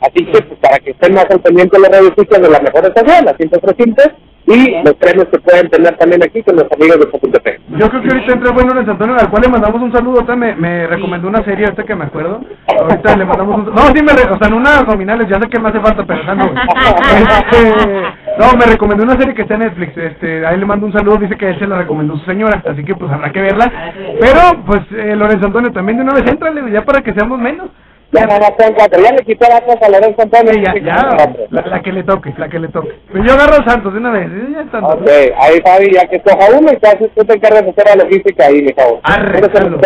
así 0.00 0.24
que 0.26 0.42
pues, 0.42 0.58
para 0.60 0.78
que 0.78 0.90
estén 0.90 1.14
más 1.14 1.26
al 1.30 1.40
pendiente 1.40 1.76
de 1.76 1.82
las 1.82 1.92
radioescuchas 1.92 2.40
de 2.42 2.50
la 2.50 2.60
mejor 2.60 2.84
estación, 2.86 3.24
la 3.24 3.36
103.5, 3.36 4.12
y 4.50 4.82
los 4.82 4.94
premios 4.94 5.26
que 5.28 5.38
pueden 5.40 5.68
tener 5.68 5.94
también 5.98 6.22
aquí 6.22 6.42
con 6.42 6.56
los 6.56 6.64
amigos 6.72 6.98
de 7.00 7.10
Chapultepec. 7.12 7.60
Yo 7.68 7.86
creo 7.90 8.00
que 8.02 8.08
ahorita 8.08 8.32
entra 8.32 8.52
bueno 8.52 8.70
Lorenzo 8.70 8.92
Antonio, 8.92 9.16
al 9.20 9.28
cual 9.28 9.42
le 9.42 9.48
mandamos 9.50 9.82
un 9.82 9.92
saludo. 9.92 10.14
Ahorita 10.20 10.36
me, 10.36 10.54
me 10.54 10.86
recomendó 10.86 11.28
una 11.28 11.44
serie, 11.44 11.66
ahorita 11.66 11.82
que 11.82 11.94
me 11.94 12.04
acuerdo. 12.06 12.40
Ahorita 12.66 13.14
le 13.18 13.24
mandamos 13.26 13.56
un 13.58 13.74
No, 13.74 13.82
sí, 13.94 14.02
me 14.02 14.10
re- 14.14 14.32
o 14.32 14.38
sea, 14.38 14.48
en 14.48 14.54
unas 14.54 14.86
nominales, 14.86 15.28
ya 15.28 15.38
sé 15.38 15.48
que 15.50 15.58
me 15.60 15.68
hace 15.68 15.80
falta, 15.80 16.02
pero 16.06 16.34
no. 16.34 16.44
Este, 16.46 18.02
no, 18.38 18.52
me 18.58 18.64
recomendó 18.66 19.04
una 19.04 19.18
serie 19.18 19.34
que 19.34 19.42
está 19.42 19.54
en 19.54 19.60
Netflix. 19.60 19.96
Este, 19.98 20.46
ahí 20.46 20.56
le 20.58 20.64
mando 20.64 20.86
un 20.86 20.92
saludo, 20.94 21.18
dice 21.18 21.36
que 21.36 21.50
él 21.50 21.58
se 21.58 21.66
la 21.66 21.76
recomendó 21.78 22.16
su 22.16 22.24
señora, 22.24 22.62
así 22.66 22.82
que 22.84 22.94
pues 22.94 23.12
habrá 23.12 23.30
que 23.30 23.42
verla. 23.42 23.70
Pero, 24.18 24.64
pues, 24.64 24.80
eh, 24.92 25.14
Lorenzo 25.14 25.44
Antonio 25.46 25.70
también 25.72 25.98
de 25.98 26.04
una 26.04 26.14
vez 26.14 26.26
entrale, 26.26 26.62
ya 26.72 26.86
para 26.86 27.02
que 27.02 27.12
seamos 27.12 27.38
menos. 27.38 27.68
Ya 28.10 28.26
cuatro, 28.26 29.02
ya 29.02 29.12
le 29.12 29.24
quitó 29.24 29.46
la 29.48 29.58
Atlas 29.58 29.76
a 29.82 29.88
Lorenzo 29.90 30.22
Antonio. 30.22 30.52
Sí, 30.54 30.62
ya, 30.64 30.74
ya, 30.82 31.36
la, 31.50 31.60
la 31.60 31.82
que 31.82 31.92
le 31.92 32.02
toque, 32.04 32.32
la 32.38 32.48
que 32.48 32.58
le 32.58 32.68
toque. 32.68 32.94
Pues 33.12 33.22
yo 33.26 33.34
agarro 33.34 33.62
a 33.62 33.70
Santos 33.70 33.92
de 33.92 33.98
una 33.98 34.12
vez, 34.12 34.28
ya 34.50 34.62
está. 34.62 34.78
Ok, 34.78 35.06
ahí 35.38 35.60
Fabi, 35.60 35.92
ya 35.92 36.08
que 36.08 36.16
escoja 36.16 36.58
uno, 36.58 36.70
entonces 36.70 37.10
tú 37.14 37.24
te 37.24 37.34
encargas 37.34 37.64
de 37.64 37.70
hacer 37.70 37.84
la 37.84 38.04
logística 38.04 38.46
ahí, 38.46 38.62
mi 38.62 38.72
favor. 38.72 39.00
Arre, 39.02 39.40
jalo. 39.50 39.78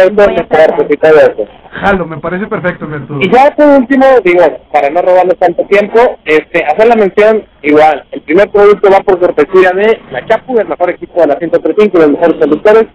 y 0.88 0.96
todo 0.96 1.18
eso. 1.18 1.48
Jalo, 1.72 2.06
me 2.06 2.18
parece 2.18 2.46
perfecto, 2.46 2.84
Arturo. 2.84 3.20
Y 3.22 3.28
ya 3.28 3.50
por 3.56 3.66
último, 3.66 4.06
digo, 4.24 4.44
para 4.72 4.88
no 4.90 5.02
robarles 5.02 5.38
tanto 5.38 5.64
tiempo, 5.64 6.18
este, 6.24 6.64
hacer 6.64 6.86
la 6.86 6.94
mención 6.94 7.44
igual. 7.62 8.04
El 8.12 8.20
primer 8.22 8.48
producto 8.50 8.88
va 8.88 9.00
por 9.00 9.18
cortesía 9.18 9.72
de 9.72 10.00
la 10.12 10.24
Chapu, 10.26 10.58
el 10.60 10.68
mejor 10.68 10.90
equipo 10.90 11.20
de 11.20 11.26
la 11.26 11.38
135, 11.38 11.98
los 11.98 12.10
mejores 12.10 12.36
conductores, 12.36 12.86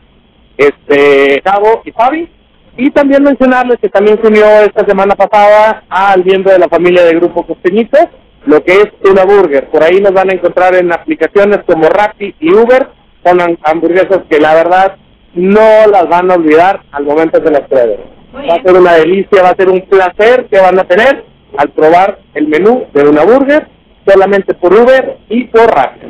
este, 0.57 1.41
Cabo 1.41 1.81
y 1.83 1.91
Fabi. 1.91 2.29
Y 2.77 2.91
también 2.91 3.23
mencionarles 3.23 3.77
que 3.81 3.89
también 3.89 4.19
se 4.21 4.27
unió 4.27 4.45
esta 4.61 4.85
semana 4.85 5.15
pasada 5.15 5.83
al 5.89 6.23
miembro 6.23 6.51
de 6.51 6.59
la 6.59 6.69
familia 6.69 7.03
de 7.03 7.15
Grupo 7.15 7.45
Costeñito, 7.45 7.97
lo 8.45 8.63
que 8.63 8.73
es 8.73 8.87
una 9.09 9.25
burger. 9.25 9.67
Por 9.69 9.83
ahí 9.83 9.99
nos 9.99 10.13
van 10.13 10.29
a 10.29 10.33
encontrar 10.33 10.75
en 10.75 10.91
aplicaciones 10.93 11.59
como 11.65 11.89
Rappi 11.89 12.35
y 12.39 12.53
Uber, 12.53 12.87
son 13.25 13.39
ham- 13.39 13.57
hamburguesas 13.63 14.19
que 14.29 14.39
la 14.39 14.53
verdad 14.53 14.95
no 15.33 15.87
las 15.91 16.07
van 16.07 16.29
a 16.31 16.35
olvidar 16.35 16.81
al 16.91 17.03
momento 17.05 17.41
que 17.43 17.49
las 17.51 17.61
prueben. 17.61 17.99
Muy 18.31 18.47
Va 18.47 18.55
a 18.55 18.61
ser 18.61 18.73
una 18.75 18.93
delicia, 18.93 19.41
va 19.43 19.49
a 19.49 19.55
ser 19.55 19.69
un 19.69 19.81
placer 19.81 20.45
que 20.45 20.59
van 20.59 20.77
a 20.79 20.83
tener 20.83 21.25
al 21.57 21.69
probar 21.69 22.19
el 22.35 22.47
menú 22.47 22.85
de 22.93 23.09
una 23.09 23.23
burger 23.23 23.67
solamente 24.05 24.53
por 24.53 24.73
Uber 24.73 25.17
y 25.29 25.45
por 25.45 25.67
Rappi. 25.73 26.05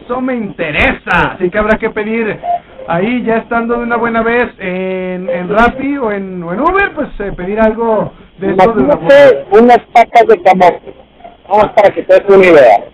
Eso 0.00 0.20
me 0.20 0.34
interesa. 0.36 1.32
Así 1.34 1.50
que 1.50 1.58
habrá 1.58 1.76
que 1.78 1.90
pedir 1.90 2.38
ahí, 2.88 3.22
ya 3.24 3.36
estando 3.38 3.76
de 3.76 3.82
una 3.82 3.96
buena 3.96 4.22
vez 4.22 4.48
en, 4.58 5.28
en 5.28 5.48
Rappi 5.48 5.96
o 5.98 6.12
en, 6.12 6.42
o 6.42 6.52
en 6.52 6.60
Uber, 6.60 6.92
pues 6.94 7.08
eh, 7.20 7.32
pedir 7.36 7.60
algo 7.60 8.12
de 8.38 8.50
eso 8.52 8.72
de 8.72 9.46
unas 9.58 9.78
papas 9.92 10.26
de 10.28 10.42
camote. 10.42 10.94
Vamos 11.48 11.70
para 11.76 11.90
que 11.90 12.02
te 12.02 12.14
des 12.14 12.24
una 12.28 12.46
idea. 12.46 12.84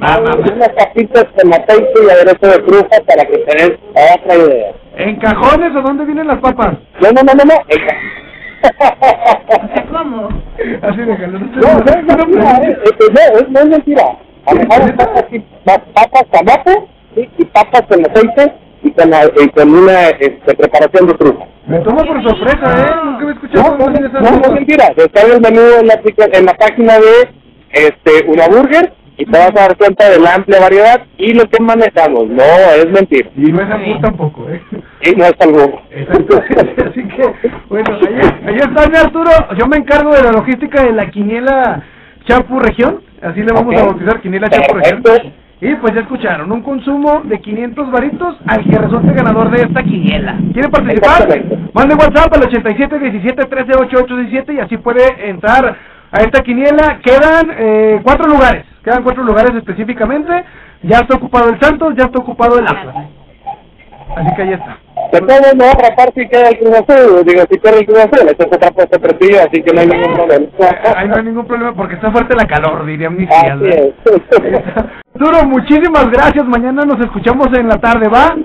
Ah. 0.00 0.18
Unas 0.20 0.68
papitas 0.70 1.24
con 1.40 1.52
aceite 1.52 1.92
y 2.06 2.10
aderezo 2.10 2.46
de 2.46 2.58
trufa 2.64 3.00
para 3.06 3.24
que 3.26 3.38
te 3.38 3.56
des 3.56 3.78
otra 3.92 4.34
idea. 4.36 4.72
¿En 4.96 5.16
cajones 5.16 5.74
o 5.76 5.82
dónde 5.82 6.04
vienen 6.04 6.26
las 6.28 6.38
papas? 6.38 6.74
No, 7.00 7.10
no, 7.10 7.22
no, 7.22 7.32
no, 7.34 7.44
no. 7.44 7.54
¿cómo? 9.98 10.28
Así 10.82 11.00
déjalo. 11.02 11.38
No, 11.38 11.78
no, 11.78 12.02
no, 12.02 12.16
no, 12.16 12.26
mira, 12.26 12.56
eh, 12.62 12.76
eh, 12.84 13.12
no, 13.12 13.38
es- 13.38 13.48
no 13.50 13.60
es 13.60 13.66
mentira. 13.66 14.16
A 14.46 14.54
lo 14.54 14.60
mejor 14.60 14.96
papas, 14.96 15.24
papas 15.94 16.24
y 17.16 17.44
papas 17.46 17.82
con 17.88 18.04
aceite 18.06 18.52
y 18.82 18.90
con, 18.92 19.10
la- 19.10 19.24
y 19.42 19.48
con 19.48 19.74
una 19.74 20.08
este, 20.10 20.54
preparación 20.54 21.06
de 21.08 21.14
trufa. 21.14 21.44
Me 21.66 21.78
toma 21.80 22.04
por 22.04 22.22
sorpresa, 22.22 22.56
¿eh? 22.78 22.94
Nunca 23.04 23.24
me 23.24 23.30
he 23.30 23.34
escuchado 23.34 23.76
No, 23.78 24.30
no, 24.30 24.40
no, 24.48 24.54
mentira. 24.54 24.86
Descarga 24.96 25.34
el 25.34 25.40
menú 25.40 25.60
en 25.80 25.86
la, 25.86 26.00
en 26.32 26.46
la 26.46 26.54
página 26.54 26.94
de 26.98 27.28
este 27.72 28.24
una 28.26 28.46
burger 28.48 28.92
y 29.18 29.24
te 29.26 29.36
vas 29.38 29.48
a 29.50 29.52
dar 29.68 29.76
cuenta 29.76 30.08
de 30.08 30.20
la 30.20 30.34
amplia 30.36 30.60
variedad 30.60 31.02
y 31.18 31.34
lo 31.34 31.44
que 31.46 31.62
manejamos. 31.62 32.28
No, 32.28 32.42
es 32.76 32.88
mentira. 32.90 33.28
Y 33.36 33.52
no 33.52 33.60
es 33.62 33.70
albur 33.70 34.00
tampoco, 34.00 34.48
¿eh? 34.48 34.62
Y 35.02 35.10
no 35.16 35.24
es 35.24 35.34
algo. 35.40 35.82
Exacto. 35.90 36.40
Así 36.88 37.02
que, 37.08 37.52
bueno, 37.68 37.98
ahí, 38.46 38.56
está 38.56 38.88
mi 38.88 38.96
Arturo. 38.96 39.30
Yo 39.58 39.66
me 39.66 39.76
encargo 39.78 40.14
de 40.14 40.22
la 40.22 40.32
logística 40.32 40.84
de 40.84 40.92
la 40.92 41.10
quiniela 41.10 41.82
Chapu 42.26 42.60
Región. 42.60 43.02
Así 43.20 43.42
le 43.42 43.52
vamos 43.52 43.74
a 43.76 43.84
bautizar, 43.86 44.20
quiniela 44.20 44.48
Chapu 44.48 44.74
Región. 44.74 45.02
Y 45.60 45.74
pues 45.76 45.92
ya 45.92 46.02
escucharon, 46.02 46.52
un 46.52 46.62
consumo 46.62 47.22
de 47.24 47.40
500 47.40 47.90
varitos 47.90 48.36
al 48.46 48.62
que 48.62 48.78
resulte 48.78 49.12
ganador 49.12 49.50
de 49.50 49.62
esta 49.62 49.82
quiniela. 49.82 50.38
¿Quiere 50.52 50.68
participar? 50.68 51.26
Mande 51.74 51.94
WhatsApp 51.96 52.32
al 52.32 52.42
87 52.44 52.98
17 52.98 53.44
13 53.44 53.72
88 53.76 54.16
17 54.16 54.54
y 54.54 54.60
así 54.60 54.76
puede 54.76 55.28
entrar 55.28 55.76
a 56.12 56.20
esta 56.20 56.42
quiniela. 56.42 57.00
Quedan 57.02 57.50
eh, 57.58 58.00
cuatro 58.04 58.28
lugares, 58.28 58.66
quedan 58.84 59.02
cuatro 59.02 59.24
lugares 59.24 59.52
específicamente. 59.56 60.44
Ya 60.82 60.98
está 60.98 61.16
ocupado 61.16 61.50
el 61.50 61.60
Santos, 61.60 61.94
ya 61.96 62.04
está 62.04 62.20
ocupado 62.20 62.60
el 62.60 62.64
Atlas. 62.64 62.94
Así 64.16 64.34
que 64.36 64.42
ahí 64.42 64.52
está. 64.52 64.78
De 65.12 65.20
todo 65.20 65.52
no 65.56 65.64
va 65.64 65.70
a 65.70 65.88
rapar 65.88 66.12
si 66.14 66.28
queda 66.28 66.48
el 66.50 66.58
Cruz 66.58 66.72
Azul, 66.74 67.24
digo, 67.24 67.42
si 67.50 67.58
queda 67.58 67.78
el 67.78 67.86
Cruz 67.86 67.98
Azul, 67.98 68.28
esto 68.28 68.44
es 68.44 68.52
otra 68.56 68.70
prestigio, 69.00 69.38
así 69.40 69.62
que 69.62 69.72
no 69.72 69.80
hay 69.80 69.86
ningún 69.86 70.14
problema. 70.14 70.46
Ahí 70.96 71.08
no 71.08 71.16
hay 71.16 71.22
ningún 71.24 71.46
problema 71.46 71.74
porque 71.74 71.94
está 71.94 72.10
fuerte 72.10 72.34
la 72.36 72.46
calor, 72.46 72.84
diría 72.84 73.08
mi 73.08 73.24
Así 73.24 73.40
tía. 73.40 73.54
es. 73.70 73.92
Duro, 75.14 75.44
muchísimas 75.46 76.10
gracias. 76.10 76.44
Mañana 76.46 76.84
nos 76.84 77.00
escuchamos 77.00 77.48
en 77.58 77.68
la 77.68 77.76
tarde, 77.78 78.08
¿va? 78.08 78.36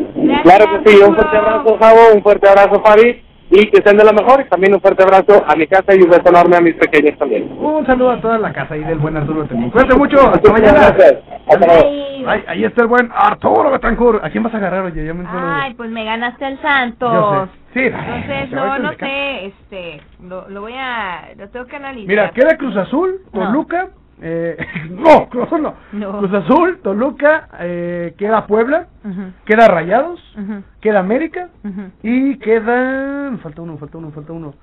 Claro 0.43 0.65
que 0.83 0.89
sí, 0.91 0.97
un 1.07 1.13
fuerte 1.15 1.37
abrazo, 1.37 1.77
Javo, 1.79 1.99
un 2.15 2.23
fuerte 2.23 2.49
abrazo, 2.49 2.81
Fabi, 2.83 3.21
y 3.55 3.69
que 3.69 3.77
estén 3.77 3.97
de 3.97 4.03
lo 4.03 4.13
mejor, 4.13 4.41
y 4.41 4.49
también 4.49 4.73
un 4.73 4.81
fuerte 4.81 5.03
abrazo 5.03 5.43
a 5.47 5.55
mi 5.55 5.67
casa 5.67 5.93
y 5.95 6.01
un 6.01 6.09
beso 6.09 6.27
enorme 6.27 6.57
a 6.57 6.61
mis 6.61 6.73
pequeños 6.75 7.15
también. 7.19 7.51
Un 7.59 7.85
saludo 7.85 8.11
a 8.11 8.19
toda 8.21 8.39
la 8.39 8.51
casa 8.51 8.73
ahí 8.73 8.83
del 8.83 8.97
buen 8.97 9.15
Arturo 9.15 9.41
Betancourt. 9.43 9.71
Cuídate 9.73 9.95
mucho, 9.95 10.19
hasta 10.19 10.51
mañana. 10.51 10.79
gracias. 10.91 11.15
Hasta 11.47 11.65
luego. 11.67 11.89
Ay, 12.25 12.43
ahí 12.47 12.63
está 12.63 12.81
el 12.81 12.87
buen 12.87 13.11
Arturo 13.13 13.69
Betancourt. 13.69 14.23
¿A 14.23 14.29
quién 14.31 14.43
vas 14.43 14.53
a 14.55 14.57
agarrar, 14.57 14.85
oye? 14.85 15.05
Ya 15.05 15.13
me 15.13 15.21
entero. 15.23 15.39
Ay, 15.43 15.73
pues 15.75 15.89
me 15.91 16.03
ganaste 16.03 16.45
el 16.47 16.55
Yo 16.55 16.61
Santos. 16.61 17.49
sé. 17.49 17.63
Sí, 17.73 17.85
Entonces, 17.87 18.51
no, 18.51 18.77
no 18.79 18.93
sé, 18.93 19.45
este, 19.47 20.01
lo, 20.23 20.47
lo 20.49 20.61
voy 20.61 20.73
a, 20.77 21.29
lo 21.37 21.49
tengo 21.49 21.65
que 21.65 21.75
analizar. 21.75 22.07
Mira, 22.07 22.29
queda 22.31 22.55
Cruz 22.57 22.75
Azul, 22.77 23.21
No. 23.33 23.51
Eh, 24.25 24.57
no, 24.89 25.27
Cruz 25.29 25.45
Azul 25.47 25.61
no. 25.61 25.73
No. 25.91 26.19
Cruz 26.19 26.33
Azul, 26.33 26.79
Toluca, 26.81 27.49
eh, 27.59 28.13
queda 28.17 28.47
Puebla, 28.47 28.87
queda 29.45 29.67
Rayados, 29.67 30.19
queda 30.81 30.99
América 30.99 31.49
y 32.01 32.37
queda. 32.37 33.35
Falta 33.43 33.61
uno, 33.61 33.77
falta 33.77 33.97
uno, 33.97 34.11
falta 34.11 34.31
uno. 34.33 34.53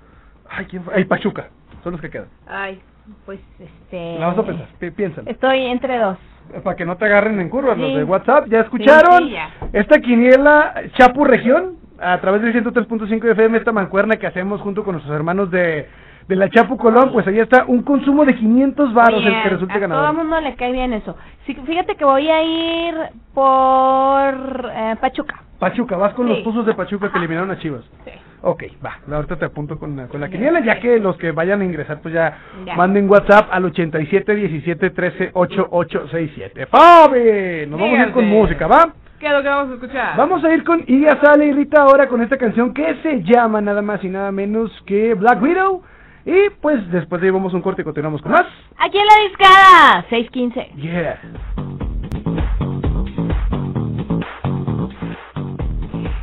Ay, 0.48 0.64
¿quién 0.66 0.82
fue? 0.82 0.94
Ay, 0.96 1.04
Pachuca. 1.04 1.48
Son 1.84 1.92
los 1.92 2.00
que 2.00 2.10
quedan. 2.10 2.26
Ay, 2.46 2.80
pues, 3.26 3.40
este... 3.58 4.18
La 4.18 4.28
vas 4.28 4.38
a 4.38 4.42
pensar, 4.44 4.68
pi- 4.78 4.90
piénsalo. 4.90 5.30
Estoy 5.30 5.66
entre 5.66 5.98
dos. 5.98 6.16
Para 6.64 6.76
que 6.76 6.84
no 6.84 6.96
te 6.96 7.04
agarren 7.04 7.38
en 7.40 7.48
curva 7.48 7.74
los 7.74 7.94
de 7.94 8.04
WhatsApp. 8.04 8.46
¿Ya 8.48 8.60
escucharon? 8.60 9.24
Sí, 9.24 9.30
ya. 9.32 9.50
Esta 9.72 10.00
quiniela 10.00 10.74
Chapu 10.98 11.24
Región, 11.24 11.76
a 12.00 12.18
través 12.20 12.42
del 12.42 12.52
103.5 12.52 13.30
FM, 13.30 13.58
esta 13.58 13.72
mancuerna 13.72 14.16
que 14.16 14.26
hacemos 14.26 14.60
junto 14.60 14.82
con 14.84 14.94
nuestros 14.94 15.14
hermanos 15.14 15.50
de, 15.50 15.88
de 16.30 16.36
la 16.36 16.48
Chapu 16.48 16.76
Colón, 16.76 17.10
pues 17.12 17.26
ahí 17.26 17.38
está 17.40 17.64
un 17.66 17.82
consumo 17.82 18.24
de 18.24 18.34
500 18.36 18.94
varos 18.94 19.20
el 19.24 19.42
que 19.42 19.48
resulte 19.50 19.74
a 19.74 19.80
todo 19.80 19.88
ganador. 19.88 20.14
mundo 20.14 20.40
le 20.40 20.54
cae 20.54 20.70
bien 20.72 20.92
eso. 20.92 21.16
Sí, 21.44 21.54
fíjate 21.66 21.96
que 21.96 22.04
voy 22.04 22.28
a 22.28 22.42
ir 22.42 22.94
por 23.34 24.70
eh, 24.72 24.96
Pachuca. 25.00 25.42
Pachuca, 25.58 25.96
vas 25.96 26.14
con 26.14 26.26
Sí. 26.26 26.32
los 26.32 26.42
pozos 26.42 26.64
de 26.66 26.74
Pachuca 26.74 27.10
que 27.10 27.18
eliminaron 27.18 27.50
a 27.50 27.58
Chivas. 27.58 27.82
Sí. 28.04 28.12
Ok, 28.42 28.62
va, 28.82 28.96
ahorita 29.14 29.36
te 29.36 29.44
apunto 29.44 29.78
con 29.78 29.94
la, 29.96 30.06
con 30.06 30.18
la 30.18 30.30
quiniela, 30.30 30.60
ya 30.60 30.80
que 30.80 30.98
los 30.98 31.14
que 31.18 31.30
vayan 31.30 31.60
a 31.60 31.64
ingresar, 31.66 32.00
pues 32.00 32.14
ya, 32.14 32.38
Ya. 32.64 32.74
manden 32.74 33.06
WhatsApp 33.10 33.48
al 33.52 33.66
87 33.66 34.34
17 34.34 34.88
13 34.90 35.30
8867. 35.34 36.64
¡Fabi! 36.66 37.66
Nos 37.68 37.78
vamos 37.78 37.98
a 37.98 38.02
ir 38.06 38.12
con 38.12 38.26
música, 38.26 38.66
¿va? 38.66 38.94
¿Qué 39.18 39.26
es 39.26 39.32
lo 39.32 39.42
que 39.42 39.48
vamos 39.50 39.70
a 39.72 39.74
escuchar? 39.74 40.16
Vamos 40.16 40.42
a 40.42 40.54
ir 40.54 40.64
con 40.64 40.82
Iga 40.86 41.20
Sale 41.22 41.44
y 41.48 41.52
Rita 41.52 41.82
ahora 41.82 42.08
con 42.08 42.22
esta 42.22 42.38
canción 42.38 42.72
que 42.72 42.94
se 43.02 43.22
llama 43.24 43.60
nada 43.60 43.82
más 43.82 44.02
y 44.04 44.08
nada 44.08 44.32
menos 44.32 44.70
que 44.86 45.12
Black 45.12 45.42
Widow. 45.42 45.82
Y 46.24 46.50
pues 46.60 46.90
después 46.90 47.20
de 47.20 47.28
ahí 47.28 47.32
vamos 47.32 47.52
a 47.52 47.56
un 47.56 47.62
corte 47.62 47.82
y 47.82 47.84
continuamos 47.84 48.20
con 48.22 48.32
más. 48.32 48.46
Aquí 48.78 48.98
en 48.98 49.06
la 49.06 49.28
discada, 49.28 50.06
615. 50.10 50.72
Yeah. 50.76 51.20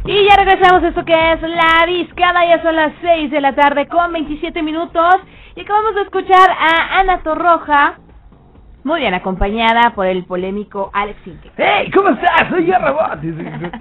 Y 0.06 0.24
ya 0.24 0.38
regresamos 0.38 0.84
a 0.84 0.88
esto 0.88 1.04
que 1.04 1.34
es 1.34 1.42
la 1.42 1.86
discada, 1.86 2.46
ya 2.48 2.62
son 2.64 2.78
las 2.78 2.94
6 3.02 3.30
de 3.30 3.42
la 3.42 3.54
tarde 3.54 3.88
con 3.88 4.14
27 4.14 4.64
minutos 4.64 5.16
y 5.54 5.62
acabamos 5.62 5.96
de 5.96 6.02
escuchar 6.04 6.50
a 6.50 7.00
Ana 7.00 7.22
Torroja, 7.24 7.98
muy 8.86 9.02
bien 9.02 9.14
acompañada 9.14 9.94
por 9.96 10.06
el 10.06 10.24
polémico 10.24 10.92
Alex 10.94 11.20
Sintek. 11.26 11.52
¡Hey! 11.58 11.92
¿Cómo 11.94 12.08
estás? 12.10 12.48
Soy 12.50 12.64
Guerra 12.64 12.92
Bot. 12.92 13.22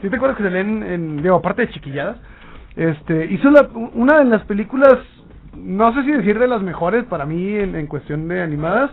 ¿Sí, 0.00 0.10
te 0.10 0.16
acuerdas 0.16 0.36
que 0.36 0.42
se 0.42 0.50
leen 0.50 0.82
en, 0.82 1.22
digo, 1.22 1.36
aparte 1.36 1.62
de 1.62 1.72
chiquilladas? 1.72 2.16
Este, 2.74 3.26
hizo 3.26 3.48
la, 3.50 3.68
una 3.94 4.18
de 4.18 4.24
las 4.24 4.44
películas, 4.46 4.98
no 5.56 5.92
sé 5.94 6.02
si 6.04 6.12
decir 6.12 6.38
de 6.38 6.48
las 6.48 6.62
mejores 6.62 7.04
para 7.04 7.26
mí 7.26 7.54
en, 7.56 7.74
en 7.74 7.86
cuestión 7.86 8.28
de 8.28 8.42
animadas, 8.42 8.90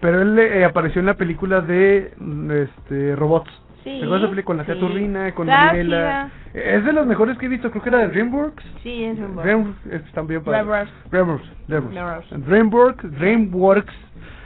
pero 0.00 0.22
él 0.22 0.38
eh, 0.38 0.64
apareció 0.64 1.00
en 1.00 1.06
la 1.06 1.14
película 1.14 1.60
de 1.60 2.12
mm, 2.18 2.50
este 2.50 3.16
robots. 3.16 3.50
Sí, 3.84 3.90
¿Te 3.98 4.04
acuerdas 4.04 4.20
de 4.22 4.26
esa 4.26 4.30
película 4.30 4.44
con 4.44 4.56
la 4.56 4.64
tía 4.64 4.74
sí. 4.74 4.80
Turbina, 4.80 5.34
con 5.34 5.46
Manila? 5.46 6.30
Es 6.54 6.84
de 6.84 6.92
las 6.94 7.06
mejores 7.06 7.36
que 7.36 7.46
he 7.46 7.48
visto, 7.50 7.70
creo 7.70 7.82
que 7.82 7.88
era 7.90 7.98
de 7.98 8.08
DreamWorks. 8.08 8.64
Sí, 8.82 9.04
es. 9.04 9.18
DreamWorks, 9.18 9.86
es 9.90 10.12
también 10.12 10.42
para 10.42 10.64
DreamWorks. 10.64 11.10
DreamWorks, 11.10 11.48
DreamWorks. 11.68 11.94
DreamWorks. 11.94 12.46
DreamWorks, 12.46 13.18
DreamWorks, 13.18 13.94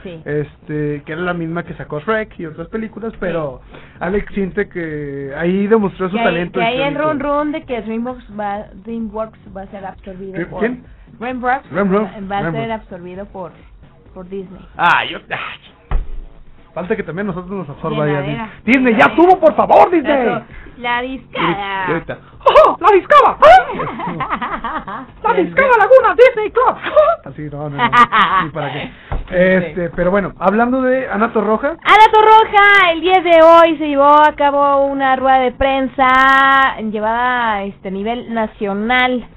Sí. 0.03 0.21
este, 0.25 1.03
que 1.05 1.11
era 1.11 1.21
la 1.21 1.33
misma 1.33 1.63
que 1.63 1.73
sacó 1.73 1.99
Shrek 1.99 2.39
y 2.39 2.45
otras 2.45 2.67
películas, 2.69 3.13
pero 3.19 3.61
Alex 3.99 4.33
siente 4.33 4.69
que 4.69 5.33
ahí 5.37 5.67
demostró 5.67 6.09
su 6.09 6.15
que 6.15 6.21
hay, 6.21 6.25
talento. 6.25 6.59
que 6.59 6.65
hay 6.65 6.81
el 6.81 6.95
run 6.95 7.19
run 7.19 7.51
de 7.51 7.63
que 7.63 7.81
DreamWorks 7.81 8.27
va, 8.37 8.65
DreamWorks 8.85 9.39
va 9.55 9.63
a 9.63 9.67
ser 9.67 9.85
absorbido 9.85 10.33
¿Quién? 10.33 10.47
por... 10.49 10.89
DreamWorks 11.19 11.69
DreamWorks, 11.69 12.31
va 12.31 12.37
a 12.39 12.51
ser 12.51 12.71
absorbido 12.71 13.25
por, 13.25 13.51
por 14.13 14.27
Disney. 14.29 14.65
Ah, 14.77 15.03
yo. 15.05 15.19
ay. 15.29 15.99
Falta 16.73 16.95
que 16.95 17.03
también 17.03 17.27
nosotros 17.27 17.51
nos 17.51 17.69
absorba 17.69 18.05
ya. 18.05 18.21
Llenadera. 18.21 18.49
Disney, 18.63 18.95
ya 18.95 19.15
tuvo, 19.15 19.39
por 19.39 19.55
favor, 19.55 19.89
Disney. 19.89 20.43
La 20.77 21.01
discada. 21.01 22.01
¡Oh, 22.45 22.77
la 22.79 22.87
discada! 22.93 23.37
¡La 25.23 25.33
discada 25.33 25.71
Laguna 25.77 26.15
Disney 26.15 26.51
Club! 26.51 26.75
Así, 27.25 27.41
no, 27.51 27.69
no, 27.69 27.77
no, 27.77 28.43
ni 28.43 28.49
para 28.51 28.73
qué. 28.73 28.91
Este, 29.31 29.91
pero 29.91 30.09
bueno, 30.09 30.33
hablando 30.39 30.81
de 30.81 31.07
Ana 31.07 31.31
Torroja, 31.31 31.67
Ana 31.83 32.05
Torroja, 32.11 32.91
el 32.93 33.01
10 33.01 33.23
de 33.23 33.43
hoy 33.43 33.77
se 33.77 33.87
llevó 33.87 34.07
a 34.07 34.33
cabo 34.35 34.85
una 34.85 35.15
rueda 35.17 35.37
de 35.37 35.51
prensa 35.51 36.77
llevada 36.91 37.53
a 37.53 37.63
este 37.63 37.91
nivel 37.91 38.33
nacional 38.33 39.27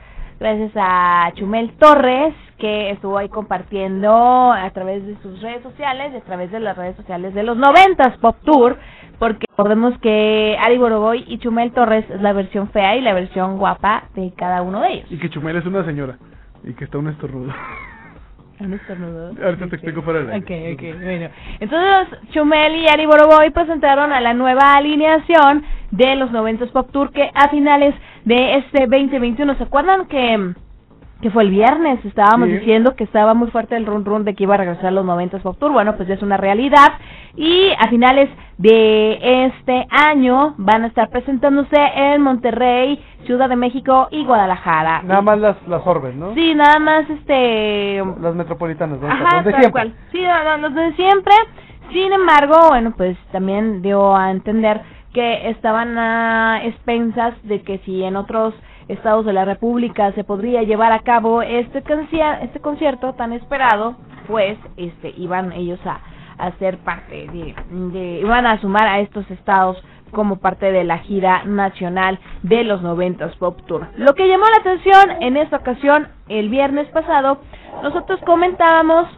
gracias 0.43 0.72
a 0.74 1.30
Chumel 1.34 1.72
Torres 1.78 2.34
que 2.59 2.90
estuvo 2.90 3.16
ahí 3.16 3.28
compartiendo 3.28 4.53
a 4.53 4.68
través 4.70 5.07
de 5.07 5.16
sus 5.22 5.40
redes 5.40 5.62
sociales, 5.62 6.12
y 6.12 6.16
a 6.16 6.20
través 6.20 6.51
de 6.51 6.59
las 6.59 6.76
redes 6.76 6.97
sociales 6.97 7.32
de 7.32 7.45
los 7.45 7.57
90s 7.57 8.18
Pop 8.18 8.36
Tour, 8.45 8.76
porque 9.20 9.47
recordemos 9.51 9.97
que 10.01 10.57
Ari 10.61 10.78
Boroboy 10.78 11.24
y 11.28 11.38
Chumel 11.38 11.72
Torres 11.72 12.05
es 12.11 12.20
la 12.20 12.32
versión 12.32 12.68
fea 12.70 12.97
y 12.97 13.03
la 13.03 13.14
versión 13.14 13.59
guapa 13.59 14.05
de 14.14 14.32
cada 14.36 14.62
uno 14.62 14.80
de 14.80 14.95
ellos. 14.95 15.07
y 15.11 15.18
que 15.18 15.30
Chumel 15.30 15.57
es 15.57 15.66
una 15.66 15.84
señora, 15.84 16.18
y 16.64 16.74
que 16.74 16.84
está 16.84 16.99
un 16.99 17.09
estornudo. 17.09 17.53
Un 18.64 18.74
estornudo. 18.74 19.34
Ahorita 19.42 19.66
te 19.68 19.76
explico 19.76 20.02
fuera 20.02 20.20
del 20.20 20.30
aire. 20.30 20.74
Ok, 20.74 20.78
ok, 20.78 21.02
bueno. 21.02 21.28
Entonces, 21.60 22.18
Chumel 22.30 22.76
y 22.76 22.88
Ari 22.88 23.06
Boroboy 23.06 23.50
presentaron 23.50 24.12
a 24.12 24.20
la 24.20 24.34
nueva 24.34 24.74
alineación 24.74 25.64
de 25.90 26.16
los 26.16 26.30
90s 26.30 26.70
Pop 26.70 26.90
Tour 26.92 27.12
que 27.12 27.30
a 27.34 27.48
finales 27.48 27.94
de 28.24 28.58
este 28.58 28.86
2021, 28.86 29.56
¿se 29.56 29.62
acuerdan 29.64 30.06
que 30.06 30.54
que 31.22 31.30
fue 31.30 31.44
el 31.44 31.50
viernes, 31.50 32.04
estábamos 32.04 32.48
Sí. 32.48 32.54
diciendo 32.58 32.94
que 32.96 33.04
estaba 33.04 33.32
muy 33.32 33.48
fuerte 33.50 33.76
el 33.76 33.86
run 33.86 34.04
run 34.04 34.24
de 34.24 34.34
que 34.34 34.42
iba 34.42 34.54
a 34.54 34.58
regresar 34.58 34.92
los 34.92 35.06
90s 35.06 35.40
Pop 35.40 35.56
Tour, 35.58 35.72
bueno, 35.72 35.96
pues 35.96 36.08
ya 36.08 36.14
es 36.14 36.22
una 36.22 36.36
realidad 36.36 36.88
y 37.36 37.70
a 37.78 37.88
finales 37.88 38.28
de 38.58 39.46
este 39.46 39.86
año 39.90 40.54
van 40.58 40.84
a 40.84 40.88
estar 40.88 41.08
presentándose 41.10 41.76
en 41.94 42.20
Monterrey, 42.22 43.02
Ciudad 43.24 43.48
de 43.48 43.56
México 43.56 44.08
y 44.10 44.24
Guadalajara. 44.24 45.02
Nada 45.04 45.22
más 45.22 45.38
las, 45.38 45.68
las 45.68 45.86
orbes, 45.86 46.14
¿no? 46.14 46.34
Sí, 46.34 46.54
nada 46.54 46.78
más 46.80 47.08
este 47.08 48.02
Las 48.20 48.34
metropolitanas, 48.34 49.00
¿no? 49.00 49.06
Ajá, 49.08 49.44
tal 49.44 49.70
cual. 49.72 49.94
Sí, 50.10 50.20
no, 50.22 50.68
no, 50.68 50.92
siempre. 50.96 51.34
Sin 51.92 52.12
embargo, 52.12 52.68
bueno, 52.70 52.92
pues 52.96 53.16
también 53.30 53.80
dio 53.82 54.16
a 54.16 54.30
entender 54.30 54.80
que 55.12 55.50
estaban 55.50 55.96
a 55.98 56.64
expensas 56.64 57.34
de 57.44 57.62
que 57.62 57.78
si 57.84 58.02
en 58.02 58.16
otros 58.16 58.54
estados 58.88 59.24
de 59.24 59.32
la 59.32 59.44
República 59.44 60.12
se 60.12 60.24
podría 60.24 60.62
llevar 60.62 60.92
a 60.92 61.00
cabo 61.00 61.42
este 61.42 61.82
este 62.42 62.60
concierto 62.60 63.14
tan 63.14 63.32
esperado, 63.32 63.96
pues 64.26 64.58
este 64.76 65.14
iban 65.16 65.52
ellos 65.52 65.80
a, 65.84 66.00
a 66.38 66.52
ser 66.58 66.78
parte 66.78 67.28
de, 67.32 67.54
de 67.70 68.20
iban 68.20 68.46
a 68.46 68.60
sumar 68.60 68.86
a 68.86 69.00
estos 69.00 69.30
estados 69.30 69.82
como 70.12 70.36
parte 70.36 70.70
de 70.70 70.84
la 70.84 70.98
gira 70.98 71.44
nacional 71.44 72.18
de 72.42 72.64
los 72.64 72.82
90s 72.82 73.36
Pop 73.38 73.58
Tour. 73.66 73.86
Lo 73.96 74.14
que 74.14 74.28
llamó 74.28 74.44
la 74.44 74.60
atención 74.60 75.22
en 75.22 75.36
esta 75.36 75.56
ocasión, 75.56 76.08
el 76.28 76.50
viernes 76.50 76.86
pasado, 76.88 77.38
nosotros 77.82 78.20
comentábamos 78.26 79.08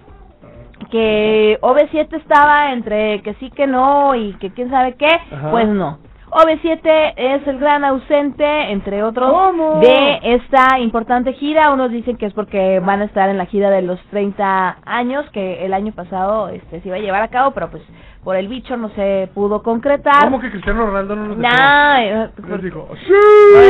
que 0.91 1.59
OV7 1.61 2.17
estaba 2.17 2.73
entre 2.73 3.21
que 3.23 3.35
sí 3.35 3.51
que 3.51 3.67
no 3.67 4.15
y 4.15 4.35
que 4.35 4.51
quién 4.51 4.71
sabe 4.71 4.95
qué, 4.95 5.09
Ajá. 5.33 5.51
pues 5.51 5.67
no. 5.69 5.99
OV7 6.35 7.15
es 7.17 7.47
el 7.47 7.59
gran 7.61 7.85
ausente, 7.85 8.45
entre 8.73 9.05
otros, 9.05 9.31
¿Cómo? 9.33 9.79
de 9.81 10.19
esta 10.23 10.81
importante 10.81 11.33
gira. 11.35 11.71
Unos 11.71 11.93
dicen 11.93 12.17
que 12.17 12.27
es 12.27 12.33
porque 12.35 12.81
van 12.81 13.03
a 13.03 13.05
estar 13.05 13.29
en 13.29 13.39
la 13.39 13.47
gira 13.47 13.71
de 13.71 13.83
los 13.83 14.01
30 14.11 14.79
años, 14.85 15.25
que 15.31 15.65
el 15.65 15.73
año 15.73 15.93
pasado 15.93 16.49
este, 16.49 16.81
se 16.81 16.89
iba 16.89 16.97
a 16.97 17.01
llevar 17.01 17.23
a 17.23 17.29
cabo, 17.29 17.53
pero 17.53 17.71
pues 17.71 17.85
por 18.25 18.35
el 18.35 18.49
bicho 18.49 18.77
no 18.77 18.89
se 18.91 19.29
pudo 19.33 19.63
concretar. 19.63 20.25
¿Cómo 20.25 20.41
que 20.41 20.51
Cristiano 20.51 20.87
Ronaldo 20.87 21.15
no 21.15 21.27
nos? 21.29 21.39
Nah, 21.39 22.01
eh, 22.03 22.29
por- 22.49 22.61
dijo, 22.63 22.87
por 22.89 22.99
¡Sí! 22.99 23.13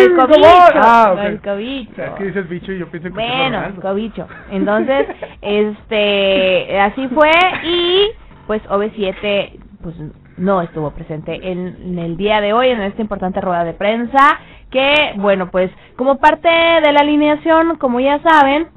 el 0.01 0.17
cobicho, 0.17 0.49
Ah, 0.77 1.15
el 1.27 1.41
cobicho. 1.43 2.03
Es 2.03 2.11
que 2.13 2.25
dice 2.25 2.39
el 2.39 2.45
bicho 2.47 2.73
y 2.73 2.79
yo 2.79 2.89
pienso 2.89 3.09
en 3.09 3.15
Cristiano 3.15 3.43
Bueno, 3.43 3.57
Ronaldo. 3.59 3.83
cobicho. 3.83 4.27
Entonces, 4.51 5.07
este, 5.43 6.81
así 6.81 7.09
fue 7.09 7.31
y 7.65 8.07
pues 8.47 8.63
OV7 8.71 9.51
pues 9.83 9.97
no 10.37 10.63
estuvo 10.63 10.91
presente 10.91 11.51
en, 11.51 11.77
en 11.83 11.99
el 11.99 12.17
día 12.17 12.41
de 12.41 12.53
hoy 12.53 12.69
en 12.69 12.81
esta 12.83 13.03
importante 13.03 13.41
rueda 13.41 13.65
de 13.65 13.75
prensa 13.75 14.39
que, 14.71 15.13
bueno, 15.17 15.51
pues 15.51 15.71
como 15.97 16.19
parte 16.19 16.49
de 16.49 16.93
la 16.93 17.01
alineación, 17.01 17.77
como 17.77 18.01
ya 18.01 18.21
saben, 18.21 18.69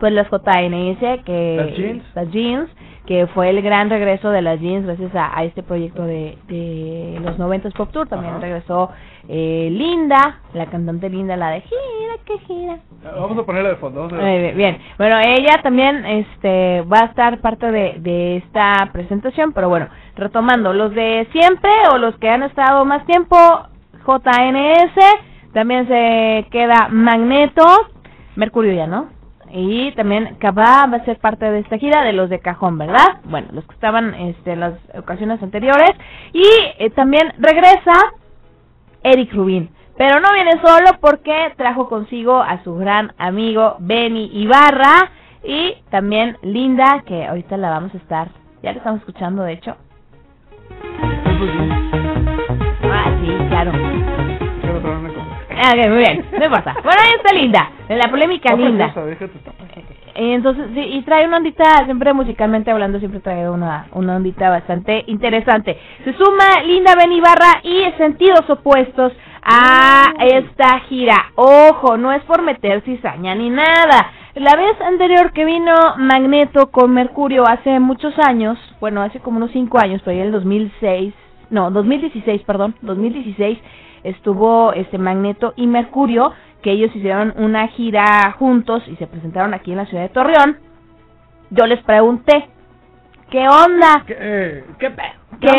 pues 0.00 0.12
las 0.12 0.26
JNS, 0.28 1.22
que 1.24 1.56
Las 1.56 1.76
Jeans. 1.76 2.04
las 2.14 2.30
Jeans, 2.30 2.70
que 3.06 3.26
fue 3.28 3.50
el 3.50 3.62
gran 3.62 3.90
regreso 3.90 4.30
de 4.30 4.42
las 4.42 4.60
Jeans 4.60 4.86
gracias 4.86 5.14
a, 5.14 5.36
a 5.36 5.44
este 5.44 5.62
proyecto 5.62 6.04
de, 6.04 6.38
de 6.46 7.18
los 7.20 7.38
90 7.38 7.70
Pop 7.70 7.90
Tour. 7.90 8.08
También 8.08 8.34
Ajá. 8.34 8.42
regresó 8.42 8.90
eh, 9.28 9.68
Linda, 9.72 10.40
la 10.54 10.66
cantante 10.66 11.08
Linda, 11.08 11.36
la 11.36 11.50
de 11.50 11.62
gira, 11.62 12.14
que 12.24 12.38
gira. 12.46 12.78
Vamos 13.02 13.38
a 13.38 13.42
ponerla 13.44 13.70
de 13.70 13.76
fondo. 13.76 14.02
Vamos 14.02 14.12
a 14.12 14.24
bien, 14.24 14.56
bien. 14.56 14.78
Bueno, 14.98 15.18
ella 15.18 15.60
también 15.62 16.04
este 16.06 16.82
va 16.82 17.00
a 17.00 17.06
estar 17.06 17.38
parte 17.40 17.70
de, 17.72 17.96
de 17.98 18.36
esta 18.36 18.90
presentación, 18.92 19.52
pero 19.52 19.68
bueno, 19.68 19.88
retomando, 20.16 20.72
los 20.72 20.94
de 20.94 21.26
siempre 21.32 21.70
o 21.92 21.98
los 21.98 22.16
que 22.18 22.28
han 22.28 22.44
estado 22.44 22.84
más 22.84 23.04
tiempo, 23.06 23.36
JNS, 24.06 25.52
también 25.52 25.86
se 25.88 26.46
queda 26.50 26.88
Magneto, 26.90 27.64
Mercurio 28.36 28.72
ya, 28.72 28.86
¿no? 28.86 29.08
Y 29.52 29.92
también 29.92 30.36
Cabá 30.38 30.86
va 30.86 30.96
a 30.96 31.04
ser 31.04 31.18
parte 31.18 31.50
de 31.50 31.60
esta 31.60 31.76
gira 31.76 32.02
de 32.02 32.14
los 32.14 32.30
de 32.30 32.40
cajón, 32.40 32.78
¿verdad? 32.78 33.20
Bueno, 33.24 33.48
los 33.52 33.66
que 33.66 33.74
estaban 33.74 34.14
este, 34.14 34.52
en 34.52 34.60
las 34.60 34.74
ocasiones 34.94 35.42
anteriores. 35.42 35.90
Y 36.32 36.44
eh, 36.78 36.90
también 36.90 37.32
regresa 37.38 37.92
Eric 39.02 39.32
Rubin. 39.34 39.70
Pero 39.98 40.20
no 40.20 40.32
viene 40.32 40.52
solo 40.64 40.98
porque 41.00 41.52
trajo 41.56 41.88
consigo 41.88 42.40
a 42.40 42.62
su 42.64 42.76
gran 42.76 43.12
amigo 43.18 43.76
Benny 43.78 44.30
Ibarra 44.32 45.10
y 45.44 45.74
también 45.90 46.38
Linda, 46.42 47.02
que 47.06 47.26
ahorita 47.26 47.56
la 47.56 47.70
vamos 47.70 47.94
a 47.94 47.98
estar, 47.98 48.28
ya 48.62 48.72
la 48.72 48.78
estamos 48.78 49.00
escuchando 49.00 49.42
de 49.42 49.52
hecho. 49.52 49.76
Ah, 52.84 53.16
sí, 53.20 53.36
claro. 53.48 54.21
Ah, 55.56 55.72
ok, 55.74 55.88
muy 55.88 55.98
bien, 55.98 56.24
no 56.38 56.44
importa. 56.44 56.74
Bueno, 56.82 57.00
ahí 57.04 57.12
está 57.16 57.34
Linda, 57.34 57.70
la 57.88 58.08
polémica 58.10 58.54
Otra 58.54 58.66
Linda. 58.66 58.86
déjate. 59.06 59.32
Eh, 60.14 60.34
Entonces, 60.34 60.66
sí, 60.74 60.80
y 60.80 61.02
trae 61.02 61.26
una 61.26 61.38
ondita, 61.38 61.84
siempre 61.86 62.12
musicalmente 62.12 62.70
hablando, 62.70 62.98
siempre 62.98 63.20
trae 63.20 63.48
una, 63.48 63.86
una 63.92 64.16
ondita 64.16 64.50
bastante 64.50 65.04
interesante. 65.06 65.78
Se 66.04 66.12
suma 66.12 66.62
Linda 66.66 66.94
Benibarra 66.94 67.60
y 67.62 67.84
sentidos 67.96 68.48
opuestos 68.50 69.12
a 69.42 70.12
esta 70.20 70.80
gira. 70.80 71.30
Ojo, 71.34 71.96
no 71.96 72.12
es 72.12 72.22
por 72.24 72.42
meter 72.42 72.82
cizaña 72.82 73.34
ni 73.34 73.48
nada. 73.50 74.12
La 74.34 74.54
vez 74.56 74.80
anterior 74.80 75.32
que 75.32 75.44
vino 75.44 75.74
Magneto 75.98 76.70
con 76.70 76.92
Mercurio 76.92 77.44
hace 77.46 77.78
muchos 77.80 78.14
años, 78.18 78.58
bueno, 78.80 79.02
hace 79.02 79.20
como 79.20 79.36
unos 79.38 79.50
5 79.52 79.78
años, 79.78 80.00
pero 80.04 80.16
ya 80.16 80.24
el 80.24 80.32
2006, 80.32 81.12
no, 81.50 81.70
2016, 81.70 82.42
perdón, 82.44 82.74
2016, 82.82 83.58
estuvo 84.04 84.72
este 84.72 84.98
Magneto 84.98 85.52
y 85.56 85.66
Mercurio, 85.66 86.32
que 86.62 86.72
ellos 86.72 86.94
hicieron 86.94 87.34
una 87.36 87.68
gira 87.68 88.32
juntos 88.38 88.82
y 88.88 88.96
se 88.96 89.06
presentaron 89.06 89.54
aquí 89.54 89.72
en 89.72 89.78
la 89.78 89.86
ciudad 89.86 90.02
de 90.02 90.08
Torreón. 90.10 90.58
Yo 91.50 91.66
les 91.66 91.82
pregunté, 91.82 92.48
¿qué 93.30 93.46
onda? 93.48 94.04
¿Qué, 94.06 94.16
eh, 94.18 94.64
qué 94.78 94.86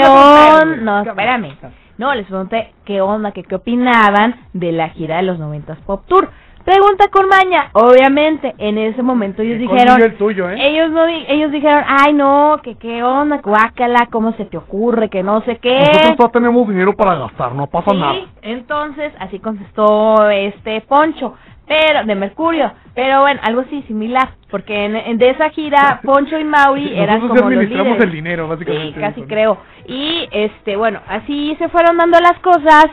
onda 0.08 0.66
No, 0.82 1.02
espérame. 1.02 1.58
No, 1.98 2.16
les 2.16 2.26
pregunté 2.26 2.74
qué 2.86 3.02
onda, 3.02 3.32
que 3.32 3.44
qué 3.44 3.56
opinaban 3.56 4.36
de 4.54 4.72
la 4.72 4.90
gira 4.90 5.18
de 5.18 5.24
los 5.24 5.38
90 5.40 5.76
Pop 5.86 6.04
Tour. 6.08 6.30
Pregunta 6.66 7.10
con 7.10 7.28
maña. 7.28 7.70
Obviamente, 7.74 8.56
en 8.58 8.78
ese 8.78 9.04
momento 9.04 9.42
ellos 9.42 9.56
Qué 9.58 9.64
dijeron, 9.74 10.02
el 10.02 10.16
tuyo, 10.16 10.50
¿eh? 10.50 10.56
ellos 10.60 10.92
no 10.92 11.06
di- 11.06 11.26
ellos 11.28 11.52
dijeron, 11.52 11.84
"Ay, 11.86 12.14
no, 12.14 12.62
que 12.64 12.76
qué 12.76 13.04
onda, 13.04 13.42
guácala, 13.44 14.08
cómo 14.10 14.32
se 14.34 14.46
te 14.46 14.56
ocurre, 14.58 15.10
que 15.10 15.24
no 15.24 15.42
sé 15.42 15.58
qué." 15.58 15.78
Nosotros 15.80 16.20
no 16.20 16.30
tenemos 16.30 16.68
dinero 16.70 16.94
para 16.96 17.16
gastar, 17.16 17.54
no 17.54 17.68
pasa 17.68 17.92
Sí, 17.92 17.98
nada. 17.98 18.16
entonces 18.44 19.12
así 19.20 19.40
contestó 19.40 20.30
este 20.30 20.80
Poncho, 20.82 21.34
pero 21.68 22.06
de 22.06 22.16
Mercurio, 22.16 22.72
pero 22.96 23.22
bueno, 23.22 23.42
algo 23.44 23.62
así 23.62 23.82
similar, 23.84 24.30
porque 24.50 24.86
en, 24.86 24.96
en- 24.96 25.18
de 25.18 25.32
esa 25.32 25.50
gira 25.50 26.00
Poncho 26.06 26.40
y 26.40 26.46
Mauri 26.46 26.98
eran 26.98 27.20
como 27.28 27.36
los 27.50 27.50
líderes. 27.66 28.00
el 28.02 28.12
dinero, 28.12 28.48
básicamente. 28.48 28.94
Sí, 28.94 29.00
casi 29.02 29.20
Eso. 29.20 29.28
creo. 29.30 29.58
Y 29.86 30.30
este, 30.32 30.78
bueno, 30.78 31.02
así 31.10 31.56
se 31.60 31.68
fueron 31.68 31.98
dando 31.98 32.20
las 32.22 32.40
cosas. 32.40 32.86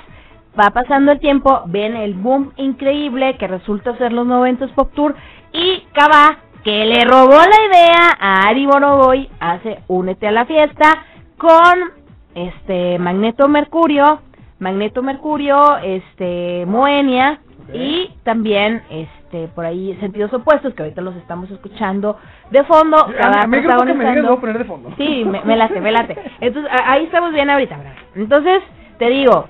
Va 0.58 0.70
pasando 0.70 1.12
el 1.12 1.20
tiempo, 1.20 1.62
ven 1.66 1.94
el 1.96 2.14
boom 2.14 2.52
increíble 2.56 3.36
que 3.38 3.46
resulta 3.46 3.96
ser 3.98 4.12
los 4.12 4.26
90 4.26 4.66
Pop 4.74 4.90
Tour 4.94 5.14
y 5.52 5.84
Cava 5.92 6.38
que 6.64 6.84
le 6.84 7.04
robó 7.04 7.36
la 7.36 7.66
idea 7.68 8.16
a 8.18 8.48
Ari 8.48 8.66
Boroboy 8.66 9.30
hace 9.38 9.78
Únete 9.86 10.26
a 10.28 10.32
la 10.32 10.44
fiesta 10.46 11.04
con 11.38 11.92
este 12.34 12.98
Magneto 12.98 13.48
Mercurio, 13.48 14.20
Magneto 14.58 15.02
Mercurio, 15.02 15.78
este 15.78 16.64
Moenia 16.66 17.40
y 17.72 18.10
también 18.24 18.82
este 18.90 19.46
por 19.54 19.64
ahí 19.64 19.96
sentidos 20.00 20.32
opuestos 20.34 20.74
que 20.74 20.82
ahorita 20.82 21.00
los 21.00 21.14
estamos 21.16 21.48
escuchando 21.50 22.18
de 22.50 22.64
fondo, 22.64 22.98
A, 22.98 23.12
Cava 23.12 23.42
a 23.42 23.46
mí 23.46 23.58
creo 23.62 23.78
que 23.78 23.94
me 23.94 24.04
digas, 24.04 24.16
protagonizando- 24.16 24.22
lo 24.22 24.28
voy 24.28 24.36
a 24.36 24.40
poner 24.40 24.58
de 24.58 24.64
fondo. 24.64 24.90
Sí, 24.98 25.24
me, 25.24 25.42
me 25.44 25.56
late, 25.56 25.80
me 25.80 25.92
late. 25.92 26.16
Entonces, 26.40 26.70
ahí 26.84 27.04
estamos 27.04 27.32
bien 27.32 27.48
ahorita, 27.48 27.76
¿verdad? 27.78 27.94
Entonces, 28.16 28.60
te 28.98 29.08
digo, 29.08 29.48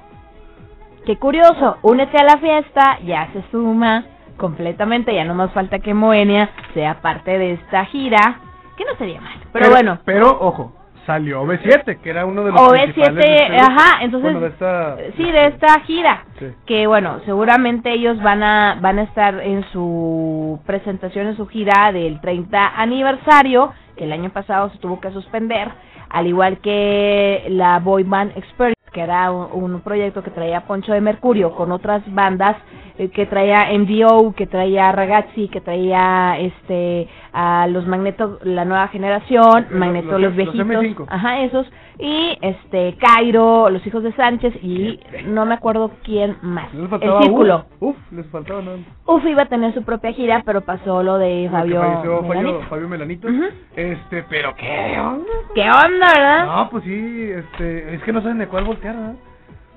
qué 1.07 1.17
curioso, 1.17 1.79
únete 1.83 2.19
a 2.19 2.25
la 2.25 2.39
fiesta, 2.39 2.99
ya 3.05 3.29
se 3.33 3.43
suma 3.51 4.05
completamente, 4.37 5.15
ya 5.15 5.25
no 5.25 5.35
más 5.35 5.53
falta 5.53 5.79
que 5.79 5.95
Moenia 5.95 6.51
sea 6.75 7.01
parte 7.01 7.39
de 7.39 7.53
esta 7.53 7.85
gira, 7.87 8.41
que 8.77 8.85
no 8.85 8.97
sería 8.97 9.21
mal. 9.21 9.39
Pero, 9.53 9.71
bueno, 9.71 9.99
Pero, 10.05 10.29
ojo, 10.41 10.73
salió 11.07 11.43
OV7, 11.43 12.01
que 12.01 12.11
era 12.11 12.25
uno 12.25 12.45
de 12.45 12.53
los 12.53 12.69
principales 12.69 13.15
de 13.17 13.21
OV7, 13.21 13.43
este 13.43 13.57
ajá, 13.57 14.03
entonces, 14.03 14.33
Bueno, 14.33 14.41
de 14.41 14.49
esta... 14.49 14.97
sí, 15.17 15.31
de 15.31 15.47
esta 15.47 15.81
gira. 15.81 16.25
Sí. 16.39 16.47
Que 16.67 16.87
bueno, 16.87 17.21
seguramente 17.25 17.93
ellos 17.93 18.21
van 18.23 18.43
a 18.43 18.79
van 18.81 18.99
a 18.99 19.03
estar 19.03 19.41
en 19.41 19.65
su 19.73 20.61
presentación 20.67 21.27
en 21.27 21.37
su 21.37 21.47
gira 21.47 21.93
del 21.93 22.21
30 22.21 22.81
aniversario, 22.81 23.73
que 23.97 24.05
el 24.05 24.13
año 24.13 24.31
pasado 24.31 24.71
se 24.71 24.79
tuvo 24.79 25.01
que 25.01 25.11
suspender, 25.11 25.69
al 26.09 26.27
igual 26.27 26.59
que 26.59 27.45
la 27.49 27.79
Boy 27.81 28.05
Band 28.05 28.33
Experience, 28.37 28.80
que 28.93 29.01
era 29.01 29.31
un, 29.31 29.73
un 29.75 29.81
proyecto 29.81 30.23
que 30.23 30.31
traía 30.31 30.63
Poncho 30.63 30.93
de 30.93 31.01
Mercurio 31.01 31.55
con 31.55 31.71
otras 31.73 32.03
bandas 32.13 32.57
eh, 32.99 33.09
que 33.09 33.27
traía 33.27 33.67
MDO, 33.79 34.33
que 34.35 34.47
traía 34.47 34.91
Ragazzi, 34.93 35.49
que 35.49 35.61
traía 35.61 36.37
este 36.39 37.09
a 37.33 37.67
los 37.69 37.87
Magneto 37.87 38.39
la 38.43 38.65
nueva 38.65 38.89
generación, 38.89 39.67
Magneto 39.71 40.13
los- 40.19 40.21
los, 40.21 40.37
los 40.37 40.37
viejitos, 40.37 40.67
M5. 40.67 41.07
ajá, 41.09 41.41
esos 41.43 41.71
y 42.01 42.39
este 42.41 42.97
Cairo, 42.99 43.69
los 43.71 43.87
hijos 43.87 44.03
de 44.03 44.13
Sánchez 44.15 44.55
y 44.63 44.99
no 45.27 45.45
me 45.47 45.55
acuerdo 45.55 45.91
quién 46.05 46.37
más. 46.43 46.73
Les 46.73 46.83
El 46.85 46.89
faltaba 46.89 47.23
círculo. 47.23 47.65
Uf, 47.81 47.97
uf, 47.97 48.13
les 48.13 48.27
faltaba 48.31 48.63
nada. 48.63 48.79
Uf 49.07 49.25
iba 49.27 49.43
a 49.43 49.47
tener 49.47 49.75
su 49.75 49.83
propia 49.85 50.13
gira, 50.13 50.43
pero 50.45 50.63
pasó 50.63 51.03
lo 51.03 51.19
de 51.19 51.49
Fabio 51.51 51.81
falleció 51.81 52.17
Fabio, 52.23 52.29
Melanito. 52.29 52.69
Fabio 52.69 52.89
Melanito. 52.89 53.29
Ujú. 53.29 53.45
Este, 53.77 54.23
pero 54.31 54.55
¿qué 54.57 54.99
onda? 54.99 55.25
¿Qué 55.55 55.63
onda, 55.71 56.07
verdad? 56.15 56.47
No, 56.47 56.71
pues 56.71 56.85
sí, 56.85 57.31
este, 57.31 57.95
es 57.95 58.03
que 58.03 58.13
no 58.13 58.23
saben 58.23 58.39
de 58.39 58.47
cuál 58.49 58.65
voltear, 58.65 58.97
¿verdad? 58.97 59.15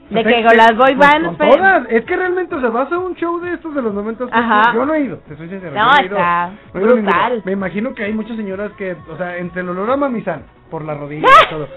¿De 0.10 0.20
O 0.20 0.24
sea, 0.24 0.32
qué, 0.34 0.44
con 0.46 0.58
las 0.58 0.78
boy 0.78 0.92
con- 0.92 1.00
bands, 1.00 1.38
pues? 1.38 1.56
todas. 1.56 1.86
Es 1.90 2.04
que 2.06 2.16
realmente, 2.16 2.54
o 2.54 2.60
sea, 2.60 2.70
vas 2.70 2.92
a 2.92 3.00
un 3.00 3.16
show 3.16 3.40
de 3.40 3.54
estos 3.54 3.74
de 3.74 3.82
los 3.82 3.94
90 3.94 4.26
Ajá. 4.32 4.74
Yo 4.74 4.86
no 4.86 4.94
he 4.94 5.02
ido, 5.02 5.18
te 5.20 5.36
soy 5.38 5.48
sincero. 5.50 5.74
No, 5.74 5.90
he 5.98 6.06
ido- 6.06 6.18
está 6.18 6.52
no 6.74 6.80
brutal. 6.82 7.42
Me 7.46 7.54
imagino 7.54 7.94
que 7.96 8.04
hay 8.04 8.14
muchas 8.14 8.36
señoras 8.38 8.72
que, 8.74 8.96
o 9.10 9.18
sea, 9.18 9.38
entre 9.38 9.62
el 9.62 9.70
olor 9.70 9.90
a 9.90 9.96
mamizán, 9.98 10.44
por 10.74 10.84
la 10.86 10.96
rodilla 10.96 11.28
y 11.46 11.50
todo. 11.52 11.68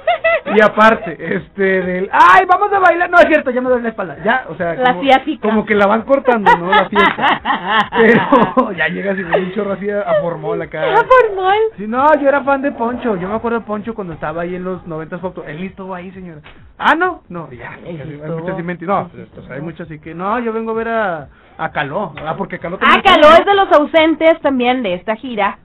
Y 0.55 0.63
aparte, 0.63 1.19
este, 1.37 1.83
del, 1.83 2.09
ay, 2.11 2.47
vamos 2.49 2.73
a 2.73 2.79
bailar. 2.79 3.11
No, 3.11 3.19
es 3.19 3.27
cierto, 3.27 3.51
ya 3.51 3.61
me 3.61 3.69
duele 3.69 3.83
la 3.83 3.89
espalda. 3.91 4.17
Ya, 4.25 4.47
o 4.49 4.55
sea, 4.55 4.73
La 4.75 4.93
como, 4.93 5.03
ciática. 5.03 5.43
como 5.47 5.67
que 5.67 5.75
la 5.75 5.87
van 5.87 6.03
cortando, 6.03 6.57
¿no? 6.57 6.71
La 6.71 6.89
fiesta. 6.89 7.91
Pero 7.91 8.73
ya 8.73 8.89
llegas 8.89 9.19
y 9.19 9.23
ves 9.23 9.37
un 9.37 9.53
chorro 9.53 9.73
así 9.75 9.91
a 9.91 10.05
formol 10.23 10.63
acá. 10.63 10.87
Era 10.87 11.03
formal. 11.05 11.59
Sí, 11.77 11.87
no, 11.87 12.07
yo 12.19 12.29
era 12.29 12.43
fan 12.43 12.63
de 12.63 12.73
Poncho. 12.73 13.17
Yo 13.17 13.29
me 13.29 13.35
acuerdo 13.35 13.59
de 13.59 13.67
Poncho 13.67 13.95
cuando 13.95 14.15
estaba 14.15 14.43
ahí 14.43 14.55
en 14.55 14.65
los 14.65 14.87
90 14.87 15.19
Pop. 15.19 15.39
Él 15.47 15.63
estuvo 15.65 15.95
ahí, 15.95 16.11
señora. 16.13 16.41
Ah, 16.79 16.95
no, 16.95 17.23
no, 17.29 17.51
ya. 17.53 17.73
Hay 17.85 17.93
muchas 18.41 18.57
sí 18.57 18.63
menti- 18.63 18.87
No, 18.87 19.09
pues, 19.13 19.29
o 19.37 19.47
sea, 19.47 19.57
hay 19.57 19.61
muchas 19.61 19.87
así 19.89 19.99
que. 19.99 20.15
No, 20.15 20.39
yo 20.39 20.53
vengo 20.55 20.71
a 20.71 20.75
ver 20.75 20.89
a, 20.89 21.29
a 21.59 21.73
Caló. 21.73 22.15
Ah, 22.25 22.35
porque 22.39 22.59
Caló 22.59 22.79
Ah, 22.81 23.01
también. 23.03 23.03
Caló 23.03 23.35
es 23.37 23.45
de 23.45 23.55
los 23.55 23.71
ausentes 23.73 24.41
también 24.41 24.83
de 24.83 24.95
esta 24.95 25.17
gira. 25.17 25.59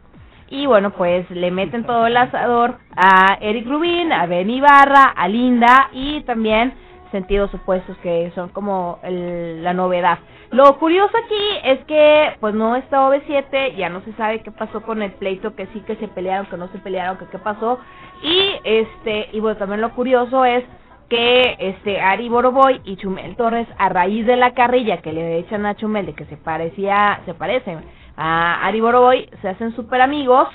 Y 0.51 0.65
bueno, 0.67 0.91
pues 0.91 1.27
le 1.31 1.49
meten 1.49 1.85
todo 1.85 2.05
el 2.07 2.17
asador 2.17 2.75
a 2.95 3.37
Eric 3.41 3.65
Rubin, 3.67 4.11
a 4.11 4.25
Ben 4.27 4.49
Ibarra, 4.49 5.05
a 5.05 5.27
Linda 5.27 5.89
y 5.93 6.21
también 6.23 6.73
sentidos 7.09 7.53
opuestos 7.53 7.97
que 7.99 8.31
son 8.35 8.49
como 8.49 8.99
el- 9.03 9.63
la 9.63 9.73
novedad. 9.73 10.19
Lo 10.51 10.77
curioso 10.77 11.11
aquí 11.17 11.59
es 11.63 11.79
que 11.85 12.33
pues 12.41 12.53
no 12.53 12.75
está 12.75 13.07
OV7, 13.07 13.75
ya 13.77 13.87
no 13.89 14.01
se 14.01 14.11
sabe 14.13 14.41
qué 14.43 14.51
pasó 14.51 14.81
con 14.81 15.01
el 15.01 15.11
pleito, 15.13 15.55
que 15.55 15.67
sí 15.67 15.79
que 15.87 15.95
se 15.95 16.09
pelearon, 16.09 16.45
que 16.47 16.57
no 16.57 16.67
se 16.67 16.79
pelearon, 16.79 17.17
que 17.17 17.25
qué 17.27 17.37
pasó. 17.39 17.79
Y 18.21 18.51
este 18.65 19.29
y 19.31 19.39
bueno, 19.39 19.57
también 19.57 19.79
lo 19.81 19.91
curioso 19.91 20.43
es 20.43 20.65
que 21.09 21.55
este 21.59 21.99
Ari 22.01 22.27
Boroboy 22.29 22.81
y 22.83 22.97
Chumel 22.97 23.35
Torres 23.37 23.67
a 23.77 23.87
raíz 23.89 24.25
de 24.25 24.35
la 24.35 24.53
carrilla 24.53 24.97
que 25.01 25.13
le 25.13 25.37
echan 25.39 25.65
a 25.65 25.75
Chumel 25.75 26.05
de 26.05 26.13
que 26.13 26.25
se 26.25 26.35
parecía 26.37 27.21
se 27.25 27.33
parecen 27.33 27.79
a 28.17 28.65
Ari 28.65 28.81
Boroboy 28.81 29.29
se 29.41 29.49
hacen 29.49 29.75
súper 29.75 30.01
amigos 30.01 30.47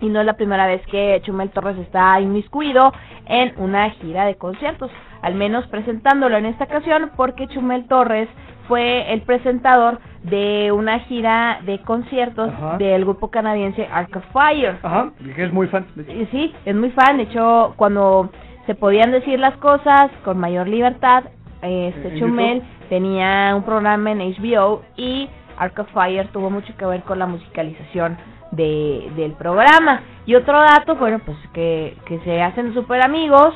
y 0.00 0.08
no 0.08 0.20
es 0.20 0.26
la 0.26 0.34
primera 0.34 0.66
vez 0.66 0.84
que 0.86 1.20
Chumel 1.24 1.50
Torres 1.50 1.78
está 1.78 2.20
inmiscuido 2.20 2.92
en 3.26 3.54
una 3.56 3.90
gira 3.90 4.24
de 4.26 4.34
conciertos, 4.34 4.90
al 5.22 5.34
menos 5.34 5.66
presentándolo 5.68 6.36
en 6.36 6.46
esta 6.46 6.64
ocasión 6.64 7.12
porque 7.16 7.46
Chumel 7.48 7.86
Torres 7.86 8.28
fue 8.66 9.12
el 9.12 9.22
presentador 9.22 10.00
de 10.24 10.72
una 10.72 11.00
gira 11.00 11.60
de 11.64 11.80
conciertos 11.82 12.50
Ajá. 12.52 12.78
del 12.78 13.04
grupo 13.04 13.30
canadiense 13.30 13.88
Arc 13.92 14.16
of 14.16 14.24
Fire. 14.32 14.76
Ajá, 14.82 15.12
que 15.36 15.44
es 15.44 15.52
muy 15.52 15.66
fan. 15.68 15.86
Y 15.96 16.26
sí, 16.26 16.54
es 16.64 16.74
muy 16.74 16.90
fan, 16.90 17.16
de 17.16 17.24
hecho, 17.24 17.74
cuando 17.76 18.30
se 18.66 18.74
podían 18.74 19.10
decir 19.12 19.38
las 19.38 19.56
cosas 19.58 20.10
con 20.24 20.38
mayor 20.38 20.68
libertad, 20.68 21.24
este 21.60 22.08
¿En 22.08 22.18
Chumel 22.18 22.54
YouTube? 22.56 22.88
tenía 22.88 23.54
un 23.54 23.62
programa 23.62 24.10
en 24.10 24.18
HBO 24.18 24.82
y 24.96 25.28
Arc 25.62 25.78
of 25.78 25.92
Fire 25.92 26.28
tuvo 26.32 26.50
mucho 26.50 26.76
que 26.76 26.84
ver 26.84 27.02
con 27.02 27.18
la 27.18 27.26
musicalización 27.26 28.16
de, 28.50 29.10
del 29.16 29.32
programa. 29.32 30.02
Y 30.26 30.34
otro 30.34 30.58
dato, 30.58 30.96
bueno, 30.96 31.20
pues 31.24 31.38
que, 31.52 31.96
que 32.06 32.18
se 32.20 32.42
hacen 32.42 32.74
súper 32.74 33.04
amigos 33.04 33.54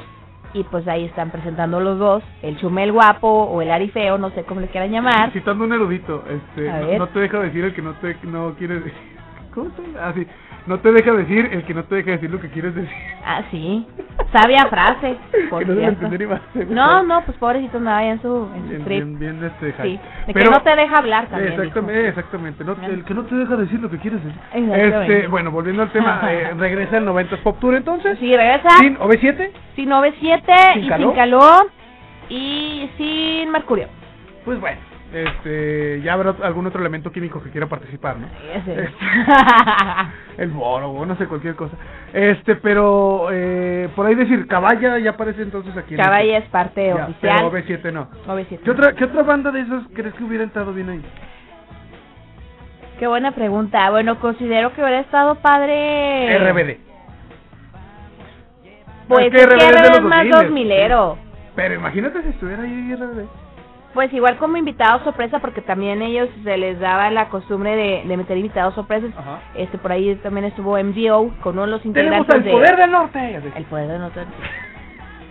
y 0.55 0.63
pues 0.65 0.87
ahí 0.89 1.05
están 1.05 1.31
presentando 1.31 1.81
los 1.81 1.99
dos, 1.99 2.23
el 2.43 2.57
Chumel 2.59 2.93
guapo 2.93 3.29
o 3.29 3.61
el 3.61 3.71
Ari 3.71 3.89
feo, 3.91 4.19
no 4.19 4.31
sé 4.31 4.45
cómo 4.45 4.61
le 4.61 4.69
quieran 4.69 4.91
llamar. 4.91 5.33
Citando 5.33 5.65
un 5.65 5.73
erudito, 5.73 6.25
este, 6.29 6.99
no, 6.99 7.09
te 7.09 7.19
deja 7.21 7.41
decir 7.41 7.65
el 7.65 7.75
que 7.75 7.83
no 7.83 7.95
te 7.95 8.17
no 8.23 8.55
quiere 8.55 8.77
decir. 8.77 8.95
¿Cómo 9.55 9.71
se 9.71 9.99
Ah, 9.99 10.13
sí. 10.15 10.27
No 10.67 10.81
te 10.81 10.91
deja 10.91 11.13
decir 11.13 11.49
el 11.53 11.65
que 11.65 11.75
no 11.75 11.85
te 11.85 11.95
deja 11.95 12.11
decir 12.13 12.29
lo 12.31 12.41
que 12.41 12.49
quieres 12.51 12.75
decir. 12.75 12.91
Ah, 13.25 13.43
sí, 13.53 13.87
sabia 14.33 14.67
frase, 14.67 15.17
por 15.49 15.61
que 15.67 15.73
no 15.73 16.11
se 16.11 16.23
y 16.25 16.27
más. 16.27 16.41
No, 16.69 17.03
no, 17.05 17.25
pues 17.25 17.39
pobrecito 17.39 17.79
andaba 17.79 17.99
ahí 17.99 18.09
en 18.09 18.21
su, 18.21 18.51
en 18.55 18.63
su 18.63 18.69
Bien, 18.71 18.85
trip. 18.85 19.05
bien, 19.05 19.19
bien, 19.19 19.45
este, 19.45 19.75
Sí, 19.83 19.93
de 20.27 20.27
que 20.27 20.33
Pero- 20.33 20.51
no 20.51 20.63
te 20.63 20.75
deja 20.75 20.97
hablar 20.99 21.27
también. 21.29 21.53
Exactamente, 21.53 22.09
exactamente. 22.09 22.65
No, 22.65 22.77
el 22.85 23.05
que 23.05 23.15
no 23.15 23.23
te 23.27 23.35
deja 23.37 23.55
decir 23.57 23.79
lo 23.81 23.89
que 23.91 23.99
quieres 23.99 24.21
decir. 24.25 24.41
Este, 24.55 25.29
bueno, 25.29 25.53
volviendo 25.53 25.83
al 25.83 25.93
tema, 25.93 26.21
eh, 26.33 26.51
regresa 26.57 26.97
el 26.99 27.05
90s 27.07 27.39
Pop 27.43 27.59
Tour 27.61 27.77
entonces. 27.77 28.19
Sí, 28.19 28.37
regresa 28.37 28.69
Sin 28.81 28.99
OV7, 28.99 29.51
sin 29.77 29.91
OV7 29.91 30.73
¿Sin 30.75 30.85
y 30.85 30.89
calor? 30.89 31.09
sin 31.11 31.17
calor 31.17 31.71
y 32.29 32.91
sin 32.97 33.51
mercurio. 33.53 33.87
pues 34.45 34.59
bueno, 34.61 34.79
este, 35.25 36.01
ya 36.03 36.13
habrá 36.13 36.35
algún 36.43 36.67
otro 36.67 36.81
elemento 36.81 37.11
químico 37.11 37.43
que 37.43 37.51
quiera 37.51 37.67
participar, 37.67 38.17
¿no? 38.19 38.27
Ese. 38.55 38.89
El 40.39 40.51
boro, 40.51 41.07
no 41.07 41.17
sé, 41.17 41.27
cualquier 41.27 41.55
cosa. 41.55 41.77
Este, 42.13 42.57
pero 42.57 43.29
eh, 43.33 43.89
por 43.97 44.07
ahí 44.07 44.15
decir, 44.15 44.47
Caballa 44.47 44.99
ya 44.99 45.11
aparece 45.11 45.43
entonces 45.43 45.77
aquí. 45.77 45.95
en 45.95 46.01
Caballa 46.03 46.37
este- 46.39 46.45
es 46.47 46.51
parte 46.51 46.87
Ya, 46.89 47.05
oficial. 47.05 47.37
Pero 47.51 47.51
OV7 47.53 47.93
no. 47.93 48.09
OV7. 48.27 48.61
¿Qué 48.63 48.71
otra, 48.71 48.93
¿Qué 48.95 49.05
otra 49.05 49.23
banda 49.23 49.51
de 49.51 49.61
esas 49.63 49.83
crees 49.95 50.15
que 50.15 50.25
hubiera 50.25 50.45
entrado 50.45 50.73
bien 50.73 50.89
ahí? 50.91 51.03
Qué 52.99 53.07
buena 53.07 53.33
pregunta. 53.33 53.91
Bueno, 53.91 54.19
considero 54.21 54.73
que 54.73 54.81
hubiera 54.83 55.01
estado 55.01 55.35
padre. 55.37 56.39
RBD. 56.39 56.79
Pues 59.09 59.27
Es 59.27 59.33
que 59.33 59.39
que 59.39 59.47
RBD 59.47 59.63
es 59.63 59.73
de 59.73 59.89
RBD 59.89 59.97
es 59.97 60.03
más 60.03 60.25
2000, 60.29 60.31
dos 60.31 60.51
milero. 60.51 61.19
Pero 61.55 61.75
imagínate 61.75 62.23
si 62.23 62.29
estuviera 62.31 62.63
ahí 62.63 62.95
RBD. 62.95 63.46
Pues 63.97 64.13
igual 64.13 64.37
como 64.37 64.59
invitado 64.59 65.03
sorpresa, 65.05 65.39
porque 65.39 65.63
también 65.63 66.03
ellos 66.03 66.29
se 66.45 66.59
les 66.59 66.79
daba 66.79 67.11
la 67.11 67.31
costumbre 67.31 67.75
de, 67.75 68.03
de 68.07 68.17
meter 68.19 68.37
invitados 68.37 68.75
sorpresas. 68.75 69.11
Ajá. 69.17 69.41
Este 69.55 69.79
por 69.79 69.91
ahí 69.91 70.15
también 70.17 70.45
estuvo 70.45 70.77
MDO 70.77 71.35
con 71.43 71.55
uno 71.55 71.63
de 71.63 71.69
los 71.69 71.87
integrantes 71.87 72.35
el 72.35 72.43
de 72.43 72.51
poder 72.51 72.77
del 72.77 72.91
norte. 72.91 73.41
el 73.57 73.65
poder 73.65 73.89
de 73.89 73.99
nosotros. 73.99 74.27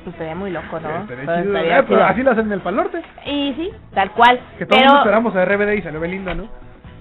Pues 0.03 0.15
estaría 0.15 0.33
muy 0.33 0.49
loco, 0.49 0.79
¿no? 0.79 1.05
Pero 1.07 1.21
estaría 1.21 2.07
así 2.07 2.23
lo 2.23 2.31
hacen 2.31 2.47
en 2.47 2.53
el 2.53 2.61
Pal 2.61 2.75
Norte. 2.75 3.03
Y 3.27 3.53
sí, 3.53 3.71
tal 3.93 4.09
cual. 4.13 4.39
Que 4.57 4.65
todos 4.65 4.81
pero, 4.81 4.97
esperamos 4.97 5.35
a 5.35 5.45
RBD 5.45 5.73
y 5.73 5.81
salió 5.83 5.99
Belinda, 5.99 6.33
¿no? 6.33 6.47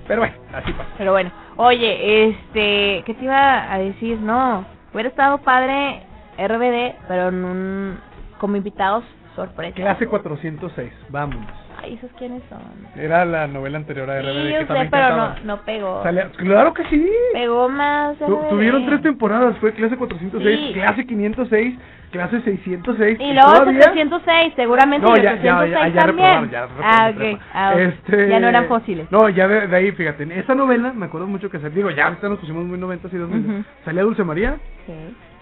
Pero 0.06 0.20
bueno, 0.20 0.34
así 0.52 0.70
pasa. 0.70 0.90
pero 0.98 1.12
bueno, 1.12 1.30
oye, 1.56 2.28
este, 2.28 3.02
¿qué 3.06 3.14
te 3.18 3.24
iba 3.24 3.72
a 3.72 3.78
decir? 3.78 4.18
No, 4.20 4.66
hubiera 4.92 5.08
estado 5.08 5.38
padre 5.38 6.02
RBD, 6.36 6.94
pero 7.08 7.28
en 7.28 7.42
un, 7.42 8.00
como 8.38 8.56
invitados 8.56 9.02
sorpresa. 9.34 9.74
Clase 9.74 10.06
406, 10.06 10.92
vámonos. 11.10 11.50
Ay, 11.82 11.94
¿esos 11.94 12.10
quiénes 12.18 12.42
son? 12.48 12.60
Era 12.96 13.24
la 13.24 13.46
novela 13.46 13.76
anterior 13.78 14.08
a 14.10 14.20
RBD 14.20 14.32
Sí, 14.32 14.42
que 14.46 14.52
yo 14.52 14.58
sé, 14.60 14.64
también 14.66 14.90
pero 14.90 15.16
no, 15.16 15.34
no 15.44 15.56
pegó. 15.62 16.02
Salía- 16.02 16.30
claro 16.30 16.72
que 16.72 16.84
sí. 16.84 17.06
Pegó 17.32 17.68
más. 17.68 18.16
Tu- 18.18 18.40
tuvieron 18.48 18.86
tres 18.86 19.02
temporadas, 19.02 19.56
fue 19.58 19.72
clase 19.72 19.96
406, 19.96 20.60
Sí. 20.68 20.72
clase 20.72 21.06
506, 21.06 21.78
clase 22.10 22.40
606. 22.42 23.18
Y 23.20 23.32
luego 23.34 23.52
todavía- 23.52 23.82
706, 23.82 24.52
seguramente 24.56 25.06
No, 25.06 25.16
y 25.16 25.22
ya, 25.22 25.32
806 25.34 25.70
ya, 25.72 25.88
ya, 25.88 25.88
ya 25.94 26.06
también. 26.06 26.50
ya 26.50 26.62
ah, 26.82 27.08
reprobaron. 27.10 27.34
ok. 27.34 27.40
Ah. 27.52 27.74
Este, 27.76 28.28
Ya 28.28 28.40
no 28.40 28.48
eran 28.48 28.66
fósiles. 28.66 29.10
No, 29.10 29.28
ya 29.28 29.46
de, 29.48 29.66
de 29.66 29.76
ahí, 29.76 29.92
fíjate, 29.92 30.22
en 30.22 30.32
esa 30.32 30.54
novela, 30.54 30.92
me 30.94 31.06
acuerdo 31.06 31.26
mucho 31.26 31.50
que 31.50 31.58
salía, 31.58 31.74
digo, 31.76 31.90
ya 31.90 32.06
ahorita 32.06 32.28
nos 32.28 32.38
pusimos 32.38 32.64
muy 32.64 32.78
90 32.78 33.08
y 33.12 33.16
2000. 33.18 33.44
Ujú. 33.50 33.64
Salía 33.84 34.02
Dulce 34.04 34.24
María, 34.24 34.56
Sí, 34.86 34.92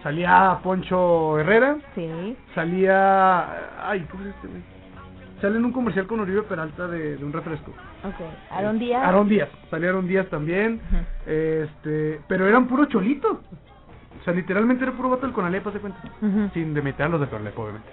salía 0.03 0.59
Poncho 0.63 1.39
Herrera, 1.39 1.77
sí. 1.95 2.37
salía... 2.55 3.89
Ay, 3.89 4.07
¿cómo 4.11 4.25
es 4.25 4.31
este 4.35 4.49
güey? 4.49 4.63
Sale 5.41 5.57
en 5.59 5.65
un 5.65 5.73
comercial 5.73 6.07
con 6.07 6.21
Oribe 6.21 6.43
Peralta 6.43 6.87
de, 6.87 7.17
de 7.17 7.25
un 7.25 7.33
refresco. 7.33 7.73
Ok. 8.05 8.15
Aaron 8.51 8.79
Díaz. 8.79 9.03
Aaron 9.05 9.29
Díaz, 9.29 9.49
salía 9.71 9.89
Aaron 9.91 10.07
Díaz 10.07 10.27
también, 10.29 10.81
este, 11.27 12.21
pero 12.29 12.47
eran 12.47 12.67
puro 12.69 12.85
cholito. 12.87 13.41
O 14.21 14.25
sea, 14.25 14.33
literalmente 14.35 14.85
era 14.85 14.93
puro 14.93 15.11
vato 15.11 15.23
del 15.27 15.33
Conalep, 15.35 15.65
de 15.67 15.81
cuenta. 15.81 15.99
Sin 16.55 16.75
demeter 16.75 17.07
a 17.07 17.09
los 17.09 17.21
de 17.21 17.27
Conalep, 17.27 17.59
obviamente. 17.59 17.89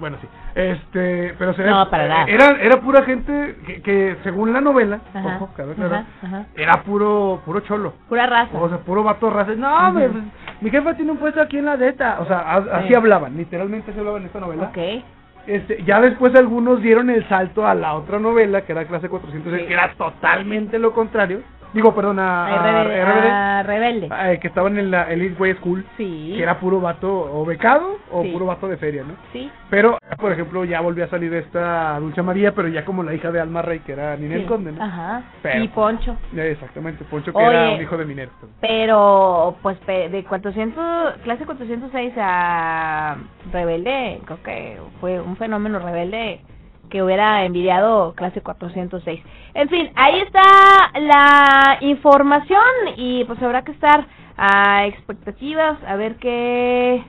Bueno, 0.00 0.16
sí. 0.20 0.26
Este, 0.56 1.34
pero 1.38 1.54
se 1.54 1.62
No, 1.64 1.88
para 1.88 2.08
nada. 2.08 2.24
Era, 2.24 2.60
era 2.60 2.80
pura 2.80 3.02
gente 3.04 3.56
que, 3.64 3.80
que 3.80 4.16
según 4.24 4.52
la 4.52 4.60
novela, 4.60 4.98
Ajá, 5.14 5.36
ojo, 5.36 5.50
cabe 5.56 5.72
aclarar, 5.72 6.06
ajá, 6.20 6.26
ajá. 6.26 6.46
era 6.56 6.82
puro, 6.82 7.40
puro 7.44 7.60
cholo. 7.60 7.92
Pura 8.08 8.26
raza. 8.26 8.58
O 8.58 8.68
sea, 8.68 8.78
puro 8.78 9.04
vato 9.04 9.30
raza. 9.30 9.52
No, 9.54 9.92
me- 9.92 10.08
mi 10.64 10.70
jefa 10.70 10.94
tiene 10.94 11.12
un 11.12 11.18
puesto 11.18 11.40
aquí 11.42 11.58
en 11.58 11.66
la 11.66 11.76
DETA. 11.76 12.18
O 12.20 12.26
sea, 12.26 12.38
a- 12.38 12.56
así 12.78 12.88
Sí. 12.88 12.94
hablaban, 12.94 13.36
literalmente 13.36 13.92
se 13.92 13.98
hablaba 14.00 14.16
en 14.18 14.24
esta 14.24 14.40
novela. 14.40 14.64
Ok. 14.64 14.78
Este, 15.46 15.82
ya 15.84 16.00
después 16.00 16.34
algunos 16.34 16.80
dieron 16.80 17.10
el 17.10 17.28
salto 17.28 17.66
a 17.66 17.74
la 17.74 17.92
otra 17.92 18.18
novela, 18.18 18.62
que 18.62 18.72
era 18.72 18.86
Clase 18.86 19.10
406, 19.10 19.60
Sí. 19.60 19.66
que 19.68 19.74
era 19.74 19.92
totalmente 19.92 20.78
lo 20.78 20.92
contrario. 20.94 21.42
Digo, 21.74 21.92
perdón, 21.94 22.20
a, 22.20 22.46
a 22.46 22.84
RBD. 22.84 23.04
RBD, 23.04 23.28
ah, 23.30 23.62
rebelde. 23.66 24.08
eh, 24.32 24.38
que 24.40 24.46
estaban 24.48 24.78
en 24.78 24.90
la 24.92 25.10
Elite 25.12 25.34
Way 25.40 25.54
School, 25.56 25.84
Sí. 25.96 26.32
que 26.36 26.42
era 26.42 26.58
puro 26.60 26.80
vato 26.80 27.10
o 27.12 27.44
becado 27.44 27.98
o 28.12 28.22
Sí. 28.22 28.30
puro 28.30 28.46
vato 28.46 28.68
de 28.68 28.76
feria, 28.76 29.02
¿no? 29.02 29.14
Sí. 29.32 29.50
Pero, 29.70 29.98
por 30.18 30.30
ejemplo, 30.30 30.64
ya 30.64 30.80
volvió 30.80 31.04
a 31.04 31.08
salir 31.08 31.34
esta 31.34 31.98
Dulce 31.98 32.22
María, 32.22 32.54
pero 32.54 32.68
ya 32.68 32.84
como 32.84 33.02
la 33.02 33.12
hija 33.12 33.32
de 33.32 33.40
Alma 33.40 33.60
Rey, 33.62 33.80
que 33.80 33.92
era 33.92 34.16
Ninel 34.16 34.42
sí. 34.42 34.46
Conde, 34.46 34.70
¿no? 34.72 34.82
Ajá. 34.84 35.22
Pero- 35.42 35.64
Y 35.64 35.68
Poncho. 35.68 36.16
Eh, 36.36 36.52
Exactamente, 36.52 37.04
Poncho, 37.04 37.32
que 37.32 37.38
Oye. 37.38 37.48
era 37.48 37.70
un 37.74 37.82
hijo 37.82 37.96
de 37.96 38.04
minero. 38.04 38.30
Pero, 38.60 39.56
pues, 39.60 39.76
de 39.86 40.24
400, 40.28 41.14
clase 41.24 41.44
406 41.44 42.14
a 42.16 43.16
Rebelde, 43.52 44.20
creo 44.24 44.42
que 44.42 44.78
fue 45.00 45.20
un 45.20 45.36
fenómeno 45.36 45.78
rebelde 45.80 46.40
que 46.90 47.02
hubiera 47.02 47.44
envidiado 47.44 48.14
clase 48.14 48.40
406. 48.40 49.20
En 49.54 49.68
fin, 49.68 49.90
ahí 49.94 50.20
está 50.20 50.90
la 51.00 51.78
información 51.80 52.60
y 52.96 53.24
pues 53.24 53.42
habrá 53.42 53.62
que 53.62 53.72
estar 53.72 54.06
a 54.36 54.86
expectativas, 54.86 55.78
a 55.86 55.96
ver 55.96 56.16
qué, 56.16 57.04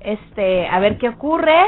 este, 0.00 0.68
a 0.68 0.78
ver 0.80 0.98
qué 0.98 1.08
ocurre, 1.08 1.58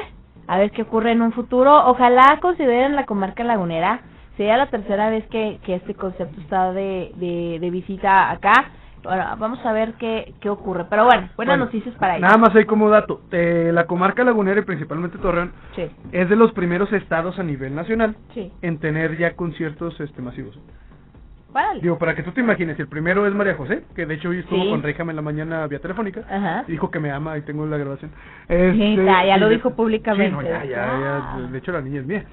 a 0.46 0.58
ver 0.58 0.70
qué 0.70 0.82
ocurre 0.82 1.12
en 1.12 1.22
un 1.22 1.32
futuro. 1.32 1.88
Ojalá 1.88 2.38
consideren 2.40 2.96
la 2.96 3.06
comarca 3.06 3.44
lagunera. 3.44 4.02
Sería 4.36 4.56
la 4.56 4.70
tercera 4.70 5.10
vez 5.10 5.26
que, 5.28 5.58
que 5.64 5.74
este 5.74 5.94
concepto 5.94 6.40
está 6.40 6.72
de, 6.72 7.12
de, 7.16 7.58
de 7.60 7.70
visita 7.70 8.30
acá. 8.30 8.70
Bueno, 9.02 9.24
vamos 9.38 9.64
a 9.64 9.72
ver 9.72 9.94
qué, 9.94 10.34
qué 10.40 10.48
ocurre. 10.50 10.84
Pero 10.90 11.04
bueno, 11.04 11.22
buenas 11.36 11.56
Bueno, 11.58 11.64
noticias 11.66 11.94
para 11.96 12.16
ellos. 12.16 12.22
Nada 12.26 12.38
más 12.38 12.54
hay 12.54 12.64
como 12.66 12.90
dato, 12.90 13.22
eh, 13.32 13.70
la 13.72 13.86
comarca 13.86 14.24
lagunera 14.24 14.60
y 14.60 14.64
principalmente 14.64 15.18
Torreón 15.18 15.52
Sí, 15.74 15.90
es 16.12 16.28
de 16.28 16.36
los 16.36 16.52
primeros 16.52 16.92
estados 16.92 17.38
a 17.38 17.42
nivel 17.42 17.74
nacional 17.74 18.16
sí. 18.34 18.52
en 18.62 18.78
tener 18.78 19.16
ya 19.16 19.34
conciertos 19.36 19.98
este 20.00 20.20
masivos. 20.20 20.58
Vale. 21.52 21.80
Digo, 21.80 21.98
para 21.98 22.14
que 22.14 22.22
tú 22.22 22.30
te 22.30 22.40
imagines, 22.42 22.78
el 22.78 22.86
primero 22.86 23.26
es 23.26 23.34
María 23.34 23.54
José, 23.56 23.82
que 23.96 24.06
de 24.06 24.14
hecho 24.14 24.28
hoy 24.28 24.38
estuvo 24.38 24.62
Sí. 24.62 24.70
con 24.70 24.82
Réjame 24.84 25.10
en 25.10 25.16
la 25.16 25.22
mañana 25.22 25.66
vía 25.66 25.80
telefónica. 25.80 26.20
Ajá. 26.30 26.64
Dijo 26.68 26.92
que 26.92 27.00
me 27.00 27.10
ama 27.10 27.36
y 27.38 27.42
tengo 27.42 27.66
la 27.66 27.76
grabación. 27.76 28.12
Este, 28.46 29.04
ya, 29.04 29.36
lo 29.36 29.48
dijo 29.48 29.70
públicamente. 29.74 30.30
Sí, 30.30 30.36
no, 30.36 30.42
ya, 30.42 30.64
ya, 30.64 30.76
ya, 30.76 31.16
Ah. 31.34 31.48
de 31.50 31.58
hecho 31.58 31.72
la 31.72 31.80
niña 31.80 32.00
es 32.02 32.06
mía. 32.06 32.24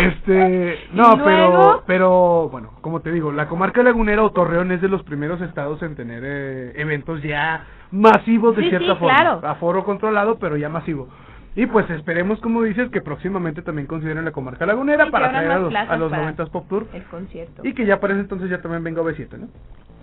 Este, 0.00 0.78
no, 0.92 1.22
pero, 1.24 1.82
pero, 1.86 2.48
bueno, 2.50 2.70
como 2.80 3.00
te 3.00 3.12
digo, 3.12 3.32
la 3.32 3.48
comarca 3.48 3.82
lagunera 3.82 4.22
o 4.22 4.30
Torreón 4.30 4.72
es 4.72 4.80
de 4.80 4.88
los 4.88 5.02
primeros 5.02 5.40
estados 5.40 5.82
en 5.82 5.94
tener 5.94 6.22
eh, 6.24 6.72
eventos 6.76 7.22
ya 7.22 7.64
masivos 7.90 8.56
de 8.56 8.62
Sí, 8.62 8.68
cierta 8.70 8.94
sí, 8.94 8.98
forma. 8.98 9.14
claro. 9.16 9.40
Aforo 9.46 9.84
controlado, 9.84 10.38
pero 10.38 10.56
ya 10.56 10.68
masivo. 10.68 11.08
Y 11.54 11.66
pues 11.66 11.88
esperemos, 11.90 12.40
como 12.40 12.62
dices, 12.62 12.88
que 12.90 13.02
próximamente 13.02 13.60
también 13.60 13.86
consideren 13.86 14.24
la 14.24 14.30
comarca 14.32 14.64
lagunera 14.64 15.04
Sí, 15.04 15.10
para 15.10 15.28
traer 15.30 15.50
a 15.50 15.58
los, 15.58 15.74
a 15.74 15.96
los 15.96 16.10
para 16.10 16.32
90s 16.32 16.50
Pop 16.50 16.66
Tour. 16.68 16.86
El 16.94 17.04
concierto. 17.04 17.60
Y 17.62 17.74
que 17.74 17.84
ya 17.84 18.00
para 18.00 18.14
ese 18.14 18.22
entonces 18.22 18.48
ya 18.48 18.62
también 18.62 18.82
venga 18.82 19.02
B7, 19.02 19.36
¿no? 19.38 19.48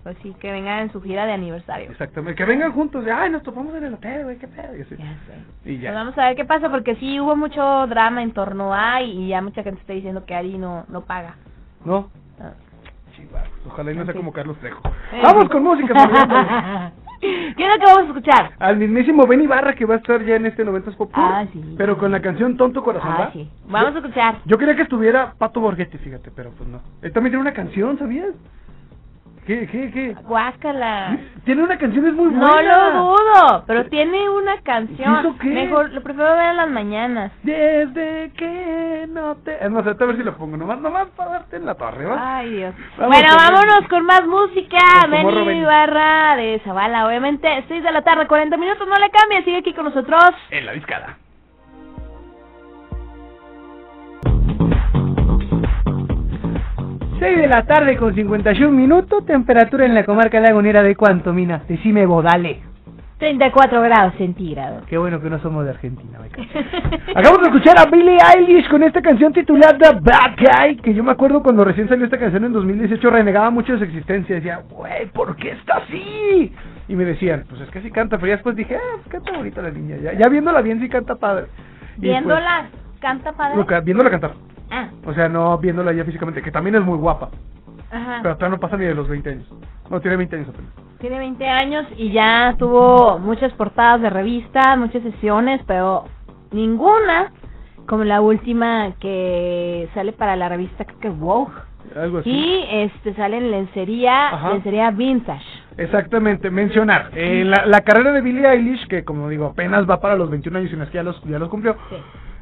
Pues 0.03 0.17
sí, 0.23 0.33
que 0.39 0.51
vengan 0.51 0.79
en 0.79 0.91
su 0.91 1.01
gira 1.01 1.25
de 1.25 1.33
aniversario. 1.33 1.91
Exactamente. 1.91 2.35
Que 2.35 2.45
vengan 2.45 2.71
juntos. 2.71 3.03
de, 3.05 3.11
Ay, 3.11 3.29
nos 3.29 3.43
topamos 3.43 3.75
en 3.75 3.83
el 3.83 3.93
hotel, 3.93 4.23
güey, 4.23 4.37
qué 4.37 4.47
pedo. 4.47 4.75
Y 4.77 4.81
así. 4.81 4.95
Ya 4.97 5.03
sé. 5.25 5.33
Y 5.65 5.73
Pues 5.73 5.81
ya. 5.81 5.91
vamos 5.93 6.17
a 6.17 6.27
ver 6.27 6.35
qué 6.35 6.45
pasa, 6.45 6.69
porque 6.69 6.95
sí 6.95 7.19
hubo 7.19 7.35
mucho 7.35 7.61
drama 7.87 8.23
en 8.23 8.31
torno 8.31 8.73
a 8.73 9.01
y 9.01 9.27
ya 9.27 9.41
mucha 9.41 9.63
gente 9.63 9.81
está 9.81 9.93
diciendo 9.93 10.25
que 10.25 10.35
Ari 10.35 10.57
no, 10.57 10.85
no 10.87 11.01
paga. 11.01 11.35
¿No? 11.85 12.09
Ah. 12.39 12.51
Pues, 13.31 13.43
Ojalá 13.67 13.91
y 13.91 13.95
no 13.95 14.05
sea 14.05 14.13
como 14.13 14.31
Carlos 14.31 14.57
Trejo. 14.59 14.81
Eh. 15.11 15.19
Vamos 15.21 15.49
con 15.49 15.61
música. 15.63 15.93
¿Qué 17.21 17.27
es 17.65 17.69
lo 17.69 17.77
que 17.79 17.85
vamos 17.85 18.03
a 18.03 18.05
escuchar? 18.17 18.51
Al 18.59 18.77
mismísimo 18.77 19.27
Benny 19.27 19.45
Barra 19.45 19.75
que 19.75 19.83
va 19.85 19.95
a 19.95 19.97
estar 19.97 20.23
ya 20.23 20.37
en 20.37 20.45
este 20.45 20.65
90s 20.65 20.95
Pop 20.95 21.11
Tour, 21.13 21.23
Ah, 21.23 21.45
sí. 21.51 21.75
Pero 21.77 21.97
con 21.97 22.13
la 22.13 22.21
canción 22.21 22.55
Tonto 22.55 22.81
Corazón, 22.81 23.11
Ah, 23.11 23.29
sí. 23.33 23.49
Vamos 23.67 23.93
a 23.93 23.99
escuchar. 23.99 24.37
Yo 24.45 24.57
quería 24.57 24.73
que 24.77 24.83
estuviera 24.83 25.33
Pato 25.37 25.59
Borghetti, 25.59 25.97
fíjate, 25.97 26.31
pero 26.33 26.51
pues 26.51 26.69
no. 26.69 26.79
Él 27.01 27.11
también 27.11 27.31
tiene 27.33 27.41
una 27.41 27.53
canción, 27.53 27.99
¿sabías? 27.99 28.29
¿Qué, 29.49 29.65
qué, 29.65 29.89
qué? 29.89 30.13
Guáscala. 30.27 31.17
Tiene 31.43 31.63
una 31.63 31.75
canción, 31.79 32.05
es 32.05 32.13
muy 32.13 32.27
buena. 32.27 32.61
No 32.61 32.61
lo 32.61 33.01
dudo, 33.01 33.63
pero 33.65 33.83
tiene 33.87 34.29
una 34.29 34.61
canción. 34.61 35.21
¿Eso 35.21 35.35
qué? 35.41 35.47
Mejor, 35.47 35.89
lo 35.89 36.03
prefiero 36.03 36.35
ver 36.35 36.49
en 36.51 36.57
las 36.57 36.69
mañanas. 36.69 37.31
Desde 37.41 38.31
que 38.37 39.07
no 39.09 39.37
te... 39.37 39.53
Eh, 39.53 39.67
no 39.71 39.81
sé, 39.81 39.89
a 39.89 40.05
ver 40.05 40.17
si 40.17 40.23
lo 40.23 40.37
pongo, 40.37 40.55
nomás, 40.55 40.79
nomás 40.79 41.07
para 41.17 41.31
darte 41.31 41.55
en 41.55 41.65
la 41.65 41.73
torre, 41.73 42.05
¿va? 42.05 42.37
Ay, 42.37 42.57
Dios. 42.57 42.75
Vamos 42.99 43.17
bueno, 43.17 43.35
vámonos 43.35 43.89
con 43.89 44.05
más 44.05 44.23
música. 44.27 44.77
Benny 45.09 45.63
Barra 45.63 46.35
de 46.35 46.61
Zavala, 46.63 47.07
obviamente. 47.07 47.65
6 47.67 47.83
de 47.83 47.91
la 47.91 48.03
tarde, 48.03 48.27
40 48.27 48.55
minutos, 48.55 48.87
no 48.87 48.99
le 48.99 49.09
cambies, 49.09 49.45
sigue 49.45 49.57
aquí 49.57 49.73
con 49.73 49.85
nosotros. 49.85 50.29
En 50.51 50.67
la 50.67 50.73
viscada. 50.73 51.17
6 57.19 57.37
de 57.37 57.47
la 57.47 57.65
tarde 57.65 57.97
con 57.97 58.15
51 58.15 58.71
minutos, 58.71 59.25
temperatura 59.25 59.85
en 59.85 59.93
la 59.93 60.05
comarca 60.05 60.39
lagunera 60.39 60.81
de 60.81 60.95
cuánto, 60.95 61.33
Mina? 61.33 61.63
Decime 61.67 62.05
vos, 62.05 62.23
dale. 62.23 62.61
34 63.17 63.81
grados 63.81 64.13
centígrados. 64.17 64.85
Qué 64.85 64.97
bueno 64.97 65.19
que 65.19 65.29
no 65.29 65.37
somos 65.39 65.65
de 65.65 65.71
Argentina. 65.71 66.17
Acabamos 67.13 67.41
de 67.41 67.47
escuchar 67.47 67.77
a 67.77 67.91
Billie 67.91 68.17
Eilish 68.37 68.69
con 68.69 68.83
esta 68.83 69.01
canción 69.01 69.33
titulada 69.33 69.99
Bad 69.99 70.37
Guy, 70.37 70.77
que 70.77 70.93
yo 70.93 71.03
me 71.03 71.11
acuerdo 71.11 71.43
cuando 71.43 71.65
recién 71.65 71.89
salió 71.89 72.05
esta 72.05 72.17
canción 72.17 72.45
en 72.45 72.53
2018 72.53 73.09
renegaba 73.09 73.49
mucho 73.49 73.73
de 73.73 73.79
su 73.79 73.83
existencia, 73.83 74.35
decía, 74.35 74.61
güey, 74.69 75.07
¿por 75.07 75.35
qué 75.35 75.51
está 75.51 75.79
así? 75.79 76.53
Y 76.87 76.95
me 76.95 77.03
decían, 77.03 77.43
pues 77.49 77.59
es 77.59 77.69
que 77.69 77.81
sí 77.81 77.91
canta, 77.91 78.15
pero 78.15 78.27
ya 78.27 78.35
después 78.35 78.55
dije, 78.55 78.77
ah, 78.77 78.95
pues 78.95 79.09
canta 79.09 79.37
bonita 79.37 79.61
la 79.61 79.71
niña, 79.71 79.97
ya, 79.97 80.13
ya 80.13 80.29
viéndola 80.29 80.61
bien 80.61 80.79
sí 80.79 80.87
canta 80.87 81.15
padre. 81.15 81.47
¿Viéndola 81.97 82.69
canta 83.01 83.33
padre? 83.33 83.57
Nunca, 83.57 83.81
viéndola 83.81 84.09
cantar. 84.09 84.31
Ah, 84.71 84.89
o 85.05 85.13
sea, 85.13 85.27
no 85.29 85.57
viéndola 85.57 85.91
ya 85.93 86.03
físicamente, 86.05 86.41
que 86.41 86.51
también 86.51 86.75
es 86.75 86.81
muy 86.81 86.97
guapa, 86.97 87.29
ajá. 87.91 88.19
pero 88.21 88.35
todavía 88.35 88.55
no 88.57 88.59
pasa 88.61 88.77
ni 88.77 88.85
de 88.85 88.93
los 88.95 89.07
20 89.07 89.29
años. 89.29 89.47
No, 89.89 89.99
tiene 89.99 90.17
20 90.17 90.35
años 90.35 90.49
apenas. 90.49 90.71
Tiene 90.99 91.17
20 91.17 91.47
años 91.47 91.87
y 91.97 92.11
ya 92.11 92.55
tuvo 92.59 93.17
muchas 93.19 93.51
portadas 93.53 94.01
de 94.01 94.09
revistas, 94.09 94.77
muchas 94.77 95.01
sesiones, 95.01 95.61
pero 95.65 96.05
ninguna 96.51 97.31
como 97.87 98.03
la 98.03 98.21
última 98.21 98.91
que 98.99 99.89
sale 99.95 100.11
para 100.13 100.35
la 100.35 100.47
revista 100.49 100.85
creo 100.85 100.99
que 100.99 101.09
Vogue. 101.09 101.53
Algo 101.95 102.19
así. 102.19 102.29
Y 102.29 102.65
este 102.69 103.15
sale 103.15 103.37
en 103.37 103.49
lencería, 103.49 104.27
Ajá. 104.27 104.53
lencería 104.53 104.91
vintage. 104.91 105.43
Exactamente, 105.77 106.51
mencionar. 106.51 107.09
eh, 107.15 107.43
la, 107.45 107.65
la 107.65 107.81
carrera 107.81 108.11
de 108.11 108.21
Billie 108.21 108.45
Eilish, 108.47 108.85
que 108.87 109.03
como 109.03 109.27
digo, 109.29 109.47
apenas 109.47 109.89
va 109.89 109.99
para 109.99 110.15
los 110.15 110.29
21 110.29 110.59
años 110.59 110.71
y 110.71 110.75
que 110.75 110.93
ya 110.93 111.03
los, 111.03 111.23
ya 111.23 111.39
los 111.39 111.49
cumplió. 111.49 111.75
Sí. 111.89 111.95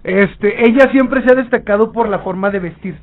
Este, 0.07 0.65
ella 0.67 0.89
siempre 0.91 1.21
se 1.23 1.31
ha 1.31 1.35
destacado 1.35 1.91
por 1.91 2.07
la 2.07 2.19
forma 2.19 2.49
de 2.49 2.59
vestir. 2.59 2.95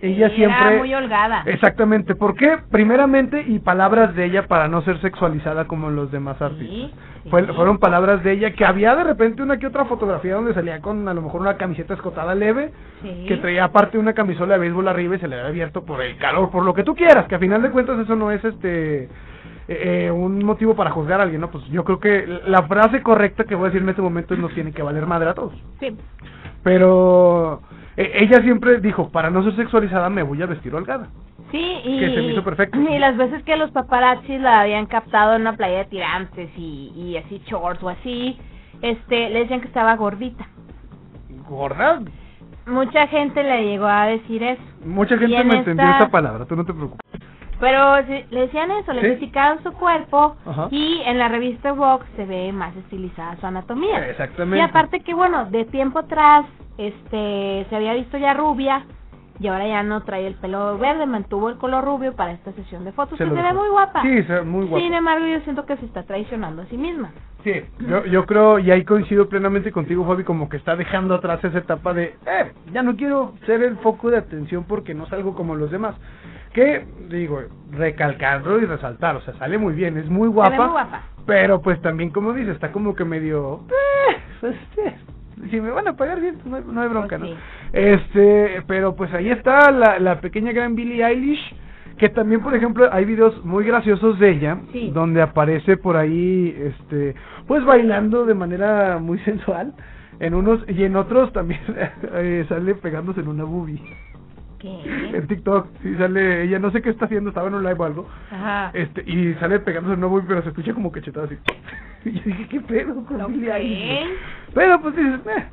Ella 0.00 0.28
Sí, 0.30 0.36
siempre. 0.36 0.66
Era 0.68 0.78
muy 0.78 0.94
holgada. 0.94 1.42
Exactamente, 1.46 2.14
¿por 2.14 2.36
qué? 2.36 2.56
Primeramente, 2.70 3.42
y 3.46 3.58
palabras 3.58 4.14
de 4.14 4.26
ella 4.26 4.46
para 4.46 4.68
no 4.68 4.80
ser 4.82 5.00
sexualizada 5.00 5.66
como 5.66 5.90
los 5.90 6.10
demás 6.12 6.40
artistas. 6.40 6.68
Sí, 6.68 6.94
sí. 7.24 7.28
Fue- 7.30 7.52
fueron 7.52 7.78
palabras 7.78 8.22
de 8.22 8.30
ella 8.32 8.52
que 8.52 8.64
había 8.64 8.94
de 8.94 9.02
repente 9.04 9.42
una 9.42 9.58
que 9.58 9.66
otra 9.66 9.84
fotografía 9.86 10.36
donde 10.36 10.54
salía 10.54 10.80
con 10.80 11.06
a 11.08 11.14
lo 11.14 11.20
mejor 11.22 11.40
una 11.40 11.56
camiseta 11.56 11.94
escotada 11.94 12.34
leve, 12.36 12.70
que 13.26 13.36
traía 13.38 13.64
aparte 13.64 13.98
una 13.98 14.12
camisola 14.14 14.54
de 14.54 14.60
béisbol 14.60 14.86
arriba 14.88 15.16
y 15.16 15.18
se 15.18 15.26
le 15.28 15.34
había 15.34 15.48
abierto 15.48 15.84
por 15.84 16.00
el 16.00 16.16
calor, 16.16 16.48
por 16.50 16.64
lo 16.64 16.72
que 16.74 16.84
tú 16.84 16.94
quieras, 16.94 17.26
que 17.26 17.34
a 17.34 17.38
final 17.40 17.60
de 17.60 17.70
cuentas 17.70 17.98
eso 17.98 18.14
no 18.16 18.30
es 18.30 18.42
este 18.44 19.08
eh, 19.70 20.06
eh, 20.06 20.10
un 20.10 20.42
motivo 20.46 20.74
para 20.74 20.90
juzgar 20.92 21.20
a 21.20 21.24
alguien, 21.24 21.42
¿no? 21.42 21.50
Pues 21.50 21.62
yo 21.66 21.84
creo 21.84 22.00
que 22.00 22.26
la 22.46 22.62
frase 22.62 23.02
correcta 23.02 23.44
que 23.44 23.54
voy 23.54 23.64
a 23.66 23.68
decir 23.70 23.82
en 23.82 23.90
este 23.90 24.00
momento 24.00 24.32
es 24.32 24.40
nos 24.40 24.54
tiene 24.54 24.72
que 24.72 24.82
valer 24.82 25.04
madre 25.06 25.28
a 25.28 25.34
todos. 25.34 25.52
Sí. 25.78 25.94
Pero 26.62 27.62
eh, 27.96 28.12
ella 28.14 28.40
siempre 28.42 28.80
dijo, 28.80 29.10
para 29.10 29.30
no 29.30 29.42
ser 29.42 29.56
sexualizada 29.56 30.08
me 30.10 30.22
voy 30.22 30.42
a 30.42 30.46
vestir 30.46 30.74
holgada. 30.74 31.08
Sí, 31.50 31.80
y, 31.84 31.98
Que 32.00 32.10
se 32.10 32.16
me 32.16 32.32
hizo 32.32 32.44
perfecto. 32.44 32.78
y 32.78 32.98
las 32.98 33.16
veces 33.16 33.42
que 33.44 33.56
los 33.56 33.70
paparazzis 33.70 34.40
la 34.40 34.60
habían 34.60 34.86
captado 34.86 35.34
en 35.34 35.42
una 35.42 35.56
playa 35.56 35.78
de 35.78 35.84
tirantes 35.86 36.50
y, 36.56 36.92
y 36.94 37.16
así 37.16 37.40
shorts 37.46 37.82
o 37.82 37.88
así, 37.88 38.38
este, 38.82 39.30
le 39.30 39.40
decían 39.40 39.60
que 39.60 39.68
estaba 39.68 39.96
gordita. 39.96 40.46
¿Gorda? 41.48 42.02
Mucha 42.66 43.06
gente 43.06 43.42
le 43.42 43.64
llegó 43.64 43.86
a 43.86 44.06
decir 44.06 44.42
eso. 44.42 44.62
Mucha 44.84 45.16
gente 45.16 45.36
en 45.38 45.48
me 45.48 45.56
entendió 45.56 45.88
esa 45.88 46.10
palabra, 46.10 46.44
tú 46.44 46.54
no 46.54 46.66
te 46.66 46.74
preocupes. 46.74 47.00
Pero 47.60 48.00
le 48.02 48.40
decían 48.40 48.70
eso, 48.70 48.92
le 48.92 49.18
¿Sí? 49.18 49.32
su 49.62 49.72
cuerpo 49.72 50.36
Ajá. 50.46 50.68
y 50.70 51.02
en 51.04 51.18
la 51.18 51.28
revista 51.28 51.72
Vogue 51.72 52.06
se 52.16 52.24
ve 52.24 52.52
más 52.52 52.76
estilizada 52.76 53.36
su 53.36 53.46
anatomía. 53.46 54.08
Exactamente. 54.08 54.58
Y 54.58 54.60
aparte 54.60 55.00
que 55.00 55.14
bueno, 55.14 55.46
de 55.46 55.64
tiempo 55.64 56.00
atrás 56.00 56.46
este 56.76 57.66
se 57.68 57.76
había 57.76 57.94
visto 57.94 58.16
ya 58.18 58.34
rubia 58.34 58.84
y 59.40 59.46
ahora 59.46 59.66
ya 59.68 59.82
no 59.82 60.02
trae 60.02 60.26
el 60.26 60.34
pelo 60.34 60.78
verde, 60.78 61.06
mantuvo 61.06 61.48
el 61.48 61.56
color 61.58 61.84
rubio 61.84 62.14
para 62.14 62.32
esta 62.32 62.52
sesión 62.52 62.84
de 62.84 62.92
fotos, 62.92 63.18
Se 63.18 63.24
que 63.24 63.30
se 63.30 63.36
ve 63.36 63.52
muy 63.52 63.68
guapa. 63.68 64.02
Sí, 64.02 64.22
se 64.24 64.32
ve 64.32 64.42
muy 64.42 64.66
guapa. 64.66 64.84
Sin 64.84 64.94
embargo, 64.94 65.26
yo 65.26 65.40
siento 65.40 65.64
que 65.64 65.76
se 65.76 65.86
está 65.86 66.02
traicionando 66.02 66.62
a 66.62 66.66
sí 66.66 66.76
misma. 66.76 67.12
Sí, 67.44 67.52
yo, 67.88 68.04
yo 68.06 68.26
creo, 68.26 68.58
y 68.58 68.70
ahí 68.72 68.84
coincido 68.84 69.28
plenamente 69.28 69.70
contigo, 69.70 70.04
Fabi, 70.04 70.24
como 70.24 70.48
que 70.48 70.56
está 70.56 70.74
dejando 70.74 71.14
atrás 71.14 71.42
esa 71.44 71.58
etapa 71.58 71.94
de, 71.94 72.16
eh, 72.26 72.52
ya 72.72 72.82
no 72.82 72.96
quiero 72.96 73.34
ser 73.46 73.62
el 73.62 73.76
foco 73.76 74.10
de 74.10 74.18
atención 74.18 74.64
porque 74.64 74.92
no 74.92 75.06
salgo 75.06 75.36
como 75.36 75.54
los 75.54 75.70
demás. 75.70 75.94
Que, 76.52 76.84
digo, 77.08 77.40
recalcarlo 77.72 78.60
y 78.60 78.66
resaltar, 78.66 79.16
o 79.16 79.20
sea, 79.20 79.34
sale 79.34 79.58
muy 79.58 79.74
bien, 79.74 79.96
es 79.98 80.08
muy 80.08 80.28
guapa. 80.28 80.56
Muy 80.56 80.70
guapa. 80.72 81.02
Pero 81.26 81.60
pues 81.60 81.80
también, 81.82 82.10
como 82.10 82.32
dice, 82.32 82.52
está 82.52 82.72
como 82.72 82.94
que 82.94 83.04
medio, 83.04 83.60
eh, 83.68 84.16
pues, 84.40 84.56
eh, 84.78 84.94
si 85.50 85.60
me 85.60 85.70
van 85.70 85.86
a 85.88 85.96
pagar 85.96 86.20
bien, 86.20 86.36
pues, 86.36 86.46
no 86.46 86.56
hay, 86.56 86.62
no 86.72 86.80
hay 86.80 86.88
bronca, 86.88 87.18
Pues 87.18 87.30
¿no? 87.30 87.36
Este, 87.72 88.62
pero 88.66 88.96
pues 88.96 89.12
ahí 89.12 89.30
está 89.30 89.70
la, 89.70 89.98
la 89.98 90.20
pequeña 90.20 90.52
gran 90.52 90.74
Billie 90.74 91.04
Eilish, 91.04 91.54
que 91.98 92.08
también, 92.08 92.40
por 92.40 92.54
ejemplo, 92.54 92.88
hay 92.90 93.04
videos 93.04 93.44
muy 93.44 93.64
graciosos 93.64 94.18
de 94.18 94.30
ella, 94.30 94.58
Sí. 94.72 94.90
donde 94.94 95.20
aparece 95.20 95.76
por 95.76 95.96
ahí, 95.96 96.56
este, 96.58 97.14
pues 97.46 97.64
bailando 97.64 98.24
de 98.24 98.34
manera 98.34 98.98
muy 98.98 99.18
sensual, 99.24 99.74
en 100.20 100.34
unos, 100.34 100.64
y 100.68 100.82
en 100.82 100.96
otros 100.96 101.32
también 101.32 101.60
eh, 102.14 102.44
sale 102.48 102.74
pegándose 102.74 103.20
en 103.20 103.28
una 103.28 103.44
boobie. 103.44 103.80
¿Qué? 104.58 105.10
En 105.14 105.26
TikTok, 105.28 105.68
sí 105.82 105.94
sale, 105.96 106.42
ella 106.42 106.58
no 106.58 106.70
sé 106.72 106.82
qué 106.82 106.90
está 106.90 107.04
haciendo, 107.04 107.30
estaba 107.30 107.46
en 107.48 107.54
un 107.54 107.62
live 107.62 107.76
o 107.78 107.84
algo, 107.84 108.08
Ajá. 108.30 108.70
este, 108.74 109.02
y 109.06 109.34
sale 109.34 109.60
pegándose 109.60 109.96
una 109.96 110.06
boobie, 110.08 110.26
pero 110.26 110.42
se 110.42 110.48
escucha 110.48 110.74
como 110.74 110.90
cachetada 110.92 111.26
así. 111.26 111.36
Y 112.04 112.12
yo 112.12 112.22
dije, 112.24 112.46
¿qué 112.48 112.60
pedo 112.60 113.04
con 113.04 113.20
Ok. 113.20 113.28
Billie 113.30 113.52
Eilish? 113.52 114.08
Pero 114.54 114.80
pues 114.80 114.94
dices, 114.94 115.20
eh, 115.26 115.44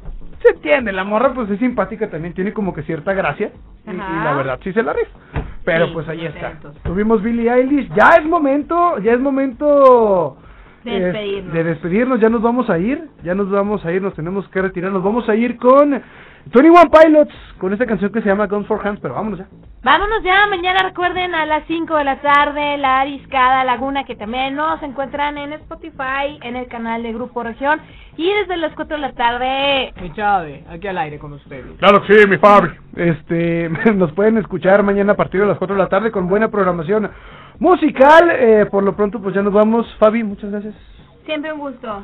se 0.44 0.50
entiende, 0.54 0.92
la 0.92 1.04
morra 1.04 1.34
pues 1.34 1.50
es 1.50 1.58
simpática 1.60 2.08
también, 2.10 2.36
tiene 2.36 2.54
como 2.54 2.72
que 2.74 2.84
cierta 2.84 3.14
gracia. 3.14 3.52
Y, 3.88 3.92
la 3.96 4.34
verdad 4.36 4.60
sí 4.64 4.72
se 4.72 4.84
la 4.84 4.94
rifa. 4.94 5.10
Pero 5.64 5.88
Sí, 5.88 5.94
pues 5.94 6.08
ahí 6.08 6.24
está. 6.26 6.54
Tuvimos 6.84 7.24
Billie 7.24 7.52
Eilish, 7.52 7.90
ya 7.96 8.10
es 8.20 8.26
momento, 8.26 9.00
ya 9.00 9.14
es 9.14 9.20
momento 9.20 10.38
De 10.84 10.96
eh, 10.96 11.00
despedirnos. 11.02 11.54
de 11.54 11.64
despedirnos, 11.64 12.20
ya 12.20 12.30
nos 12.30 12.42
vamos 12.44 12.70
a 12.70 12.78
ir, 12.78 13.04
ya 13.24 13.34
nos 13.34 13.50
vamos 13.50 13.84
a 13.84 13.92
ir, 13.92 14.02
nos 14.04 14.14
tenemos 14.14 14.48
que 14.50 14.62
retirar, 14.62 14.92
nos 14.92 15.04
vamos 15.04 15.28
a 15.28 15.36
ir 15.36 15.58
con 15.58 16.00
21 16.46 16.92
Pilots, 16.92 17.34
con 17.58 17.74
esta 17.74 17.86
canción 17.86 18.12
que 18.12 18.22
se 18.22 18.30
llama 18.30 18.48
Guns 18.48 18.68
for 18.68 18.80
Hands, 18.86 19.00
pero 19.02 19.16
vámonos 19.16 19.40
ya. 19.40 19.48
Vámonos 19.84 20.24
ya, 20.24 20.48
mañana 20.48 20.80
recuerden 20.84 21.36
a 21.36 21.46
las 21.46 21.64
5 21.68 21.96
de 21.96 22.04
la 22.04 22.20
tarde, 22.22 22.78
La 22.78 23.02
Ariscada 23.02 23.64
Laguna, 23.64 24.04
que 24.04 24.16
también 24.16 24.56
nos 24.56 24.82
encuentran 24.82 25.38
en 25.38 25.54
Spotify, 25.54 26.40
en 26.42 26.56
el 26.56 26.68
canal 26.68 27.04
de 27.04 27.14
Grupo 27.14 27.44
Región, 27.44 27.80
y 28.18 28.32
desde 28.32 28.58
las 28.58 28.74
4 28.74 28.96
de 28.96 29.02
la 29.02 29.14
tarde, 29.14 29.94
Mi 30.02 30.12
chave, 30.14 30.64
aquí 30.70 30.88
al 30.88 30.98
aire 30.98 31.20
con 31.20 31.34
ustedes. 31.34 31.78
Claro 31.78 32.02
que 32.04 32.14
sí, 32.14 32.28
mi 32.28 32.38
Fabi. 32.38 32.70
Este, 32.96 33.70
nos 33.96 34.12
pueden 34.14 34.38
escuchar 34.38 34.82
mañana 34.84 35.14
a 35.14 35.18
partir 35.18 35.42
de 35.42 35.48
las 35.48 35.58
4 35.58 35.76
de 35.76 35.82
la 35.84 35.90
tarde 35.90 36.12
con 36.12 36.28
buena 36.28 36.50
programación 36.50 37.10
musical. 37.60 38.32
Eh, 38.32 38.66
por 38.72 38.84
lo 38.84 38.96
pronto, 38.96 39.22
pues 39.22 39.36
ya 39.36 39.42
nos 39.42 39.54
vamos. 39.54 39.86
Fabi, 40.00 40.24
muchas 40.24 40.50
gracias. 40.52 40.74
siempre 41.26 41.52
un 41.54 41.60
gusto. 41.60 42.04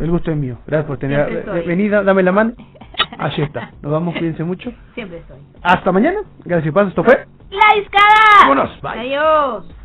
El 0.00 0.10
gusto 0.10 0.30
es 0.30 0.36
mío. 0.36 0.58
Gracias 0.66 0.86
por 0.86 0.98
tener 0.98 1.44
venida. 1.66 2.02
Dame 2.02 2.22
la 2.22 2.32
mano. 2.32 2.52
Así 3.18 3.42
está. 3.42 3.72
Nos 3.82 3.92
vamos, 3.92 4.14
cuídense 4.16 4.44
mucho. 4.44 4.72
Siempre 4.94 5.18
estoy. 5.18 5.38
Hasta 5.62 5.92
mañana. 5.92 6.20
Gracias 6.44 6.68
y 6.68 6.70
paz. 6.70 6.88
Esto 6.88 7.04
fue. 7.04 7.26
La 7.50 7.72
Ariscada. 7.72 8.40
Vámonos, 8.42 8.80
bye. 8.80 9.00
Adiós. 9.00 9.77